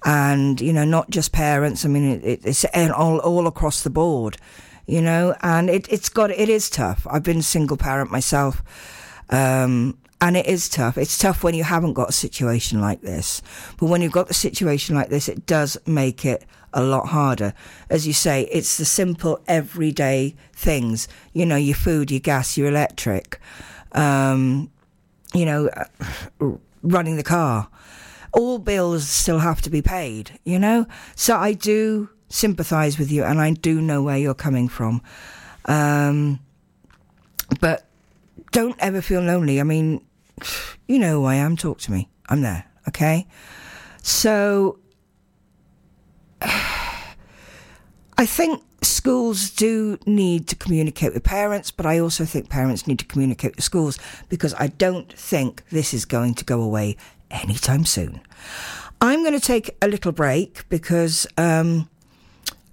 and 0.04 0.60
you 0.60 0.72
know 0.72 0.84
not 0.84 1.10
just 1.10 1.32
parents. 1.32 1.84
I 1.84 1.88
mean 1.88 2.20
it, 2.22 2.40
it's 2.44 2.64
all 2.64 3.18
all 3.18 3.46
across 3.46 3.82
the 3.82 3.90
board, 3.90 4.38
you 4.86 5.02
know, 5.02 5.34
and 5.42 5.68
it 5.68 5.86
it's 5.90 6.08
got 6.08 6.30
it 6.30 6.48
is 6.48 6.70
tough. 6.70 7.06
I've 7.10 7.22
been 7.22 7.38
a 7.38 7.42
single 7.42 7.76
parent 7.76 8.10
myself. 8.10 8.62
Um, 9.28 9.98
and 10.18 10.34
it 10.34 10.46
is 10.46 10.70
tough. 10.70 10.96
It's 10.96 11.18
tough 11.18 11.44
when 11.44 11.54
you 11.54 11.62
haven't 11.62 11.92
got 11.92 12.08
a 12.08 12.12
situation 12.12 12.80
like 12.80 13.02
this. 13.02 13.42
But 13.76 13.88
when 13.88 14.00
you've 14.00 14.12
got 14.12 14.28
the 14.28 14.34
situation 14.34 14.94
like 14.94 15.10
this, 15.10 15.28
it 15.28 15.44
does 15.44 15.76
make 15.86 16.24
it 16.24 16.46
a 16.72 16.82
lot 16.82 17.08
harder. 17.08 17.52
As 17.90 18.06
you 18.06 18.14
say, 18.14 18.48
it's 18.50 18.78
the 18.78 18.86
simple 18.86 19.40
everyday 19.46 20.34
things. 20.54 21.06
You 21.34 21.44
know, 21.44 21.56
your 21.56 21.74
food, 21.74 22.10
your 22.10 22.20
gas, 22.20 22.56
your 22.56 22.68
electric, 22.68 23.38
um, 23.92 24.70
you 25.34 25.44
know, 25.44 25.68
uh, 25.68 26.52
running 26.82 27.16
the 27.16 27.22
car. 27.22 27.68
All 28.32 28.58
bills 28.58 29.08
still 29.08 29.38
have 29.38 29.62
to 29.62 29.70
be 29.70 29.82
paid, 29.82 30.38
you 30.44 30.58
know? 30.58 30.86
So 31.14 31.36
I 31.36 31.52
do 31.52 32.10
sympathise 32.28 32.98
with 32.98 33.10
you 33.10 33.24
and 33.24 33.40
I 33.40 33.52
do 33.52 33.80
know 33.80 34.02
where 34.02 34.18
you're 34.18 34.34
coming 34.34 34.68
from. 34.68 35.00
Um, 35.64 36.40
but 37.60 37.86
don't 38.52 38.76
ever 38.78 39.00
feel 39.00 39.20
lonely. 39.20 39.60
I 39.60 39.64
mean, 39.64 40.04
you 40.86 40.98
know 40.98 41.20
who 41.20 41.24
I 41.24 41.36
am. 41.36 41.56
Talk 41.56 41.78
to 41.80 41.92
me. 41.92 42.08
I'm 42.28 42.42
there. 42.42 42.64
Okay. 42.88 43.26
So 44.02 44.78
I 46.42 48.26
think 48.26 48.62
schools 48.86 49.50
do 49.50 49.98
need 50.06 50.48
to 50.48 50.56
communicate 50.56 51.14
with 51.14 51.24
parents, 51.24 51.70
but 51.70 51.86
I 51.86 51.98
also 51.98 52.24
think 52.24 52.48
parents 52.48 52.86
need 52.86 52.98
to 53.00 53.04
communicate 53.04 53.56
with 53.56 53.64
schools 53.64 53.98
because 54.28 54.54
I 54.54 54.68
don't 54.68 55.12
think 55.12 55.62
this 55.70 55.92
is 55.92 56.04
going 56.04 56.34
to 56.34 56.44
go 56.44 56.62
away 56.62 56.96
anytime 57.30 57.84
soon. 57.84 58.20
I'm 59.00 59.22
going 59.22 59.38
to 59.38 59.46
take 59.46 59.76
a 59.82 59.88
little 59.88 60.12
break 60.12 60.68
because 60.68 61.26
um, 61.36 61.88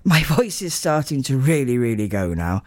my 0.03 0.23
voice 0.35 0.61
is 0.61 0.73
starting 0.73 1.23
to 1.23 1.37
really, 1.37 1.77
really 1.77 2.07
go 2.07 2.33
now 2.33 2.63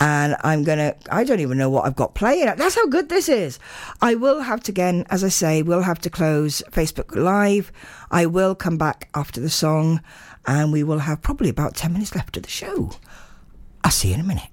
and 0.00 0.34
I'm 0.42 0.64
gonna. 0.64 0.94
I 1.10 1.24
don't 1.24 1.40
even 1.40 1.58
know 1.58 1.68
what 1.68 1.84
I've 1.84 1.94
got 1.94 2.14
playing. 2.14 2.46
That's 2.56 2.74
how 2.74 2.86
good 2.86 3.10
this 3.10 3.28
is. 3.28 3.58
I 4.00 4.14
will 4.14 4.40
have 4.40 4.62
to 4.64 4.72
again, 4.72 5.04
as 5.10 5.22
I 5.22 5.28
say, 5.28 5.62
we'll 5.62 5.82
have 5.82 5.98
to 6.00 6.10
close 6.10 6.62
Facebook 6.70 7.14
Live. 7.14 7.70
I 8.10 8.24
will 8.24 8.54
come 8.54 8.78
back 8.78 9.10
after 9.14 9.40
the 9.40 9.50
song, 9.50 10.00
and 10.46 10.72
we 10.72 10.82
will 10.82 11.00
have 11.00 11.22
probably 11.22 11.48
about 11.48 11.76
ten 11.76 11.92
minutes 11.92 12.14
left 12.14 12.36
of 12.36 12.42
the 12.42 12.50
show. 12.50 12.92
I'll 13.84 13.90
see 13.90 14.08
you 14.08 14.14
in 14.14 14.20
a 14.20 14.24
minute. 14.24 14.48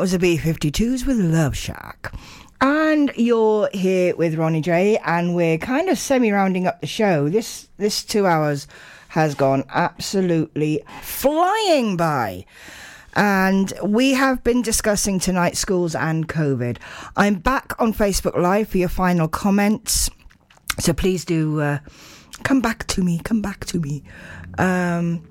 That 0.00 0.04
was 0.04 0.12
the 0.12 0.18
B 0.18 0.38
52s 0.38 1.04
with 1.06 1.18
Love 1.18 1.54
Shack. 1.54 2.10
And 2.62 3.12
you're 3.16 3.68
here 3.74 4.16
with 4.16 4.34
Ronnie 4.34 4.62
J, 4.62 4.96
and 5.04 5.34
we're 5.34 5.58
kind 5.58 5.90
of 5.90 5.98
semi 5.98 6.32
rounding 6.32 6.66
up 6.66 6.80
the 6.80 6.86
show. 6.86 7.28
This 7.28 7.68
this 7.76 8.02
two 8.02 8.26
hours 8.26 8.66
has 9.08 9.34
gone 9.34 9.62
absolutely 9.68 10.82
flying 11.02 11.98
by. 11.98 12.46
And 13.14 13.74
we 13.84 14.14
have 14.14 14.42
been 14.42 14.62
discussing 14.62 15.20
tonight 15.20 15.58
schools 15.58 15.94
and 15.94 16.26
COVID. 16.26 16.78
I'm 17.14 17.34
back 17.34 17.78
on 17.78 17.92
Facebook 17.92 18.38
Live 18.40 18.70
for 18.70 18.78
your 18.78 18.88
final 18.88 19.28
comments. 19.28 20.08
So 20.78 20.94
please 20.94 21.26
do 21.26 21.60
uh, 21.60 21.78
come 22.42 22.62
back 22.62 22.86
to 22.86 23.02
me, 23.02 23.20
come 23.22 23.42
back 23.42 23.66
to 23.66 23.78
me. 23.78 24.02
Um, 24.56 25.29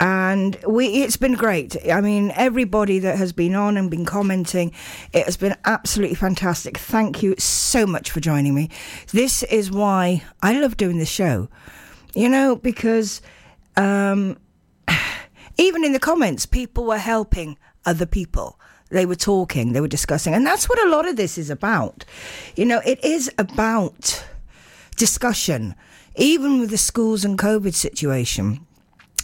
and 0.00 0.58
we 0.66 1.02
it's 1.02 1.18
been 1.18 1.34
great. 1.34 1.76
I 1.92 2.00
mean 2.00 2.32
everybody 2.34 2.98
that 3.00 3.18
has 3.18 3.32
been 3.32 3.54
on 3.54 3.76
and 3.76 3.90
been 3.90 4.06
commenting 4.06 4.72
it 5.12 5.26
has 5.26 5.36
been 5.36 5.54
absolutely 5.66 6.16
fantastic. 6.16 6.78
Thank 6.78 7.22
you 7.22 7.34
so 7.38 7.86
much 7.86 8.10
for 8.10 8.20
joining 8.20 8.54
me. 8.54 8.70
This 9.12 9.42
is 9.44 9.70
why 9.70 10.22
i 10.42 10.58
love 10.58 10.78
doing 10.78 10.98
this 10.98 11.10
show. 11.10 11.48
You 12.14 12.30
know 12.30 12.56
because 12.56 13.20
um, 13.76 14.38
even 15.58 15.84
in 15.84 15.92
the 15.92 16.00
comments 16.00 16.46
people 16.46 16.86
were 16.86 16.98
helping 16.98 17.58
other 17.84 18.06
people. 18.06 18.58
They 18.88 19.06
were 19.06 19.14
talking 19.14 19.74
they 19.74 19.82
were 19.82 19.88
discussing. 19.88 20.32
And 20.32 20.46
that's 20.46 20.68
what 20.68 20.82
a 20.82 20.88
lot 20.88 21.06
of 21.06 21.16
this 21.16 21.36
is 21.36 21.50
about. 21.50 22.06
You 22.56 22.64
know 22.64 22.80
it 22.86 23.04
is 23.04 23.30
about 23.36 24.24
discussion 24.96 25.74
even 26.16 26.60
with 26.60 26.68
the 26.68 26.76
schools 26.76 27.24
and 27.24 27.38
covid 27.38 27.72
situation 27.72 28.66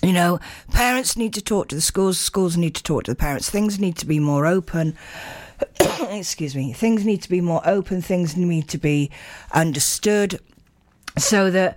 you 0.03 0.13
know, 0.13 0.39
parents 0.73 1.17
need 1.17 1.35
to 1.35 1.43
talk 1.43 1.69
to 1.69 1.75
the 1.75 1.81
schools, 1.81 2.19
schools 2.19 2.57
need 2.57 2.75
to 2.75 2.83
talk 2.83 3.05
to 3.05 3.13
the 3.13 3.17
parents. 3.17 3.51
Things 3.51 3.79
need 3.79 3.97
to 3.97 4.07
be 4.07 4.19
more 4.19 4.47
open. 4.47 4.97
Excuse 6.11 6.55
me. 6.55 6.73
Things 6.73 7.05
need 7.05 7.23
to 7.23 7.29
be 7.29 7.41
more 7.41 7.63
open, 7.65 8.03
things 8.03 8.37
need 8.37 8.69
to 8.69 8.79
be 8.79 9.11
understood 9.53 10.41
so 11.19 11.51
that, 11.51 11.77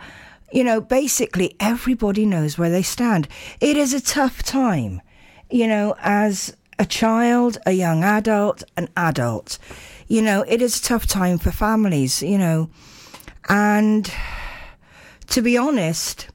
you 0.52 0.64
know, 0.64 0.82
basically 0.82 1.56
everybody 1.60 2.26
knows 2.26 2.58
where 2.58 2.70
they 2.70 2.84
stand. 2.84 3.28
It 3.62 3.78
is 3.78 3.94
a 3.94 4.02
tough 4.02 4.44
time, 4.44 5.02
you 5.50 5.68
know, 5.68 5.96
as 6.00 6.56
a 6.78 6.86
child, 6.86 7.58
a 7.66 7.72
young 7.72 8.04
adult, 8.04 8.64
an 8.78 8.90
adult. 8.98 9.58
You 10.08 10.22
know, 10.22 10.44
it 10.48 10.62
is 10.62 10.80
a 10.80 10.84
tough 10.84 11.06
time 11.06 11.38
for 11.38 11.52
families, 11.52 12.22
you 12.22 12.38
know. 12.38 12.70
And 13.48 14.12
to 15.28 15.42
be 15.42 15.58
honest, 15.58 16.28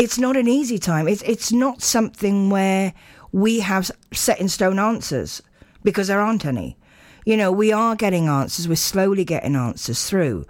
it's 0.00 0.18
not 0.18 0.34
an 0.34 0.48
easy 0.48 0.78
time. 0.78 1.06
It's 1.06 1.22
it's 1.22 1.52
not 1.52 1.82
something 1.82 2.48
where 2.48 2.94
we 3.32 3.60
have 3.60 3.90
set 4.12 4.40
in 4.40 4.48
stone 4.48 4.78
answers 4.78 5.42
because 5.84 6.08
there 6.08 6.20
aren't 6.20 6.46
any. 6.46 6.78
You 7.26 7.36
know, 7.36 7.52
we 7.52 7.70
are 7.70 7.94
getting 7.94 8.26
answers. 8.26 8.66
We're 8.66 8.76
slowly 8.76 9.26
getting 9.26 9.54
answers 9.54 10.08
through. 10.08 10.46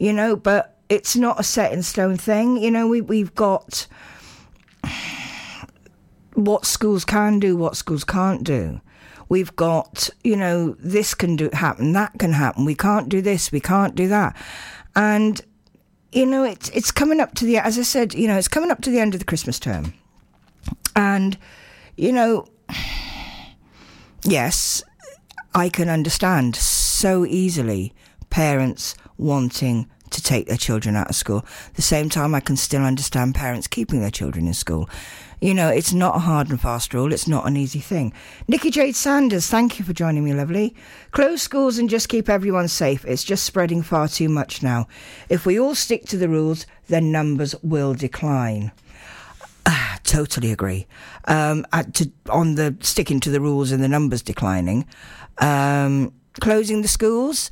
You 0.00 0.12
know, 0.12 0.34
but 0.34 0.80
it's 0.88 1.14
not 1.14 1.38
a 1.38 1.44
set 1.44 1.72
in 1.72 1.84
stone 1.84 2.16
thing. 2.16 2.56
You 2.56 2.72
know, 2.72 2.88
we 2.88 3.00
we've 3.00 3.34
got 3.36 3.86
what 6.34 6.66
schools 6.66 7.04
can 7.04 7.38
do, 7.38 7.56
what 7.56 7.76
schools 7.76 8.02
can't 8.02 8.42
do. 8.42 8.80
We've 9.28 9.54
got, 9.54 10.08
you 10.24 10.36
know, 10.36 10.74
this 10.78 11.14
can 11.14 11.36
do 11.36 11.50
happen, 11.52 11.92
that 11.92 12.18
can 12.18 12.32
happen. 12.32 12.64
We 12.64 12.74
can't 12.74 13.08
do 13.08 13.20
this, 13.20 13.52
we 13.52 13.60
can't 13.60 13.94
do 13.94 14.08
that. 14.08 14.34
And 14.96 15.40
you 16.12 16.26
know, 16.26 16.44
it's 16.44 16.68
it's 16.70 16.90
coming 16.90 17.20
up 17.20 17.34
to 17.36 17.44
the 17.44 17.58
as 17.58 17.78
I 17.78 17.82
said, 17.82 18.14
you 18.14 18.28
know, 18.28 18.38
it's 18.38 18.48
coming 18.48 18.70
up 18.70 18.80
to 18.82 18.90
the 18.90 18.98
end 18.98 19.14
of 19.14 19.20
the 19.20 19.26
Christmas 19.26 19.58
term, 19.58 19.94
and 20.96 21.36
you 21.96 22.12
know, 22.12 22.46
yes, 24.24 24.82
I 25.54 25.68
can 25.68 25.88
understand 25.88 26.56
so 26.56 27.26
easily 27.26 27.92
parents 28.30 28.94
wanting 29.16 29.88
to 30.10 30.22
take 30.22 30.46
their 30.46 30.56
children 30.56 30.96
out 30.96 31.10
of 31.10 31.16
school. 31.16 31.44
At 31.66 31.74
the 31.74 31.82
same 31.82 32.08
time, 32.08 32.34
I 32.34 32.40
can 32.40 32.56
still 32.56 32.82
understand 32.82 33.34
parents 33.34 33.66
keeping 33.66 34.00
their 34.00 34.10
children 34.10 34.46
in 34.46 34.54
school. 34.54 34.88
You 35.40 35.54
know, 35.54 35.68
it's 35.68 35.92
not 35.92 36.16
a 36.16 36.20
hard 36.20 36.50
and 36.50 36.60
fast 36.60 36.92
rule. 36.92 37.12
It's 37.12 37.28
not 37.28 37.46
an 37.46 37.56
easy 37.56 37.78
thing. 37.78 38.12
Nikki 38.48 38.70
Jade 38.70 38.96
Sanders, 38.96 39.46
thank 39.46 39.78
you 39.78 39.84
for 39.84 39.92
joining 39.92 40.24
me, 40.24 40.34
lovely. 40.34 40.74
Close 41.12 41.42
schools 41.42 41.78
and 41.78 41.88
just 41.88 42.08
keep 42.08 42.28
everyone 42.28 42.66
safe. 42.66 43.04
It's 43.04 43.22
just 43.22 43.44
spreading 43.44 43.82
far 43.82 44.08
too 44.08 44.28
much 44.28 44.62
now. 44.64 44.88
If 45.28 45.46
we 45.46 45.58
all 45.58 45.76
stick 45.76 46.06
to 46.06 46.16
the 46.16 46.28
rules, 46.28 46.66
then 46.88 47.12
numbers 47.12 47.54
will 47.62 47.94
decline. 47.94 48.72
Ah, 49.64 50.00
totally 50.02 50.50
agree. 50.50 50.86
Um, 51.26 51.64
to, 51.92 52.10
on 52.30 52.56
the 52.56 52.76
sticking 52.80 53.20
to 53.20 53.30
the 53.30 53.40
rules 53.40 53.70
and 53.70 53.82
the 53.82 53.88
numbers 53.88 54.22
declining, 54.22 54.86
um, 55.38 56.12
closing 56.40 56.82
the 56.82 56.88
schools. 56.88 57.50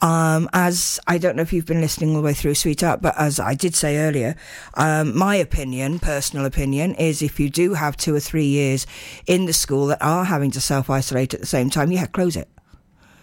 Um, 0.00 0.48
as 0.52 1.00
I 1.08 1.18
don't 1.18 1.34
know 1.34 1.42
if 1.42 1.52
you've 1.52 1.66
been 1.66 1.80
listening 1.80 2.10
all 2.10 2.22
the 2.22 2.26
way 2.26 2.34
through, 2.34 2.54
sweetheart, 2.54 3.02
but 3.02 3.14
as 3.18 3.40
I 3.40 3.54
did 3.54 3.74
say 3.74 3.98
earlier, 3.98 4.36
um, 4.74 5.16
my 5.16 5.34
opinion, 5.34 5.98
personal 5.98 6.46
opinion, 6.46 6.94
is 6.94 7.20
if 7.20 7.40
you 7.40 7.50
do 7.50 7.74
have 7.74 7.96
two 7.96 8.14
or 8.14 8.20
three 8.20 8.46
years 8.46 8.86
in 9.26 9.46
the 9.46 9.52
school 9.52 9.86
that 9.88 10.00
are 10.00 10.24
having 10.24 10.52
to 10.52 10.60
self 10.60 10.88
isolate 10.88 11.34
at 11.34 11.40
the 11.40 11.46
same 11.46 11.68
time, 11.68 11.90
yeah, 11.90 12.06
close 12.06 12.36
it. 12.36 12.48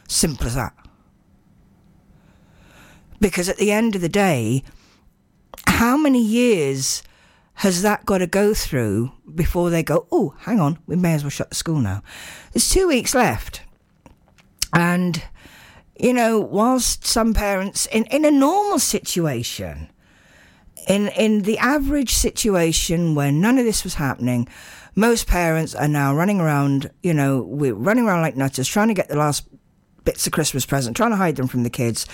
Simple 0.10 0.48
as 0.48 0.56
that. 0.56 0.74
Because 3.22 3.48
at 3.48 3.58
the 3.58 3.72
end 3.72 3.96
of 3.96 4.02
the 4.02 4.10
day, 4.10 4.64
how 5.68 5.96
many 5.96 6.22
years 6.22 7.04
has 7.56 7.82
that 7.84 8.06
got 8.06 8.18
to 8.18 8.28
go 8.28 8.54
through 8.54 9.14
before 9.34 9.70
they 9.70 9.82
go, 9.82 10.08
oh, 10.12 10.36
hang 10.40 10.60
on, 10.60 10.78
we 10.88 10.98
may 10.98 11.14
as 11.14 11.24
well 11.24 11.30
shut 11.30 11.50
the 11.50 11.56
school 11.56 11.80
now? 11.80 12.04
There's 12.52 12.70
two 12.70 12.88
weeks 12.90 13.16
left. 13.16 13.62
And 14.74 15.24
you 15.98 16.14
know, 16.14 16.40
whilst 16.40 17.06
some 17.06 17.34
parents, 17.34 17.86
in, 17.88 18.06
in 18.06 18.26
a 18.26 18.32
normal 18.32 18.80
situation, 18.80 19.90
in, 20.88 21.08
in 21.10 21.44
the 21.44 21.58
average 21.58 22.14
situation 22.14 23.16
where 23.16 23.32
none 23.32 23.58
of 23.58 23.66
this 23.66 23.84
was 23.84 23.96
happening, 23.96 24.48
most 24.96 25.28
parents 25.28 25.74
are 25.74 25.88
now 25.88 26.16
running 26.16 26.40
around, 26.40 26.90
you 27.02 27.14
know, 27.14 27.42
we're 27.42 27.74
running 27.74 28.06
around 28.06 28.22
like 28.22 28.36
nutters, 28.36 28.68
trying 28.68 28.88
to 28.90 28.94
get 28.94 29.10
the 29.10 29.18
last 29.18 29.48
bits 30.04 30.28
of 30.28 30.34
Christmas 30.34 30.66
present, 30.66 30.96
trying 30.96 31.10
to 31.10 31.16
hide 31.18 31.36
them 31.36 31.48
from 31.48 31.64
the 31.64 31.70
kids, 31.70 32.06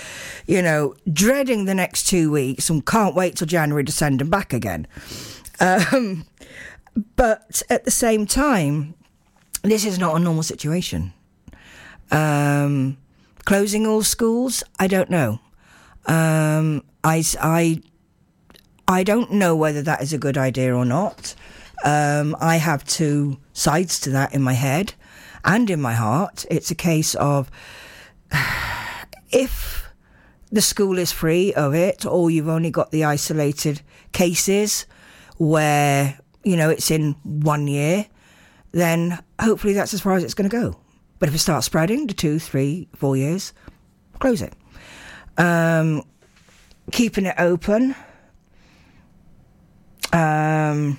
you 0.48 0.62
know, 0.62 0.96
dreading 1.12 1.66
the 1.66 1.76
next 1.76 2.08
two 2.08 2.32
weeks 2.32 2.70
and 2.70 2.86
can't 2.86 3.16
wait 3.16 3.36
till 3.36 3.48
January 3.48 3.84
to 3.84 3.92
send 3.92 4.20
them 4.20 4.30
back 4.30 4.54
again. 4.54 4.88
Um, 5.60 6.26
but 7.16 7.62
at 7.70 7.84
the 7.86 7.92
same 7.92 8.26
time, 8.26 8.96
this 9.64 9.86
is 9.86 10.00
not 10.00 10.16
a 10.16 10.20
normal 10.20 10.44
situation. 10.44 11.14
Um, 12.10 12.98
Closing 13.46 13.88
all 13.88 14.04
schools? 14.04 14.64
I 14.80 14.88
don't 14.88 15.10
know. 15.10 15.40
Um, 16.06 16.84
I, 17.04 17.24
I, 17.40 17.82
I 18.88 19.04
don't 19.04 19.32
know 19.32 19.56
whether 19.56 19.82
that 19.82 20.02
is 20.02 20.14
a 20.14 20.18
good 20.18 20.38
idea 20.38 20.76
or 20.76 20.86
not. 20.86 21.36
Um, 21.84 22.36
I 22.40 22.58
have 22.58 22.86
two 22.86 23.38
sides 23.54 24.00
to 24.02 24.12
that 24.12 24.34
in 24.34 24.42
my 24.42 24.54
head 24.54 24.94
and 25.44 25.70
in 25.70 25.82
my 25.82 25.94
heart. 25.94 26.46
It's 26.50 26.72
a 26.72 26.76
case 26.76 27.16
of 27.16 27.50
if 29.32 29.88
the 30.52 30.62
school 30.62 30.98
is 30.98 31.12
free 31.12 31.54
of 31.54 31.74
it, 31.74 32.06
or 32.06 32.30
you've 32.30 32.50
only 32.50 32.70
got 32.70 32.92
the 32.92 33.06
isolated 33.06 33.82
cases 34.12 34.86
where, 35.38 36.20
you 36.44 36.58
know, 36.58 36.70
it's 36.70 36.92
in 36.92 37.14
one 37.24 37.68
year, 37.68 38.06
then 38.74 39.24
hopefully 39.40 39.74
that's 39.74 39.94
as 39.94 40.02
far 40.02 40.16
as 40.16 40.24
it's 40.24 40.34
going 40.34 40.50
to 40.50 40.56
go. 40.56 40.81
But 41.22 41.30
if 41.30 41.36
it 41.36 41.38
starts 41.38 41.68
spreading 41.68 42.08
to 42.08 42.16
two, 42.16 42.40
three, 42.40 42.88
four 42.96 43.16
years, 43.16 43.54
close 44.18 44.42
it. 44.42 44.54
Um, 45.38 46.02
keeping 46.92 47.28
it 47.28 47.36
open. 47.38 47.94
Um, 50.12 50.98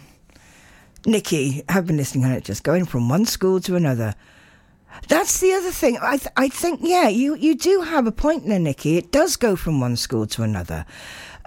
Nikki, 1.04 1.64
have 1.68 1.88
been 1.88 1.96
listening 1.96 2.24
on 2.24 2.30
it, 2.30 2.44
just 2.44 2.62
going 2.62 2.84
from 2.84 3.08
one 3.08 3.26
school 3.26 3.58
to 3.62 3.74
another. 3.74 4.14
That's 5.08 5.40
the 5.40 5.54
other 5.54 5.72
thing. 5.72 5.98
I 6.00 6.18
th- 6.18 6.32
I 6.36 6.48
think 6.48 6.80
yeah, 6.84 7.08
you 7.08 7.34
you 7.34 7.56
do 7.56 7.80
have 7.80 8.06
a 8.06 8.12
point 8.12 8.46
there, 8.46 8.60
Nikki. 8.60 8.98
It 8.98 9.10
does 9.10 9.34
go 9.34 9.56
from 9.56 9.80
one 9.80 9.96
school 9.96 10.28
to 10.28 10.44
another. 10.44 10.86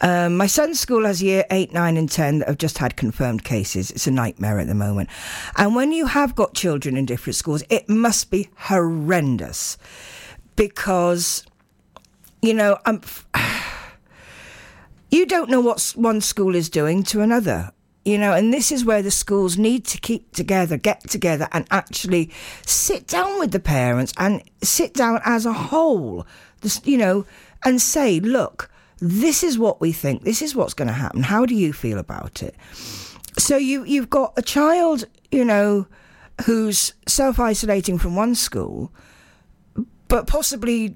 Um, 0.01 0.37
my 0.37 0.47
son's 0.47 0.79
school 0.79 1.05
has 1.05 1.23
year 1.23 1.45
eight, 1.51 1.73
nine, 1.73 1.97
and 1.97 2.09
10 2.09 2.39
that 2.39 2.47
have 2.47 2.57
just 2.57 2.77
had 2.77 2.95
confirmed 2.95 3.43
cases. 3.43 3.91
It's 3.91 4.07
a 4.07 4.11
nightmare 4.11 4.59
at 4.59 4.67
the 4.67 4.75
moment. 4.75 5.09
And 5.57 5.75
when 5.75 5.91
you 5.91 6.05
have 6.05 6.35
got 6.35 6.53
children 6.53 6.97
in 6.97 7.05
different 7.05 7.35
schools, 7.35 7.63
it 7.69 7.87
must 7.89 8.29
be 8.29 8.49
horrendous 8.57 9.77
because, 10.55 11.45
you 12.41 12.53
know, 12.53 12.77
um, 12.85 13.01
you 15.11 15.25
don't 15.25 15.49
know 15.49 15.61
what 15.61 15.93
one 15.95 16.21
school 16.21 16.55
is 16.55 16.69
doing 16.69 17.03
to 17.03 17.21
another 17.21 17.71
you 18.05 18.19
know, 18.19 18.33
and 18.33 18.53
this 18.53 18.71
is 18.71 18.85
where 18.85 19.01
the 19.01 19.09
schools 19.09 19.57
need 19.57 19.83
to 19.85 19.97
keep 19.97 20.31
together, 20.31 20.77
get 20.77 21.09
together, 21.09 21.49
and 21.51 21.65
actually 21.71 22.31
sit 22.63 23.07
down 23.07 23.39
with 23.39 23.51
the 23.51 23.59
parents 23.59 24.13
and 24.17 24.43
sit 24.61 24.93
down 24.93 25.19
as 25.25 25.47
a 25.47 25.53
whole, 25.53 26.25
you 26.83 26.99
know, 26.99 27.25
and 27.63 27.81
say, 27.81 28.19
look, 28.19 28.69
this 28.99 29.43
is 29.43 29.57
what 29.57 29.81
we 29.81 29.91
think, 29.91 30.23
this 30.23 30.41
is 30.41 30.55
what's 30.55 30.73
going 30.73 30.87
to 30.87 30.93
happen. 30.93 31.23
How 31.23 31.45
do 31.45 31.55
you 31.55 31.73
feel 31.73 31.97
about 31.97 32.41
it? 32.41 32.55
So 33.37 33.57
you 33.57 33.83
you've 33.83 34.09
got 34.09 34.33
a 34.37 34.41
child, 34.41 35.05
you 35.31 35.43
know, 35.43 35.87
who's 36.45 36.93
self 37.07 37.39
isolating 37.39 37.97
from 37.97 38.15
one 38.15 38.35
school, 38.35 38.91
but 40.07 40.27
possibly 40.27 40.95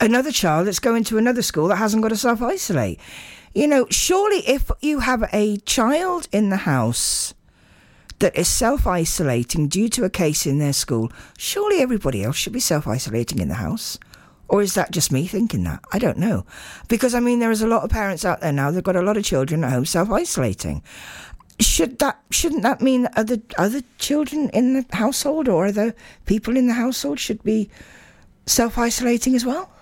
another 0.00 0.32
child 0.32 0.66
that's 0.66 0.80
going 0.80 1.04
to 1.04 1.18
another 1.18 1.42
school 1.42 1.68
that 1.68 1.76
hasn't 1.76 2.02
got 2.02 2.08
to 2.08 2.16
self 2.16 2.42
isolate. 2.42 2.98
You 3.54 3.68
know, 3.68 3.86
surely 3.90 4.38
if 4.48 4.70
you 4.80 5.00
have 5.00 5.28
a 5.32 5.58
child 5.58 6.26
in 6.32 6.48
the 6.48 6.56
house 6.58 7.34
that 8.18 8.36
is 8.36 8.48
self 8.48 8.86
isolating 8.86 9.68
due 9.68 9.88
to 9.90 10.04
a 10.04 10.10
case 10.10 10.46
in 10.46 10.58
their 10.58 10.72
school, 10.72 11.12
surely 11.36 11.80
everybody 11.80 12.24
else 12.24 12.36
should 12.36 12.52
be 12.52 12.60
self 12.60 12.86
isolating 12.86 13.38
in 13.38 13.48
the 13.48 13.54
house. 13.54 13.98
Or 14.52 14.60
is 14.60 14.74
that 14.74 14.90
just 14.90 15.10
me 15.10 15.26
thinking 15.26 15.64
that? 15.64 15.82
I 15.92 15.98
don't 15.98 16.18
know. 16.18 16.44
Because 16.86 17.14
I 17.14 17.20
mean, 17.20 17.38
there 17.38 17.50
is 17.50 17.62
a 17.62 17.66
lot 17.66 17.84
of 17.84 17.90
parents 17.90 18.22
out 18.22 18.42
there 18.42 18.52
now, 18.52 18.70
they've 18.70 18.84
got 18.84 18.96
a 18.96 19.00
lot 19.02 19.16
of 19.16 19.24
children 19.24 19.64
at 19.64 19.72
home 19.72 19.86
self 19.86 20.10
isolating. 20.10 20.82
Should 21.58 21.98
that 22.00 22.20
shouldn't 22.30 22.62
that 22.62 22.82
mean 22.82 23.02
that 23.02 23.16
other 23.16 23.38
other 23.56 23.80
children 23.96 24.50
in 24.50 24.74
the 24.74 24.84
household 24.94 25.48
or 25.48 25.64
other 25.64 25.94
people 26.26 26.54
in 26.54 26.66
the 26.66 26.74
household 26.74 27.18
should 27.18 27.42
be 27.42 27.70
self 28.44 28.76
isolating 28.76 29.34
as 29.34 29.46
well? 29.46 29.72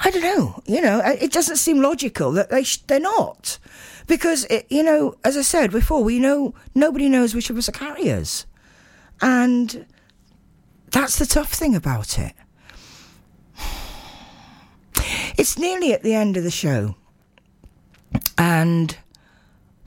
I 0.00 0.12
don't 0.12 0.22
know. 0.22 0.62
You 0.64 0.80
know, 0.80 1.02
it 1.04 1.32
doesn't 1.32 1.56
seem 1.56 1.82
logical 1.82 2.32
that 2.32 2.48
they 2.48 2.62
sh- 2.62 2.78
they're 2.86 3.00
not, 3.00 3.58
because 4.06 4.44
it, 4.46 4.66
you 4.70 4.82
know, 4.82 5.16
as 5.24 5.36
I 5.36 5.42
said 5.42 5.72
before, 5.72 6.02
we 6.02 6.18
know 6.18 6.54
nobody 6.74 7.10
knows 7.10 7.34
which 7.34 7.50
of 7.50 7.58
us 7.58 7.68
are 7.68 7.72
carriers, 7.72 8.46
and 9.20 9.84
that's 10.90 11.18
the 11.18 11.26
tough 11.26 11.52
thing 11.52 11.74
about 11.74 12.18
it. 12.18 12.32
It's 15.38 15.56
nearly 15.56 15.92
at 15.92 16.02
the 16.02 16.14
end 16.14 16.36
of 16.36 16.42
the 16.42 16.50
show, 16.50 16.96
and 18.36 18.96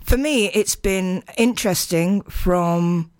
for 0.01 0.17
me, 0.17 0.47
it's 0.47 0.75
been 0.75 1.23
interesting 1.37 2.21
from 2.21 3.11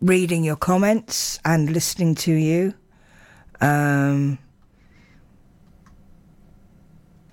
reading 0.00 0.42
your 0.42 0.56
comments 0.56 1.38
and 1.44 1.70
listening 1.70 2.16
to 2.16 2.32
you. 2.32 2.74
Um, 3.60 4.38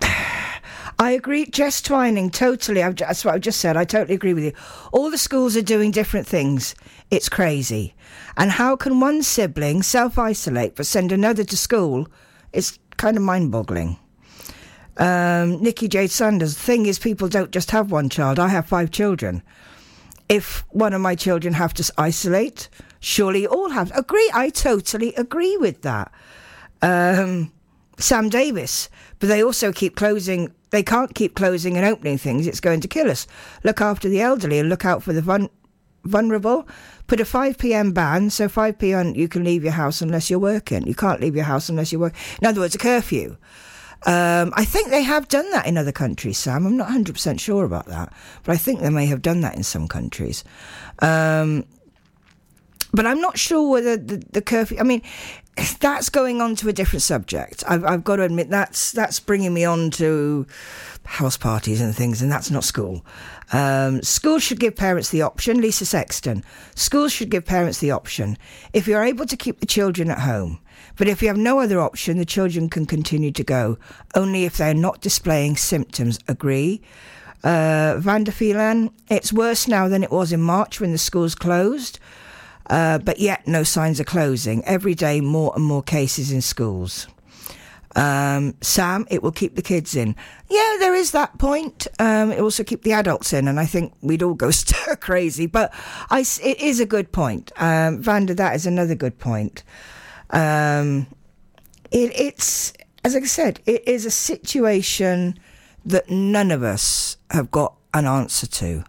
I 0.00 1.10
agree, 1.10 1.46
Jess 1.46 1.82
Twining, 1.82 2.30
totally. 2.30 2.84
I've, 2.84 2.94
that's 2.94 3.24
what 3.24 3.34
I've 3.34 3.40
just 3.40 3.60
said. 3.60 3.76
I 3.76 3.84
totally 3.84 4.14
agree 4.14 4.34
with 4.34 4.44
you. 4.44 4.52
All 4.92 5.10
the 5.10 5.18
schools 5.18 5.56
are 5.56 5.62
doing 5.62 5.90
different 5.90 6.28
things. 6.28 6.76
It's 7.10 7.28
crazy. 7.28 7.96
And 8.36 8.52
how 8.52 8.76
can 8.76 9.00
one 9.00 9.24
sibling 9.24 9.82
self 9.82 10.20
isolate 10.20 10.76
but 10.76 10.86
send 10.86 11.10
another 11.10 11.42
to 11.42 11.56
school? 11.56 12.06
It's 12.52 12.78
kind 12.96 13.16
of 13.16 13.24
mind 13.24 13.50
boggling. 13.50 13.98
Um, 15.00 15.60
Nikki 15.62 15.88
Jade 15.88 16.10
Sanders, 16.10 16.54
the 16.54 16.60
thing 16.60 16.86
is, 16.86 16.98
people 16.98 17.28
don't 17.28 17.50
just 17.50 17.72
have 17.72 17.90
one 17.90 18.08
child. 18.08 18.38
I 18.38 18.48
have 18.48 18.66
five 18.66 18.90
children. 18.90 19.42
If 20.28 20.64
one 20.68 20.92
of 20.92 21.00
my 21.00 21.16
children 21.16 21.54
have 21.54 21.74
to 21.74 21.92
isolate, 21.98 22.68
surely 23.00 23.46
all 23.46 23.70
have. 23.70 23.90
Agree. 23.96 24.30
I 24.32 24.50
totally 24.50 25.14
agree 25.14 25.56
with 25.56 25.82
that. 25.82 26.12
Um, 26.82 27.50
Sam 27.98 28.28
Davis, 28.28 28.88
but 29.18 29.28
they 29.28 29.42
also 29.42 29.72
keep 29.72 29.96
closing 29.96 30.54
they 30.70 30.82
can't 30.82 31.14
keep 31.14 31.34
closing 31.34 31.76
and 31.76 31.84
opening 31.84 32.16
things. 32.16 32.46
It's 32.46 32.60
going 32.60 32.80
to 32.80 32.88
kill 32.88 33.10
us. 33.10 33.26
Look 33.64 33.80
after 33.80 34.08
the 34.08 34.20
elderly 34.20 34.58
and 34.58 34.68
look 34.68 34.84
out 34.84 35.02
for 35.02 35.12
the 35.12 35.20
vul- 35.20 35.50
vulnerable. 36.04 36.66
Put 37.06 37.20
a 37.20 37.24
5 37.24 37.58
p.m. 37.58 37.92
ban, 37.92 38.30
so 38.30 38.48
5 38.48 38.78
p.m. 38.78 39.14
you 39.14 39.28
can 39.28 39.42
leave 39.44 39.64
your 39.64 39.72
house 39.72 40.00
unless 40.00 40.30
you're 40.30 40.38
working. 40.38 40.86
You 40.86 40.94
can't 40.94 41.20
leave 41.20 41.34
your 41.34 41.44
house 41.44 41.68
unless 41.68 41.90
you're 41.90 42.00
working. 42.00 42.20
In 42.40 42.46
other 42.46 42.60
words, 42.60 42.76
a 42.76 42.78
curfew. 42.78 43.36
Um, 44.06 44.52
I 44.56 44.64
think 44.64 44.88
they 44.88 45.02
have 45.02 45.28
done 45.28 45.50
that 45.50 45.66
in 45.66 45.76
other 45.76 45.92
countries, 45.92 46.38
Sam. 46.38 46.66
I'm 46.66 46.76
not 46.76 46.88
100% 46.88 47.38
sure 47.38 47.64
about 47.64 47.86
that, 47.86 48.12
but 48.44 48.52
I 48.52 48.56
think 48.56 48.80
they 48.80 48.90
may 48.90 49.06
have 49.06 49.20
done 49.20 49.42
that 49.42 49.54
in 49.54 49.62
some 49.62 49.88
countries. 49.88 50.42
Um, 51.00 51.66
but 52.92 53.06
I'm 53.06 53.20
not 53.20 53.38
sure 53.38 53.70
whether 53.70 53.96
the, 53.96 54.24
the 54.32 54.42
curfew. 54.42 54.78
I 54.78 54.82
mean, 54.82 55.02
that's 55.80 56.08
going 56.08 56.40
on 56.40 56.56
to 56.56 56.68
a 56.68 56.72
different 56.72 57.02
subject. 57.02 57.62
I've, 57.68 57.84
I've 57.84 58.04
got 58.04 58.16
to 58.16 58.22
admit 58.22 58.50
that's 58.50 58.92
that's 58.92 59.20
bringing 59.20 59.54
me 59.54 59.64
on 59.64 59.90
to 59.92 60.46
house 61.04 61.36
parties 61.36 61.80
and 61.80 61.94
things, 61.94 62.22
and 62.22 62.30
that's 62.30 62.50
not 62.50 62.64
school. 62.64 63.04
Um, 63.52 64.02
schools 64.02 64.42
should 64.42 64.60
give 64.60 64.76
parents 64.76 65.10
the 65.10 65.22
option. 65.22 65.60
Lisa 65.60 65.84
Sexton. 65.84 66.44
Schools 66.74 67.12
should 67.12 67.30
give 67.30 67.44
parents 67.44 67.78
the 67.78 67.90
option. 67.90 68.38
If 68.72 68.86
you're 68.86 69.04
able 69.04 69.26
to 69.26 69.36
keep 69.36 69.60
the 69.60 69.66
children 69.66 70.10
at 70.10 70.20
home, 70.20 70.60
but 70.96 71.08
if 71.08 71.22
you 71.22 71.28
have 71.28 71.36
no 71.36 71.60
other 71.60 71.80
option, 71.80 72.18
the 72.18 72.24
children 72.24 72.68
can 72.68 72.86
continue 72.86 73.30
to 73.32 73.44
go, 73.44 73.78
only 74.14 74.44
if 74.44 74.56
they're 74.56 74.74
not 74.74 75.00
displaying 75.00 75.56
symptoms. 75.56 76.18
Agree. 76.28 76.82
Uh, 77.42 77.96
Vanda 77.98 78.32
Phelan, 78.32 78.90
it's 79.08 79.32
worse 79.32 79.66
now 79.66 79.88
than 79.88 80.02
it 80.02 80.10
was 80.10 80.32
in 80.32 80.42
March 80.42 80.80
when 80.80 80.92
the 80.92 80.98
schools 80.98 81.34
closed. 81.34 81.98
Uh, 82.68 82.98
but 82.98 83.18
yet 83.18 83.46
no 83.48 83.64
signs 83.64 83.98
of 83.98 84.06
closing. 84.06 84.64
Every 84.64 84.94
day, 84.94 85.20
more 85.20 85.52
and 85.56 85.64
more 85.64 85.82
cases 85.82 86.30
in 86.30 86.40
schools. 86.40 87.08
Um, 87.96 88.54
Sam, 88.60 89.06
it 89.10 89.22
will 89.22 89.32
keep 89.32 89.56
the 89.56 89.62
kids 89.62 89.96
in. 89.96 90.14
Yeah, 90.48 90.76
there 90.78 90.94
is 90.94 91.10
that 91.10 91.38
point. 91.38 91.88
Um, 91.98 92.30
it 92.30 92.40
also 92.40 92.62
keep 92.62 92.82
the 92.82 92.92
adults 92.92 93.32
in, 93.32 93.48
and 93.48 93.58
I 93.58 93.66
think 93.66 93.92
we'd 94.00 94.22
all 94.22 94.34
go 94.34 94.50
stir 94.52 94.96
crazy. 94.96 95.46
But 95.46 95.74
I, 96.10 96.20
it 96.20 96.60
is 96.60 96.78
a 96.78 96.86
good 96.86 97.10
point. 97.10 97.50
Um, 97.56 98.00
Vanda, 98.00 98.34
that 98.34 98.54
is 98.54 98.66
another 98.66 98.94
good 98.94 99.18
point. 99.18 99.64
Um, 100.30 101.06
it, 101.90 102.12
it's, 102.14 102.72
as 103.04 103.16
I 103.16 103.20
said, 103.20 103.60
it 103.66 103.86
is 103.86 104.06
a 104.06 104.10
situation 104.10 105.38
that 105.84 106.10
none 106.10 106.50
of 106.50 106.62
us 106.62 107.16
have 107.30 107.50
got 107.50 107.74
an 107.94 108.06
answer 108.06 108.46
to. 108.46 108.84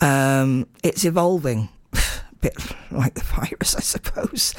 Um, 0.00 0.66
it's 0.82 1.04
evolving 1.04 1.68
bit 2.40 2.56
like 2.90 3.14
the 3.14 3.24
virus, 3.24 3.76
I 3.76 3.80
suppose. 3.80 4.54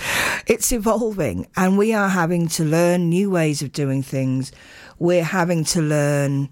It's 0.48 0.72
evolving, 0.72 1.48
and 1.56 1.78
we 1.78 1.94
are 1.94 2.10
having 2.10 2.48
to 2.50 2.64
learn 2.64 3.10
new 3.10 3.30
ways 3.30 3.62
of 3.62 3.72
doing 3.72 4.04
things. 4.04 4.52
We're 5.00 5.24
having 5.24 5.64
to 5.66 5.82
learn, 5.82 6.50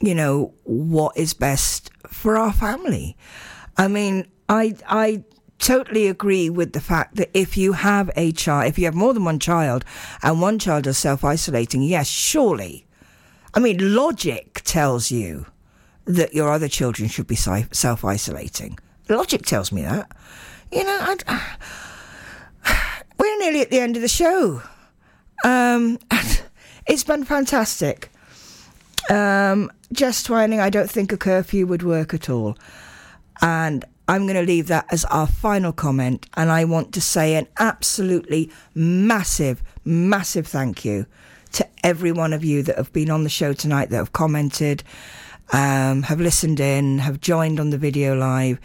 you 0.00 0.14
know, 0.14 0.54
what 0.64 1.16
is 1.16 1.34
best 1.34 1.90
for 2.06 2.36
our 2.36 2.52
family. 2.52 3.16
I 3.76 3.88
mean, 3.88 4.28
I 4.48 4.74
I 4.86 5.24
totally 5.62 6.08
agree 6.08 6.50
with 6.50 6.72
the 6.72 6.80
fact 6.80 7.14
that 7.16 7.30
if 7.32 7.56
you 7.56 7.72
have 7.72 8.10
a 8.16 8.32
child, 8.32 8.68
if 8.68 8.78
you 8.78 8.84
have 8.84 8.94
more 8.94 9.14
than 9.14 9.24
one 9.24 9.38
child, 9.38 9.84
and 10.22 10.40
one 10.40 10.58
child 10.58 10.86
is 10.86 10.98
self 10.98 11.24
isolating, 11.24 11.82
yes, 11.82 12.08
surely. 12.08 12.84
I 13.54 13.60
mean, 13.60 13.94
logic 13.94 14.62
tells 14.64 15.10
you 15.10 15.46
that 16.04 16.34
your 16.34 16.50
other 16.50 16.68
children 16.68 17.08
should 17.08 17.26
be 17.26 17.36
self 17.36 18.04
isolating. 18.04 18.78
Logic 19.08 19.42
tells 19.42 19.72
me 19.72 19.82
that. 19.82 20.10
You 20.70 20.84
know, 20.84 21.16
I, 21.26 21.56
we're 23.18 23.38
nearly 23.38 23.60
at 23.60 23.70
the 23.70 23.80
end 23.80 23.96
of 23.96 24.02
the 24.02 24.08
show. 24.08 24.62
Um, 25.44 25.98
it's 26.86 27.04
been 27.04 27.24
fantastic. 27.24 28.10
Um, 29.10 29.70
Jess 29.92 30.22
Twining, 30.22 30.60
I 30.60 30.70
don't 30.70 30.90
think 30.90 31.12
a 31.12 31.16
curfew 31.16 31.66
would 31.66 31.82
work 31.82 32.14
at 32.14 32.30
all. 32.30 32.56
And 33.40 33.84
I'm 34.08 34.26
going 34.26 34.36
to 34.36 34.42
leave 34.42 34.66
that 34.68 34.86
as 34.90 35.04
our 35.06 35.26
final 35.26 35.72
comment. 35.72 36.26
And 36.34 36.50
I 36.50 36.64
want 36.64 36.92
to 36.94 37.00
say 37.00 37.34
an 37.34 37.46
absolutely 37.58 38.50
massive, 38.74 39.62
massive 39.84 40.46
thank 40.46 40.84
you 40.84 41.06
to 41.52 41.68
every 41.84 42.12
one 42.12 42.32
of 42.32 42.44
you 42.44 42.62
that 42.62 42.76
have 42.76 42.92
been 42.92 43.10
on 43.10 43.24
the 43.24 43.30
show 43.30 43.52
tonight, 43.52 43.90
that 43.90 43.96
have 43.96 44.12
commented, 44.12 44.82
um, 45.52 46.02
have 46.02 46.20
listened 46.20 46.60
in, 46.60 46.98
have 46.98 47.20
joined 47.20 47.60
on 47.60 47.70
the 47.70 47.78
video 47.78 48.16
live. 48.16 48.58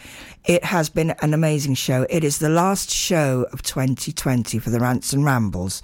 It 0.45 0.63
has 0.63 0.89
been 0.89 1.11
an 1.21 1.33
amazing 1.33 1.75
show. 1.75 2.07
It 2.09 2.23
is 2.23 2.39
the 2.39 2.49
last 2.49 2.89
show 2.89 3.45
of 3.51 3.61
2020 3.61 4.59
for 4.59 4.69
the 4.69 4.79
Rants 4.79 5.11
and 5.11 5.25
Rambles. 5.25 5.81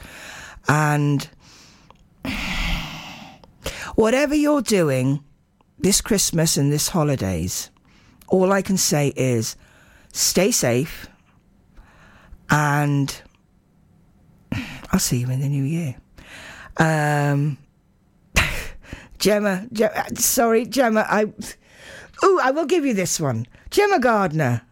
And 0.68 1.30
whatever 3.96 4.34
you're 4.34 4.62
doing 4.62 5.24
this 5.78 6.00
Christmas 6.00 6.56
and 6.56 6.72
this 6.72 6.88
holidays, 6.88 7.70
all 8.34 8.52
I 8.52 8.64
can 8.64 8.78
say 8.78 9.14
is 9.16 9.56
stay 10.12 10.50
safe 10.50 11.08
and 12.50 13.22
I'll 14.92 15.00
see 15.00 15.20
you 15.20 15.30
in 15.30 15.40
the 15.40 15.48
new 15.48 15.64
year. 15.64 15.96
Um, 16.78 17.60
Gemma, 19.20 19.68
Gemma, 19.72 20.16
sorry, 20.16 20.66
Gemma, 20.66 21.06
I. 21.08 21.26
Ooh, 22.26 22.40
I 22.42 22.50
will 22.50 22.66
give 22.66 22.86
you 22.86 22.96
this 22.96 23.20
one. 23.20 23.46
Gemma 23.70 24.00
Gardner. 24.00 24.64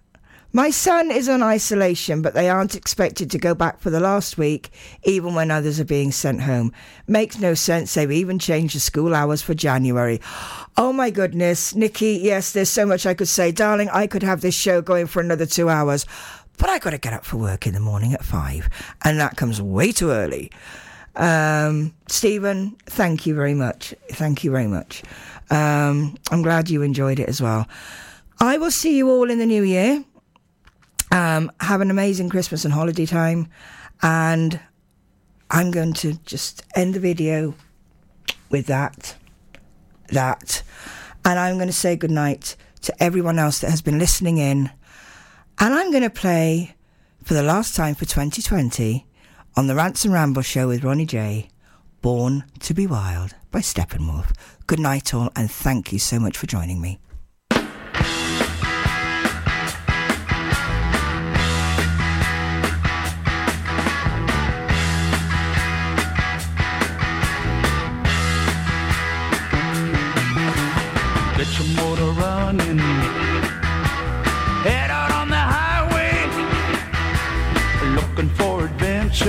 My 0.53 0.69
son 0.69 1.11
is 1.11 1.29
on 1.29 1.41
isolation, 1.41 2.21
but 2.21 2.33
they 2.33 2.49
aren't 2.49 2.75
expected 2.75 3.31
to 3.31 3.37
go 3.37 3.55
back 3.55 3.79
for 3.79 3.89
the 3.89 4.01
last 4.01 4.37
week, 4.37 4.69
even 5.03 5.33
when 5.33 5.49
others 5.49 5.79
are 5.79 5.85
being 5.85 6.11
sent 6.11 6.41
home. 6.41 6.73
Makes 7.07 7.39
no 7.39 7.53
sense. 7.53 7.93
They've 7.93 8.11
even 8.11 8.37
changed 8.37 8.75
the 8.75 8.81
school 8.81 9.15
hours 9.15 9.41
for 9.41 9.53
January. 9.53 10.19
Oh 10.75 10.91
my 10.91 11.09
goodness, 11.09 11.73
Nikki, 11.73 12.19
yes, 12.21 12.51
there's 12.51 12.69
so 12.69 12.85
much 12.85 13.05
I 13.05 13.13
could 13.13 13.29
say. 13.29 13.53
Darling, 13.53 13.89
I 13.89 14.07
could 14.07 14.23
have 14.23 14.41
this 14.41 14.55
show 14.55 14.81
going 14.81 15.07
for 15.07 15.21
another 15.21 15.45
two 15.45 15.69
hours, 15.69 16.05
but 16.57 16.69
I 16.69 16.79
got 16.79 16.89
to 16.89 16.97
get 16.97 17.13
up 17.13 17.23
for 17.23 17.37
work 17.37 17.65
in 17.65 17.73
the 17.73 17.79
morning 17.79 18.13
at 18.13 18.23
five, 18.23 18.69
and 19.05 19.19
that 19.21 19.37
comes 19.37 19.61
way 19.61 19.93
too 19.93 20.11
early. 20.11 20.51
Um, 21.15 21.93
Stephen, 22.07 22.75
thank 22.87 23.25
you 23.25 23.35
very 23.35 23.53
much. 23.53 23.93
Thank 24.09 24.43
you 24.43 24.51
very 24.51 24.67
much. 24.67 25.01
Um, 25.49 26.17
I'm 26.29 26.41
glad 26.41 26.69
you 26.69 26.81
enjoyed 26.81 27.19
it 27.19 27.29
as 27.29 27.41
well. 27.41 27.67
I 28.39 28.57
will 28.57 28.71
see 28.71 28.97
you 28.97 29.09
all 29.09 29.29
in 29.29 29.39
the 29.39 29.45
new 29.45 29.63
year. 29.63 30.03
Um, 31.11 31.51
have 31.59 31.81
an 31.81 31.91
amazing 31.91 32.29
Christmas 32.29 32.65
and 32.65 32.73
holiday 32.73 33.05
time. 33.05 33.47
And 34.01 34.59
I'm 35.49 35.71
going 35.71 35.93
to 35.95 36.13
just 36.25 36.63
end 36.75 36.93
the 36.93 36.99
video 36.99 37.53
with 38.49 38.67
that. 38.67 39.15
That. 40.07 40.63
And 41.25 41.37
I'm 41.37 41.55
going 41.55 41.67
to 41.67 41.73
say 41.73 41.95
goodnight 41.95 42.55
to 42.81 43.03
everyone 43.03 43.37
else 43.37 43.59
that 43.59 43.69
has 43.69 43.81
been 43.81 43.99
listening 43.99 44.37
in. 44.37 44.71
And 45.59 45.73
I'm 45.73 45.91
going 45.91 46.03
to 46.03 46.09
play 46.09 46.75
for 47.23 47.33
the 47.33 47.43
last 47.43 47.75
time 47.75 47.93
for 47.93 48.05
2020 48.05 49.05
on 49.55 49.67
the 49.67 49.75
Rants 49.75 50.05
and 50.05 50.13
Ramble 50.13 50.41
show 50.41 50.67
with 50.67 50.83
Ronnie 50.83 51.05
J. 51.05 51.49
Born 52.01 52.45
to 52.61 52.73
be 52.73 52.87
Wild 52.87 53.35
by 53.51 53.59
Steppenwolf. 53.59 54.31
Good 54.65 54.79
night, 54.79 55.13
all, 55.13 55.29
and 55.35 55.51
thank 55.51 55.93
you 55.93 55.99
so 55.99 56.19
much 56.19 56.37
for 56.37 56.47
joining 56.47 56.81
me. 56.81 56.99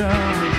done. 0.03 0.52